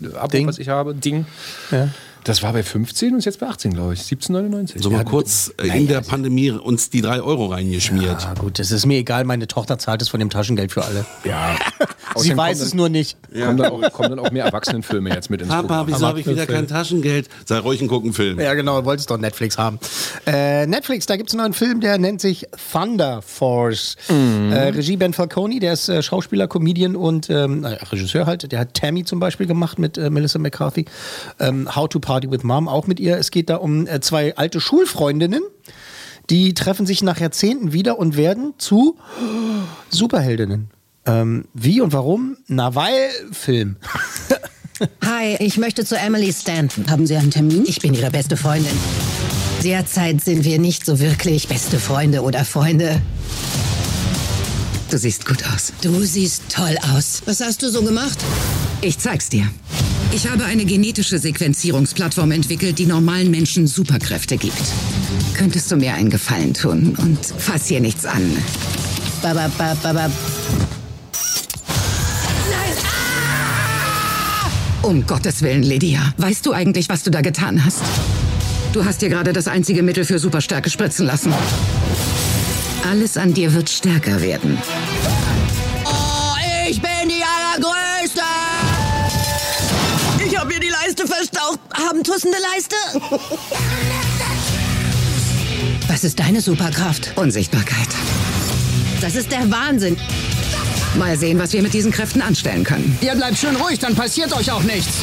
äh, 0.01 0.15
Abo, 0.15 0.45
was 0.45 0.59
ich 0.59 0.69
habe, 0.69 0.93
Ding. 0.93 1.25
Ja. 1.71 1.89
Das 2.23 2.43
war 2.43 2.53
bei 2.53 2.63
15 2.63 3.13
und 3.13 3.19
ist 3.19 3.25
jetzt 3.25 3.39
bei 3.39 3.47
18, 3.47 3.73
glaube 3.73 3.93
ich. 3.93 4.01
17,99. 4.01 4.81
So 4.81 4.89
mal 4.89 5.05
kurz 5.05 5.53
äh, 5.61 5.77
in 5.77 5.87
der 5.87 6.01
Pandemie 6.01 6.51
uns 6.51 6.89
die 6.89 7.01
drei 7.01 7.21
Euro 7.21 7.47
reingeschmiert. 7.47 8.21
Ja, 8.21 8.33
gut, 8.33 8.59
das 8.59 8.71
ist 8.71 8.85
mir 8.85 8.97
egal. 8.97 9.23
Meine 9.23 9.47
Tochter 9.47 9.79
zahlt 9.79 10.01
es 10.01 10.09
von 10.09 10.19
dem 10.19 10.29
Taschengeld 10.29 10.71
für 10.71 10.83
alle. 10.83 11.05
Ja. 11.23 11.55
Sie 12.17 12.35
weiß 12.35 12.59
es 12.59 12.73
nur 12.73 12.89
nicht. 12.89 13.17
Kommen, 13.31 13.57
dann 13.57 13.71
auch, 13.71 13.93
kommen 13.93 14.09
dann 14.09 14.19
auch 14.19 14.31
mehr 14.31 14.45
Erwachsenenfilme 14.45 15.09
jetzt 15.11 15.29
mit 15.29 15.41
ins 15.41 15.49
Papa, 15.49 15.61
Programm. 15.61 15.87
wieso 15.87 16.07
habe 16.07 16.19
ich 16.19 16.27
wieder 16.27 16.45
kein 16.45 16.67
Taschengeld? 16.67 17.29
Sei 17.45 17.59
ruhig 17.59 17.81
und 17.81 17.87
guck 17.87 18.03
einen 18.03 18.13
Film. 18.13 18.39
Ja, 18.39 18.53
genau, 18.53 18.79
du 18.81 18.85
wolltest 18.85 19.09
doch 19.09 19.17
Netflix 19.17 19.57
haben. 19.57 19.79
Äh, 20.25 20.65
Netflix, 20.67 21.05
da 21.05 21.15
gibt 21.17 21.29
es 21.29 21.35
einen 21.35 21.43
neuen 21.43 21.53
Film, 21.53 21.81
der 21.81 21.97
nennt 21.97 22.19
sich 22.21 22.47
Thunder 22.73 23.21
Force. 23.21 23.95
Mhm. 24.09 24.51
Äh, 24.51 24.69
Regie 24.69 24.97
Ben 24.97 25.13
Falcone, 25.13 25.59
der 25.59 25.73
ist 25.73 25.87
äh, 25.89 26.01
Schauspieler, 26.01 26.47
Comedian 26.47 26.95
und 26.95 27.29
ähm, 27.29 27.63
äh, 27.63 27.75
Regisseur 27.91 28.25
halt. 28.25 28.51
Der 28.51 28.59
hat 28.59 28.73
Tammy 28.73 29.03
zum 29.05 29.19
Beispiel 29.19 29.47
gemacht 29.47 29.79
mit 29.79 29.97
äh, 29.97 30.09
Melissa 30.09 30.39
McCarthy. 30.39 30.85
Ähm, 31.39 31.73
How 31.75 31.87
to 31.87 31.99
Party 32.09 32.31
with 32.31 32.41
Mom 32.41 32.67
auch 32.67 32.87
mit 32.87 32.99
ihr. 32.99 33.19
Es 33.19 33.29
geht 33.29 33.51
da 33.51 33.57
um 33.57 33.85
äh, 33.85 34.01
zwei 34.01 34.35
alte 34.35 34.59
Schulfreundinnen. 34.59 35.43
Die 36.31 36.55
treffen 36.55 36.87
sich 36.87 37.03
nach 37.03 37.19
Jahrzehnten 37.19 37.71
wieder 37.71 37.99
und 37.99 38.17
werden 38.17 38.55
zu 38.57 38.97
Superheldinnen. 39.89 40.71
Ähm, 41.05 41.45
wie 41.53 41.81
und 41.81 41.93
warum? 41.93 42.37
Na, 42.47 42.73
weil 42.73 43.11
Film. 43.31 43.75
Hi, 45.05 45.35
ich 45.37 45.59
möchte 45.59 45.85
zu 45.85 45.99
Emily 45.99 46.33
Stanton. 46.33 46.89
Haben 46.89 47.05
Sie 47.05 47.15
einen 47.15 47.29
Termin? 47.29 47.65
Ich 47.67 47.79
bin 47.79 47.93
Ihre 47.93 48.09
beste 48.09 48.37
Freundin. 48.37 48.75
Derzeit 49.63 50.21
sind 50.21 50.45
wir 50.45 50.57
nicht 50.57 50.87
so 50.87 50.99
wirklich 50.99 51.47
beste 51.47 51.77
Freunde 51.77 52.23
oder 52.23 52.43
Freunde. 52.43 52.99
Du 54.89 54.97
siehst 54.97 55.25
gut 55.25 55.43
aus. 55.53 55.71
Du 55.81 56.03
siehst 56.03 56.43
toll 56.49 56.75
aus. 56.95 57.21
Was 57.25 57.41
hast 57.41 57.61
du 57.61 57.69
so 57.69 57.83
gemacht? 57.83 58.17
Ich 58.81 58.97
zeig's 58.97 59.29
dir. 59.29 59.47
Ich 60.11 60.27
habe 60.27 60.45
eine 60.45 60.65
genetische 60.65 61.19
Sequenzierungsplattform 61.19 62.31
entwickelt, 62.31 62.79
die 62.79 62.87
normalen 62.87 63.29
Menschen 63.29 63.67
Superkräfte 63.67 64.37
gibt. 64.37 64.57
Könntest 65.35 65.69
du 65.71 65.75
mir 65.75 65.93
einen 65.93 66.09
Gefallen 66.09 66.55
tun 66.55 66.95
und 66.97 67.19
fass 67.23 67.67
hier 67.67 67.81
nichts 67.81 68.05
an? 68.05 68.35
Babab, 69.21 69.55
babab. 69.83 70.11
Um 74.81 75.05
Gottes 75.05 75.43
Willen, 75.43 75.61
Lydia. 75.61 76.13
Weißt 76.17 76.43
du 76.47 76.51
eigentlich, 76.51 76.89
was 76.89 77.03
du 77.03 77.11
da 77.11 77.21
getan 77.21 77.63
hast? 77.63 77.81
Du 78.73 78.85
hast 78.85 79.03
dir 79.03 79.09
gerade 79.09 79.33
das 79.33 79.47
einzige 79.47 79.83
Mittel 79.83 80.03
für 80.03 80.17
Superstärke 80.17 80.71
spritzen 80.71 81.05
lassen. 81.05 81.31
Alles 82.89 83.17
an 83.17 83.35
dir 83.35 83.53
wird 83.53 83.69
stärker 83.69 84.19
werden. 84.19 84.57
Oh, 85.85 86.33
ich 86.67 86.81
bin 86.81 86.89
die 87.07 87.21
Allergrößte! 87.23 88.21
Ich 90.25 90.35
habe 90.35 90.47
mir 90.47 90.59
die 90.59 90.69
Leiste 90.69 91.05
verstaucht. 91.05 91.59
Haben 91.71 92.03
tussende 92.03 92.39
Leiste? 92.51 92.75
Was 95.87 96.03
ist 96.03 96.19
deine 96.19 96.41
Superkraft? 96.41 97.11
Unsichtbarkeit. 97.15 97.89
Das 99.01 99.15
ist 99.15 99.31
der 99.31 99.51
Wahnsinn. 99.51 99.95
Mal 100.95 101.15
sehen, 101.15 101.37
was 101.37 101.53
wir 101.53 101.61
mit 101.61 101.75
diesen 101.75 101.91
Kräften 101.91 102.23
anstellen 102.23 102.63
können. 102.63 102.97
Ihr 103.01 103.13
bleibt 103.13 103.37
schön 103.37 103.55
ruhig, 103.55 103.77
dann 103.77 103.93
passiert 103.93 104.33
euch 104.33 104.51
auch 104.51 104.63
nichts. 104.63 104.95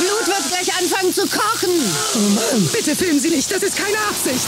Blut 0.00 0.26
wird 0.26 0.48
gleich 0.48 0.70
anfangen 0.80 1.12
zu 1.14 1.22
kochen. 1.22 1.70
Bitte 2.72 2.96
filmen 2.96 3.20
Sie 3.20 3.30
nicht, 3.30 3.50
das 3.50 3.62
ist 3.62 3.76
keine 3.76 3.96
Absicht. 4.08 4.46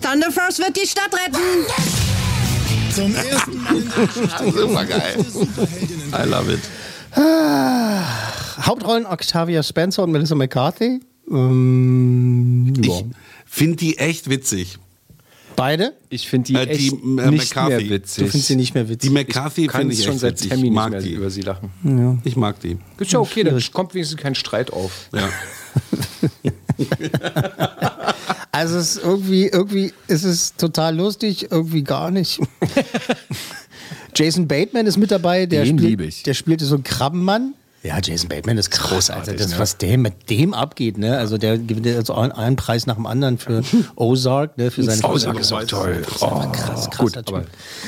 Thunder 0.00 0.30
Force 0.32 0.58
wird 0.58 0.76
die 0.76 0.86
Stadt 0.86 1.12
retten. 1.12 1.66
Zum 2.94 3.14
ersten 3.14 3.62
Mal 3.62 3.76
in 3.76 4.52
Super 4.52 4.84
geil. 4.86 5.24
I 6.12 6.28
love 6.28 6.52
it. 6.52 6.60
Ah, 7.14 8.02
Hauptrollen 8.66 9.06
Octavia 9.06 9.62
Spencer 9.62 10.02
und 10.02 10.12
Melissa 10.12 10.34
McCarthy. 10.34 11.00
Ähm. 11.30 12.72
Ich 12.82 13.04
finde 13.46 13.76
die 13.76 13.98
echt 13.98 14.28
witzig. 14.28 14.78
Beide? 15.62 15.92
Ich 16.08 16.28
finde 16.28 16.46
die, 16.48 16.54
Äh, 16.56 16.66
die, 16.66 16.72
echt 16.72 16.92
äh, 16.92 16.96
nicht 17.30 17.54
McCarthy. 17.54 17.76
mehr 17.84 17.90
witzig. 17.90 18.24
Du 18.24 18.30
findest 18.30 18.48
sie 18.48 18.56
nicht 18.56 18.74
mehr 18.74 18.88
witzig. 18.88 19.08
Die 19.10 19.14
McCarthy 19.14 19.62
ich 19.62 19.68
kann 19.68 19.82
finde 19.82 19.94
ich 19.94 20.02
schon 20.02 20.12
echt 20.14 20.20
seit. 20.20 20.38
Tammy 20.40 20.54
Ich 20.54 20.62
nicht 20.62 20.72
mag 20.72 20.90
mehr 20.90 21.00
die. 21.00 21.12
über 21.12 21.30
sie 21.30 21.42
lachen. 21.42 21.70
Ja. 21.84 22.18
Ich 22.24 22.34
mag 22.34 22.58
die. 22.60 22.78
Ist 22.98 23.12
ja 23.12 23.20
okay, 23.20 23.44
da 23.44 23.56
kommt 23.72 23.94
wenigstens 23.94 24.18
kein 24.20 24.34
Streit 24.34 24.72
auf. 24.72 25.08
Ja. 25.14 25.28
Also 28.54 28.76
es 28.76 28.96
ist 28.96 29.04
irgendwie, 29.04 29.46
irgendwie 29.46 29.92
ist 30.08 30.24
es 30.24 30.54
total 30.56 30.94
lustig, 30.94 31.50
irgendwie 31.50 31.82
gar 31.82 32.10
nicht. 32.10 32.38
Jason 34.14 34.46
Bateman 34.46 34.86
ist 34.86 34.98
mit 34.98 35.10
dabei, 35.10 35.46
der 35.46 35.64
Den 35.64 35.78
spielt, 35.78 36.00
ich. 36.02 36.22
der 36.22 36.34
spielte 36.34 36.66
so 36.66 36.74
einen 36.74 36.84
Krabbenmann. 36.84 37.54
Ja, 37.84 37.98
Jason 38.00 38.28
Bateman 38.28 38.58
ist 38.58 38.70
krass, 38.70 39.10
Alter. 39.10 39.32
Das, 39.34 39.58
was 39.58 39.76
der 39.76 39.98
mit 39.98 40.30
dem 40.30 40.54
abgeht, 40.54 40.98
ne? 40.98 41.18
Also 41.18 41.36
der 41.36 41.58
gewinnt 41.58 41.84
jetzt 41.84 42.10
auch 42.12 42.18
einen 42.30 42.54
Preis 42.54 42.86
nach 42.86 42.94
dem 42.94 43.06
anderen 43.06 43.38
für 43.38 43.62
Ozark, 43.96 44.56
ne? 44.56 44.70
Für 44.70 44.84
seine 44.84 45.02
Ozark 45.04 45.40
ist 45.40 45.52
auch 45.52 45.64
toll. 45.64 46.02
Das 46.04 46.14
ist 46.16 46.22
einfach 46.22 46.52
krass, 46.52 46.90
krasser 46.90 47.24
Typ. 47.24 47.46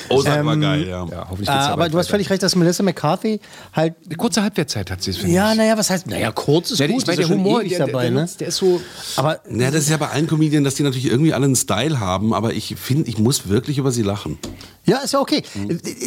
Ozark 0.09 0.45
war 0.45 0.55
Ähm, 0.55 0.61
geil, 0.61 0.89
ja. 0.89 1.07
Ja, 1.09 1.27
hoffentlich 1.31 1.49
Äh, 1.49 1.53
aber 1.53 1.89
du 1.89 1.97
hast 1.99 2.09
völlig 2.11 2.29
recht, 2.29 2.43
dass 2.43 2.57
Melissa 2.57 2.83
McCarthy 2.83 3.39
halt. 3.73 3.95
Eine 4.07 4.17
kurze 4.17 4.43
Halbwertszeit 4.43 4.91
hat 4.91 5.01
sie 5.01 5.13
es, 5.13 5.19
finde 5.19 5.33
Ja, 5.33 5.53
ich. 5.53 5.59
naja, 5.59 5.79
was 5.79 5.91
heißt, 5.91 6.09
naja, 6.09 6.33
kurz 6.33 6.73
ist 6.73 6.81
Ja, 6.81 6.89
gut, 6.89 7.03
ich 7.03 7.07
meine, 7.07 7.21
ja 7.23 7.29
der 7.29 7.35
schon 7.35 7.45
Humor, 7.45 7.61
ewig 7.63 7.77
der, 7.77 7.87
dabei, 7.87 8.03
der, 8.03 8.11
ne? 8.11 8.29
der 8.41 8.49
ist 8.49 8.57
so. 8.57 8.81
Aber 9.17 9.41
Ja, 9.49 9.71
das 9.71 9.83
ist 9.85 9.91
ja 9.91 9.97
bei 9.97 10.09
allen 10.09 10.27
Comedian, 10.27 10.65
dass 10.65 10.75
die 10.75 10.83
natürlich 10.83 11.07
irgendwie 11.07 11.33
alle 11.33 11.45
einen 11.45 11.57
Style 11.57 12.01
haben, 12.01 12.35
aber 12.35 12.53
ich 12.53 12.75
finde, 12.77 13.09
ich 13.09 13.19
muss 13.19 13.49
wirklich 13.49 13.79
über 13.79 13.93
sie 13.93 14.03
lachen. 14.03 14.39
Ja, 14.87 14.99
ist 14.99 15.13
ja 15.13 15.21
okay. 15.21 15.43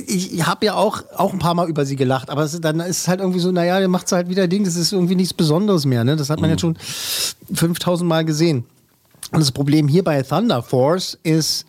Ich 0.07 0.45
habe 0.45 0.65
ja 0.65 0.75
auch, 0.75 1.03
auch 1.15 1.33
ein 1.33 1.39
paar 1.39 1.55
Mal 1.55 1.67
über 1.67 1.85
sie 1.85 1.95
gelacht, 1.95 2.29
aber 2.29 2.43
es, 2.43 2.59
dann 2.61 2.79
ist 2.79 2.99
es 2.99 3.07
halt 3.07 3.19
irgendwie 3.19 3.39
so, 3.39 3.51
naja, 3.51 3.79
der 3.79 3.87
macht 3.87 4.11
halt 4.11 4.29
wieder 4.29 4.47
Ding, 4.47 4.65
das 4.65 4.75
ist 4.75 4.91
irgendwie 4.91 5.15
nichts 5.15 5.33
Besonderes 5.33 5.85
mehr. 5.85 6.03
Ne? 6.03 6.15
Das 6.15 6.29
hat 6.29 6.39
man 6.39 6.49
jetzt 6.51 6.61
schon 6.61 6.77
5000 7.53 8.07
Mal 8.07 8.23
gesehen. 8.23 8.65
Und 9.31 9.39
das 9.41 9.51
Problem 9.51 9.87
hier 9.87 10.03
bei 10.03 10.21
Thunder 10.21 10.61
Force 10.61 11.17
ist, 11.23 11.65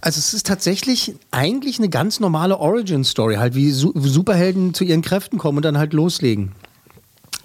also 0.00 0.18
es 0.18 0.32
ist 0.32 0.46
tatsächlich 0.46 1.14
eigentlich 1.30 1.78
eine 1.78 1.90
ganz 1.90 2.20
normale 2.20 2.58
Origin-Story, 2.58 3.34
halt 3.36 3.54
wie 3.54 3.70
Su 3.70 3.92
Superhelden 3.94 4.72
zu 4.72 4.84
ihren 4.84 5.02
Kräften 5.02 5.36
kommen 5.36 5.58
und 5.58 5.64
dann 5.64 5.76
halt 5.76 5.92
loslegen. 5.92 6.52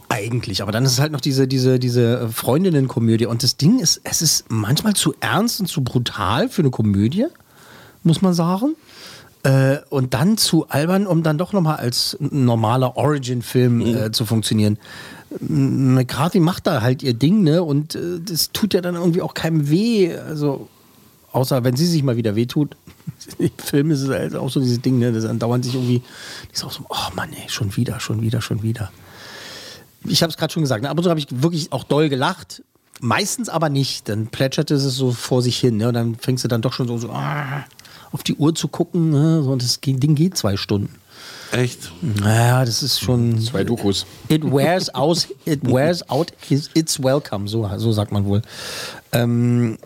Eigentlich, 0.07 0.61
aber 0.61 0.71
dann 0.71 0.85
ist 0.85 0.93
es 0.93 0.99
halt 0.99 1.11
noch 1.11 1.19
diese, 1.19 1.47
diese, 1.47 1.79
diese 1.79 2.29
Freundinnen-Komödie. 2.29 3.25
Und 3.25 3.43
das 3.43 3.57
Ding 3.57 3.79
ist, 3.79 3.99
es 4.03 4.21
ist 4.21 4.45
manchmal 4.47 4.93
zu 4.93 5.13
ernst 5.19 5.59
und 5.59 5.65
zu 5.65 5.83
brutal 5.83 6.47
für 6.47 6.61
eine 6.61 6.69
Komödie, 6.69 7.25
muss 8.05 8.21
man 8.21 8.33
sagen. 8.33 8.75
Äh, 9.43 9.77
und 9.89 10.15
dann 10.15 10.37
zu 10.37 10.69
albern, 10.69 11.05
um 11.05 11.21
dann 11.21 11.37
doch 11.37 11.53
nochmal 11.53 11.77
als 11.77 12.17
normaler 12.19 12.97
Origin-Film 12.97 13.81
äh, 13.81 14.11
zu 14.11 14.25
funktionieren. 14.25 14.79
McCarthy 15.39 16.39
macht 16.39 16.65
da 16.65 16.81
halt 16.81 17.03
ihr 17.03 17.13
Ding, 17.13 17.43
ne? 17.43 17.61
Und 17.61 17.95
äh, 17.95 18.19
das 18.23 18.51
tut 18.51 18.73
ja 18.73 18.81
dann 18.81 18.95
irgendwie 18.95 19.21
auch 19.21 19.35
keinem 19.35 19.69
weh. 19.69 20.15
Also, 20.15 20.67
außer 21.31 21.63
wenn 21.63 21.75
sie 21.75 21.85
sich 21.85 22.01
mal 22.01 22.17
wieder 22.17 22.35
wehtut. 22.35 22.75
Im 23.37 23.51
Film 23.57 23.91
ist 23.91 24.01
es 24.01 24.09
halt 24.09 24.35
auch 24.35 24.49
so 24.49 24.59
dieses 24.59 24.81
Ding, 24.81 24.97
ne? 24.97 25.11
Das 25.11 25.25
dann 25.25 25.37
dauernd 25.37 25.63
sich 25.63 25.75
irgendwie. 25.75 26.01
Die 26.49 26.53
ist 26.53 26.63
auch 26.63 26.71
so, 26.71 26.83
oh 26.89 27.15
Mann, 27.15 27.31
ey, 27.33 27.47
schon 27.47 27.75
wieder, 27.75 27.99
schon 27.99 28.21
wieder, 28.21 28.41
schon 28.41 28.63
wieder. 28.63 28.91
Ich 30.07 30.23
habe 30.23 30.31
es 30.31 30.37
gerade 30.37 30.53
schon 30.53 30.63
gesagt, 30.63 30.83
ne? 30.83 30.89
ab 30.89 30.97
und 30.97 31.03
zu 31.03 31.09
habe 31.09 31.19
ich 31.19 31.27
wirklich 31.29 31.71
auch 31.71 31.83
doll 31.83 32.09
gelacht. 32.09 32.63
Meistens 32.99 33.49
aber 33.49 33.69
nicht. 33.69 34.09
Dann 34.09 34.27
plätscherte 34.27 34.75
es 34.75 34.83
so 34.83 35.11
vor 35.11 35.41
sich 35.41 35.57
hin. 35.59 35.77
Ne? 35.77 35.87
Und 35.89 35.93
dann 35.93 36.15
fängst 36.15 36.43
du 36.43 36.47
dann 36.47 36.61
doch 36.61 36.73
schon 36.73 36.87
so, 36.87 36.97
so 36.97 37.11
ah, 37.11 37.65
auf 38.11 38.23
die 38.23 38.35
Uhr 38.35 38.55
zu 38.55 38.67
gucken. 38.67 39.09
Ne? 39.09 39.43
So, 39.43 39.51
und 39.51 39.61
das 39.61 39.79
Ding 39.81 40.15
geht 40.15 40.37
zwei 40.37 40.57
Stunden. 40.57 40.95
Echt? 41.51 41.91
Naja, 42.01 42.65
das 42.65 42.83
ist 42.83 42.99
schon. 42.99 43.39
Zwei 43.39 43.63
Dokus. 43.63 44.05
It 44.29 44.43
wears 44.43 44.93
out, 44.93 45.27
it 45.45 45.61
wears 45.63 46.07
out 46.09 46.33
his, 46.41 46.69
its 46.73 47.01
welcome, 47.01 47.47
so, 47.47 47.69
so 47.77 47.91
sagt 47.91 48.11
man 48.11 48.25
wohl. 48.25 48.41
Ähm, 49.11 49.77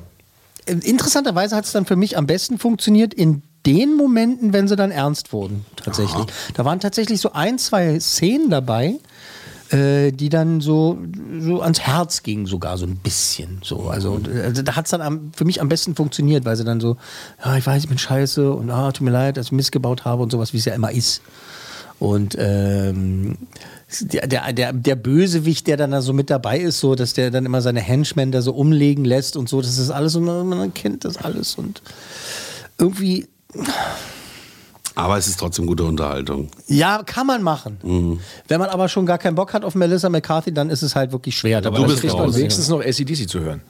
interessanterweise 0.65 1.55
hat 1.55 1.65
es 1.65 1.71
dann 1.71 1.86
für 1.86 1.95
mich 1.95 2.17
am 2.17 2.27
besten 2.27 2.58
funktioniert 2.58 3.13
in 3.13 3.43
den 3.65 3.95
Momenten, 3.95 4.53
wenn 4.53 4.67
sie 4.67 4.75
dann 4.75 4.91
ernst 4.91 5.34
wurden, 5.34 5.65
tatsächlich. 5.75 6.25
Da 6.53 6.65
waren 6.65 6.79
tatsächlich 6.79 7.19
so 7.19 7.34
ein, 7.34 7.60
zwei 7.60 7.99
Szenen 7.99 8.49
dabei, 8.49 8.95
äh, 9.71 10.12
die 10.12 10.29
dann 10.29 10.62
so, 10.62 10.97
so 11.39 11.62
ans 11.62 11.79
Herz 11.79 12.23
gingen, 12.23 12.45
sogar 12.45 12.77
so 12.77 12.86
ein 12.86 12.95
bisschen. 12.95 13.60
So. 13.63 13.89
Also, 13.89 14.19
also 14.43 14.62
da 14.62 14.75
hat 14.75 14.86
es 14.86 14.91
dann 14.91 15.01
am, 15.01 15.32
für 15.36 15.45
mich 15.45 15.62
am 15.62 15.69
besten 15.69 15.95
funktioniert, 15.95 16.45
weil 16.45 16.55
sie 16.55 16.63
dann 16.63 16.79
so, 16.79 16.97
ja, 17.43 17.58
ich 17.58 17.65
weiß, 17.65 17.84
ich 17.84 17.89
bin 17.89 17.97
scheiße 17.97 18.51
und 18.51 18.69
ah, 18.71 18.91
tut 18.91 19.05
mir 19.05 19.12
leid, 19.12 19.38
dass 19.38 19.47
ich 19.47 19.51
missgebaut 19.51 20.05
habe 20.05 20.23
und 20.23 20.32
sowas, 20.32 20.53
wie 20.53 20.58
es 20.58 20.65
ja 20.65 20.73
immer 20.73 20.91
ist. 20.91 21.21
Und 21.99 22.36
ähm, 22.39 23.38
der, 24.01 24.25
der, 24.27 24.53
der, 24.53 24.73
der 24.73 24.95
Bösewicht, 24.95 25.67
der 25.67 25.75
dann 25.75 25.91
da 25.91 26.01
so 26.01 26.13
mit 26.13 26.29
dabei 26.29 26.60
ist, 26.60 26.79
so, 26.79 26.95
dass 26.95 27.13
der 27.13 27.29
dann 27.29 27.45
immer 27.45 27.62
seine 27.62 27.82
Henchmen 27.82 28.32
da 28.32 28.41
so 28.41 28.53
umlegen 28.53 29.03
lässt 29.03 29.36
und 29.36 29.49
so, 29.49 29.62
das 29.62 29.77
ist 29.77 29.89
alles 29.89 30.15
und 30.15 30.25
man 30.25 30.73
kennt 30.73 31.03
das 31.03 31.17
alles 31.17 31.55
und 31.55 31.82
irgendwie, 32.77 33.27
Aber 34.99 35.17
es 35.17 35.27
ist 35.27 35.39
trotzdem 35.39 35.65
gute 35.65 35.83
Unterhaltung. 35.83 36.49
ja, 36.67 37.01
kann 37.05 37.25
man 37.25 37.41
machen. 37.41 37.77
Mhm. 37.83 38.19
Wenn 38.47 38.59
man 38.59 38.69
aber 38.69 38.89
schon 38.89 39.05
gar 39.05 39.17
keinen 39.17 39.35
Bock 39.35 39.53
hat 39.53 39.63
auf 39.63 39.73
Melissa 39.75 40.09
McCarthy, 40.09 40.53
dann 40.53 40.69
ist 40.69 40.81
es 40.81 40.95
halt 40.95 41.12
wirklich 41.12 41.38
schwer. 41.38 41.62
Da 41.62 41.69
Aber 41.69 41.79
muss 41.79 41.88
das 41.91 42.03
ich 42.03 42.09
kriegt 42.09 42.13
raus. 42.21 42.35
wenigstens 42.35 42.67
noch 42.67 42.81
ACDC 42.81 43.27
zu 43.29 43.39
hören. 43.39 43.62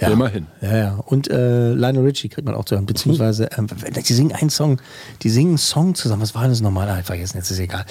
Ja. 0.00 0.08
Immerhin. 0.10 0.46
Ja, 0.62 0.76
ja. 0.76 0.94
Und 1.06 1.28
äh, 1.28 1.72
Lionel 1.72 2.04
Richie 2.04 2.28
kriegt 2.28 2.46
man 2.46 2.54
auch 2.54 2.64
zu 2.64 2.74
hören. 2.76 2.86
Beziehungsweise, 2.86 3.48
ähm, 3.58 3.66
die 4.06 4.12
singen 4.12 4.32
einen 4.32 4.48
Song, 4.50 4.80
die 5.22 5.28
singen 5.30 5.48
einen 5.50 5.58
Song 5.58 5.94
zusammen. 5.96 6.22
Was 6.22 6.34
war 6.34 6.46
das 6.46 6.60
nochmal? 6.60 6.88
Ah, 6.88 7.00
ich 7.00 7.04
vergessen, 7.06 7.36
jetzt 7.38 7.50
ist 7.50 7.58
egal. 7.58 7.84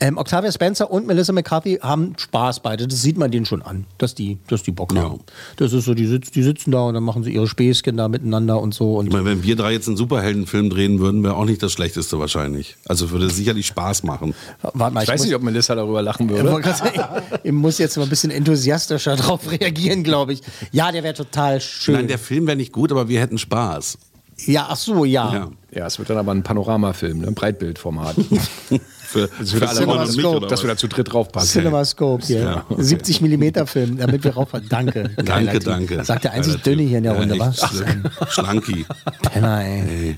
Ähm, 0.00 0.18
Octavia 0.18 0.50
Spencer 0.50 0.90
und 0.90 1.06
Melissa 1.06 1.32
McCarthy 1.32 1.78
haben 1.80 2.14
Spaß 2.16 2.60
beide. 2.60 2.88
Das 2.88 3.00
sieht 3.02 3.16
man 3.16 3.30
denen 3.30 3.46
schon 3.46 3.62
an, 3.62 3.84
dass 3.98 4.14
die, 4.14 4.38
dass 4.48 4.62
die 4.64 4.72
Bock 4.72 4.92
haben. 4.96 5.20
Das 5.56 5.72
ist 5.72 5.84
so, 5.84 5.94
die, 5.94 6.06
sitz, 6.06 6.30
die 6.32 6.42
sitzen 6.42 6.72
da 6.72 6.80
und 6.82 6.94
dann 6.94 7.04
machen 7.04 7.22
sie 7.22 7.32
ihre 7.32 7.46
Späßchen 7.46 7.96
da 7.96 8.08
miteinander 8.08 8.60
und 8.60 8.74
so. 8.74 8.96
Und 8.98 9.06
Ich 9.06 9.12
meine, 9.12 9.24
wenn 9.24 9.42
wir 9.44 9.54
drei 9.56 9.72
jetzt 9.72 9.86
einen 9.86 9.96
Superheldenfilm 9.96 10.68
drehen 10.68 10.98
würden, 10.98 11.22
wäre 11.22 11.36
auch 11.36 11.44
nicht 11.44 11.62
das 11.62 11.72
Schlechteste 11.72 12.18
wahrscheinlich. 12.18 12.76
Also 12.86 13.10
würde 13.12 13.30
sicherlich 13.30 13.66
Spaß 13.68 14.02
machen. 14.02 14.34
Warte 14.74 14.94
mal, 14.94 15.02
Ich 15.04 15.08
weiß 15.08 15.20
muss- 15.20 15.26
nicht, 15.28 15.36
ob 15.36 15.42
Melissa 15.42 15.74
darüber 15.76 16.02
lachen 16.02 16.28
Ich, 16.28 16.42
würde. 16.42 16.74
sagen, 16.74 17.00
ich 17.44 17.52
muss 17.52 17.78
jetzt 17.78 17.96
mal 17.96 18.02
ein 18.02 18.08
bisschen 18.08 18.30
enthusiastischer 18.32 19.14
drauf 19.16 19.48
reagieren, 19.50 20.02
glaube 20.02 20.32
ich. 20.32 20.40
Ja, 20.72 20.90
der 20.90 21.02
wäre 21.04 21.14
total 21.14 21.51
schön. 21.60 21.94
Nein, 21.94 22.08
der 22.08 22.18
Film 22.18 22.46
wäre 22.46 22.56
nicht 22.56 22.72
gut, 22.72 22.90
aber 22.92 23.08
wir 23.08 23.20
hätten 23.20 23.38
Spaß. 23.38 23.98
ja, 24.46 24.66
ach 24.68 24.76
so, 24.76 25.04
ja. 25.04 25.32
Ja. 25.32 25.50
Ja, 25.74 25.86
es 25.86 25.98
wird 25.98 26.10
dann 26.10 26.18
aber 26.18 26.32
ein 26.32 26.42
Panoramafilm, 26.42 27.20
ne? 27.20 27.28
ein 27.28 27.34
Breitbildformat. 27.34 28.16
Für, 29.12 29.28
Das 29.38 29.52
wird 29.52 29.62
für 29.64 29.68
alle 29.68 29.86
mal 29.86 30.06
und 30.06 30.16
mich, 30.16 30.24
oder 30.24 30.46
dass 30.48 30.62
wir 30.62 30.68
da 30.70 30.76
zu 30.76 30.88
dritt 30.88 31.12
draufpassen. 31.12 31.60
CinemaScope 31.60 32.24
hier. 32.26 32.40
Ja, 32.40 32.64
okay. 32.68 32.82
70 32.82 33.20
mm 33.20 33.66
Film, 33.66 33.98
damit 33.98 34.24
wir 34.24 34.32
rauf. 34.34 34.48
Danke. 34.70 35.10
Geiler 35.16 35.22
Danke, 35.24 35.52
Typ. 35.52 35.64
danke. 35.64 36.04
Sagt 36.04 36.24
der 36.24 36.32
einzig 36.32 36.62
Dünne 36.62 36.82
hier 36.82 36.98
in 36.98 37.04
der 37.04 37.12
Ja, 37.12 37.18
Runde, 37.20 37.38
was? 37.38 37.58
schlimm. 37.60 38.04
Schlanki. 38.30 38.86
Penner, 39.30 39.64
ey. 39.64 40.16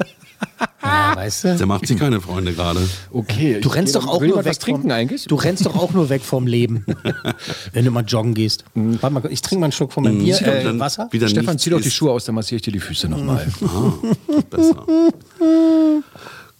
Ja, 0.83 1.17
weißt 1.17 1.45
du? 1.45 1.57
der 1.57 1.67
macht 1.67 1.87
sich 1.87 1.99
keine 1.99 2.21
Freunde 2.21 2.53
gerade. 2.53 2.81
Okay. 3.11 3.61
Du 3.61 3.69
rennst 3.71 3.95
doch 3.97 4.07
auch 4.07 4.21
nur 4.21 4.45
weg 4.45 4.57
vom, 4.61 4.89
eigentlich? 4.91 5.25
Du 5.25 5.35
rennst 5.37 5.65
doch 5.67 5.75
auch 5.75 5.93
nur 5.93 6.09
weg 6.11 6.23
vom 6.23 6.47
Leben, 6.47 6.85
wenn 7.73 7.85
du 7.85 7.91
mal 7.91 8.05
joggen 8.05 8.35
gehst. 8.35 8.65
Warte 8.75 9.11
mal, 9.15 9.23
ich 9.31 9.41
trinke 9.43 9.61
mal 9.61 9.67
einen 9.67 9.73
Schluck 9.73 9.93
von 9.93 10.05
meinem 10.05 10.19
Bier. 10.19 10.37
Zieh 10.37 10.45
doch 10.45 10.53
Äh, 10.53 10.79
Wasser? 10.79 11.09
Stefan, 11.27 11.59
zieh 11.59 11.71
doch 11.71 11.81
die. 11.81 11.91
Schuhe 11.91 12.13
aus, 12.13 12.27
dann 12.27 12.35
massiere 12.35 12.57
ich 12.57 12.63
dir 12.63 12.73
die 12.73 12.81
Füße 12.81 13.09
nochmal. 13.09 13.47
Ah, 13.65 13.93
besser. 14.51 14.87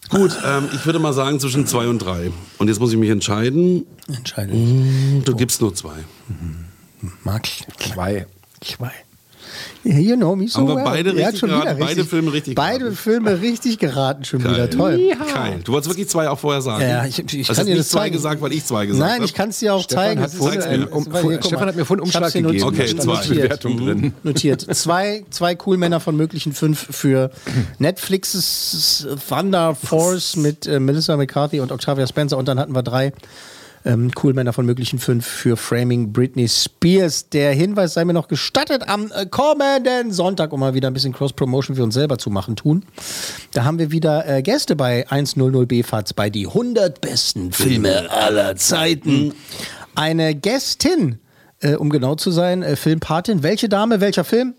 Gut, 0.09 0.37
ähm, 0.45 0.69
ich 0.73 0.85
würde 0.85 0.99
mal 0.99 1.13
sagen 1.13 1.39
zwischen 1.39 1.65
zwei 1.67 1.87
und 1.87 1.99
drei. 1.99 2.31
Und 2.57 2.67
jetzt 2.67 2.79
muss 2.79 2.91
ich 2.91 2.97
mich 2.97 3.09
entscheiden. 3.09 3.85
Entscheidung. 4.07 5.23
Du 5.25 5.35
gibst 5.35 5.61
nur 5.61 5.73
zwei. 5.73 5.95
Mag 7.23 7.47
Zwei. 7.79 8.27
zwei. 8.61 8.91
You 9.83 10.15
know 10.15 10.35
me 10.35 10.47
so 10.47 10.59
Haben 10.61 10.67
wir 10.69 10.75
well. 10.77 10.83
beide 10.85 11.15
richtig 11.15 11.39
schon 11.39 11.49
geraten? 11.49 11.75
wieder 11.77 11.85
Beide 11.85 12.05
Filme 12.05 12.33
richtig 12.33 12.55
Beide 12.55 12.79
geraten? 12.79 12.95
Filme 12.95 13.41
richtig 13.41 13.77
geraten, 13.79 14.25
schon 14.25 14.39
wieder. 14.43 14.67
Geil. 14.67 14.69
Toll. 14.69 15.09
Geil. 15.33 15.59
Du 15.63 15.73
wolltest 15.73 15.89
wirklich 15.91 16.09
zwei 16.09 16.27
auch 16.29 16.39
vorher 16.39 16.61
sagen. 16.61 16.81
Ja, 16.81 17.05
ich, 17.05 17.19
ich 17.19 17.49
Hast 17.49 17.57
kann 17.57 17.65
dir 17.65 17.73
nicht 17.73 17.79
das 17.81 17.89
zwei 17.89 17.99
zeigen. 18.01 18.13
gesagt, 18.15 18.41
weil 18.41 18.51
ich 18.53 18.65
zwei 18.65 18.85
gesagt 18.85 19.05
Nein, 19.07 19.15
habe. 19.17 19.25
ich 19.25 19.33
kann 19.33 19.49
es 19.49 19.59
dir 19.59 19.73
auch 19.75 19.83
Stefan 19.83 20.03
zeigen. 20.17 20.21
hat 20.21 20.31
ähm, 20.73 20.87
um- 20.91 21.05
guck 21.05 21.43
Stefan 21.45 21.59
mal, 21.59 21.67
hat 21.67 21.75
mir 21.75 21.85
vorhin 21.85 22.03
Umschlag 22.03 22.31
hier 22.31 22.41
gegeben. 22.41 22.63
Okay, 22.65 22.95
zwei. 22.97 23.21
die 23.23 23.29
Bewertung 23.35 23.73
Mhm. 23.75 23.85
drin. 23.85 24.13
Notiert. 24.23 24.75
Zwei, 24.75 25.23
zwei 25.29 25.57
cool 25.65 25.77
Männer 25.77 25.99
von 25.99 26.15
möglichen 26.17 26.53
fünf 26.53 26.87
für 26.95 27.29
Netflixes 27.79 29.07
Thunder 29.29 29.75
Force 29.75 30.35
mit 30.35 30.67
äh, 30.67 30.79
Melissa 30.79 31.15
McCarthy 31.17 31.59
und 31.59 31.71
Octavia 31.71 32.07
Spencer. 32.07 32.37
Und 32.37 32.47
dann 32.47 32.59
hatten 32.59 32.73
wir 32.75 32.83
drei 32.83 33.13
ähm, 33.85 34.11
cool 34.21 34.33
Männer 34.33 34.51
von 34.51 34.65
möglichen 34.65 34.99
fünf 34.99 35.25
für 35.25 35.55
Framing 35.55 36.11
Britney 36.11 36.47
Spears. 36.47 37.29
Der 37.29 37.53
Hinweis 37.53 37.93
sei 37.93 38.03
mir 38.03 38.13
noch 38.13 38.27
gestattet, 38.27 38.87
am 38.87 39.11
äh, 39.11 39.25
kommenden 39.27 40.11
Sonntag, 40.11 40.51
um 40.53 40.59
mal 40.59 40.73
wieder 40.73 40.89
ein 40.89 40.93
bisschen 40.93 41.13
Cross-Promotion 41.13 41.75
für 41.75 41.83
uns 41.83 41.93
selber 41.93 42.17
zu 42.17 42.29
machen, 42.29 42.55
tun. 42.55 42.83
Da 43.51 43.63
haben 43.63 43.79
wir 43.79 43.91
wieder 43.91 44.27
äh, 44.27 44.41
Gäste 44.41 44.75
bei 44.75 45.09
100 45.09 45.67
BFATS 45.67 46.13
bei 46.13 46.29
die 46.29 46.47
100 46.47 46.99
besten 46.99 47.51
Filme 47.51 48.09
aller 48.11 48.55
Zeiten. 48.55 49.33
Eine 49.93 50.35
Gästin, 50.35 51.19
äh, 51.61 51.75
um 51.75 51.89
genau 51.89 52.15
zu 52.15 52.31
sein, 52.31 52.63
äh, 52.63 52.75
Filmpatin. 52.75 53.43
Welche 53.43 53.69
Dame, 53.69 54.01
welcher 54.01 54.23
Film? 54.23 54.55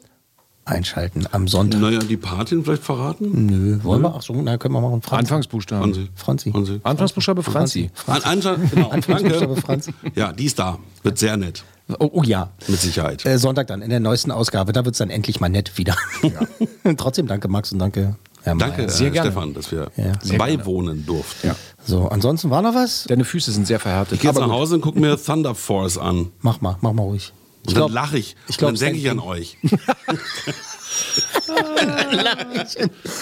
Einschalten 0.67 1.27
am 1.31 1.47
Sonntag. 1.49 1.81
Naja, 1.81 2.01
die 2.01 2.17
Patin 2.17 2.65
vielleicht 2.65 2.83
verraten? 2.83 3.47
Nö, 3.47 3.79
wollen 3.85 4.03
wir? 4.03 4.15
Ach 4.17 4.21
so, 4.23 4.35
na, 4.43 4.59
können 4.59 4.75
wir 4.75 4.81
machen. 4.81 5.01
Franzi. 5.01 5.21
Anfangsbuchstaben. 5.21 5.95
Franzi. 5.95 6.09
Franzi. 6.17 6.51
Franzi. 6.51 6.81
Anfangsbuchstabe 6.83 7.43
Franzi. 7.45 7.91
An, 8.09 8.21
Anschau- 8.23 8.57
genau, 8.75 8.89
Anfangsbuchstabe. 8.91 9.57
Franzi. 9.57 9.95
Ja, 10.17 10.33
die 10.33 10.45
ist 10.47 10.59
da. 10.59 10.79
Wird 11.05 11.19
sehr 11.19 11.37
nett. 11.37 11.65
Oh, 12.01 12.11
oh 12.15 12.23
ja. 12.25 12.51
Mit 12.67 12.81
Sicherheit. 12.81 13.25
Äh, 13.25 13.39
Sonntag 13.39 13.69
dann, 13.69 13.81
in 13.81 13.91
der 13.91 14.01
neuesten 14.01 14.33
Ausgabe. 14.33 14.73
Da 14.73 14.85
wird 14.85 14.97
es 14.97 14.99
dann 14.99 15.09
endlich 15.11 15.39
mal 15.41 15.49
nett 15.49 15.79
wieder. 15.79 15.95
Trotzdem 16.97 17.29
danke, 17.29 17.47
Max, 17.47 17.71
und 17.71 17.79
danke, 17.79 18.17
Herr 18.43 18.57
Danke, 18.57 18.83
Mayer. 18.83 18.89
äh, 18.89 19.21
Stefan, 19.21 19.55
dass 19.55 19.71
wir 19.71 19.89
Ja. 19.97 20.37
beiwohnen 20.37 21.07
durften. 21.07 21.53
So, 21.85 22.09
ansonsten 22.09 22.51
war 22.51 22.63
noch 22.63 22.75
was? 22.75 23.05
Deine 23.05 23.25
Füße 23.25 23.53
sind 23.53 23.69
sehr 23.69 23.79
verhärtet. 23.79 24.15
Ich 24.15 24.21
gehe 24.21 24.31
jetzt 24.31 24.39
nach 24.41 24.47
gut. 24.47 24.55
Hause 24.55 24.75
und 24.77 24.81
gucke 24.81 24.99
mir 24.99 25.17
Thunder 25.17 25.55
Force 25.55 25.97
an. 25.97 26.33
Mach 26.41 26.61
mal, 26.61 26.77
mach 26.81 26.93
mal 26.93 27.03
ruhig. 27.05 27.33
Und 27.69 27.75
glaub- 27.75 27.89
dann 27.89 27.95
lache 27.95 28.19
ich. 28.19 28.37
ich 28.49 28.57
glaub, 28.59 28.71
und 28.71 28.81
dann 28.81 28.87
denke 28.87 29.01
ich 29.01 29.11
an 29.11 29.19
euch. 29.19 29.57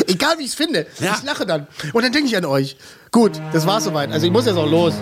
Egal 0.06 0.38
wie 0.38 0.42
ich 0.42 0.48
es 0.50 0.54
finde. 0.54 0.86
Ich 0.98 1.22
lache 1.22 1.46
dann. 1.46 1.66
Und 1.92 2.02
dann 2.02 2.12
denke 2.12 2.28
ich 2.28 2.36
an 2.36 2.44
euch. 2.44 2.76
Gut, 3.10 3.40
das 3.52 3.66
war's 3.66 3.84
soweit. 3.84 4.12
Also 4.12 4.26
ich 4.26 4.32
muss 4.32 4.46
jetzt 4.46 4.56
auch 4.56 4.70
los. 4.70 4.94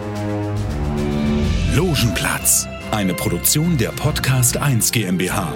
Logenplatz, 1.74 2.66
eine 2.90 3.14
Produktion 3.14 3.78
der 3.78 3.90
Podcast 3.90 4.56
1 4.56 4.92
GmbH. 4.92 5.52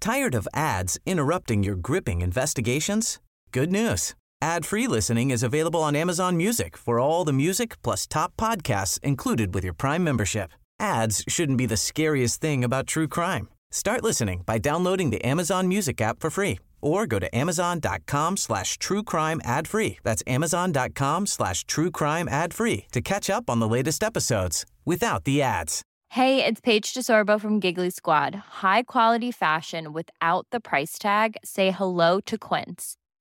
Tired 0.00 0.34
of 0.34 0.46
ads 0.54 0.98
interrupting 1.04 1.62
your 1.64 1.74
gripping 1.76 2.20
investigations? 2.22 3.18
Good 3.52 3.70
news. 3.72 4.14
Ad-free 4.46 4.86
listening 4.86 5.32
is 5.32 5.42
available 5.42 5.82
on 5.82 5.96
Amazon 5.96 6.36
Music 6.36 6.76
for 6.76 7.00
all 7.00 7.24
the 7.24 7.32
music 7.32 7.82
plus 7.82 8.06
top 8.06 8.32
podcasts 8.36 9.00
included 9.02 9.52
with 9.52 9.64
your 9.64 9.72
Prime 9.72 10.04
membership. 10.04 10.52
Ads 10.78 11.24
shouldn't 11.26 11.58
be 11.58 11.66
the 11.66 11.76
scariest 11.76 12.40
thing 12.40 12.62
about 12.62 12.86
true 12.86 13.08
crime. 13.08 13.48
Start 13.72 14.04
listening 14.04 14.44
by 14.46 14.58
downloading 14.58 15.10
the 15.10 15.24
Amazon 15.24 15.66
Music 15.66 16.00
app 16.00 16.20
for 16.20 16.30
free 16.30 16.60
or 16.80 17.08
go 17.08 17.18
to 17.18 17.28
amazon.com 17.36 18.36
slash 18.36 18.78
true 18.78 19.02
crime 19.02 19.40
ad 19.42 19.66
free. 19.66 19.98
That's 20.04 20.22
amazon.com 20.28 21.26
slash 21.26 21.64
true 21.64 21.90
crime 21.90 22.28
ad 22.28 22.54
free 22.54 22.86
to 22.92 23.00
catch 23.00 23.28
up 23.28 23.50
on 23.50 23.58
the 23.58 23.66
latest 23.66 24.04
episodes 24.04 24.64
without 24.84 25.24
the 25.24 25.42
ads. 25.42 25.82
Hey, 26.10 26.44
it's 26.44 26.60
Paige 26.60 26.94
DeSorbo 26.94 27.40
from 27.40 27.58
Giggly 27.58 27.90
Squad. 27.90 28.36
High 28.62 28.84
quality 28.84 29.32
fashion 29.32 29.92
without 29.92 30.46
the 30.52 30.60
price 30.60 31.00
tag. 31.00 31.36
Say 31.42 31.72
hello 31.72 32.20
to 32.26 32.38
Quince. 32.38 32.96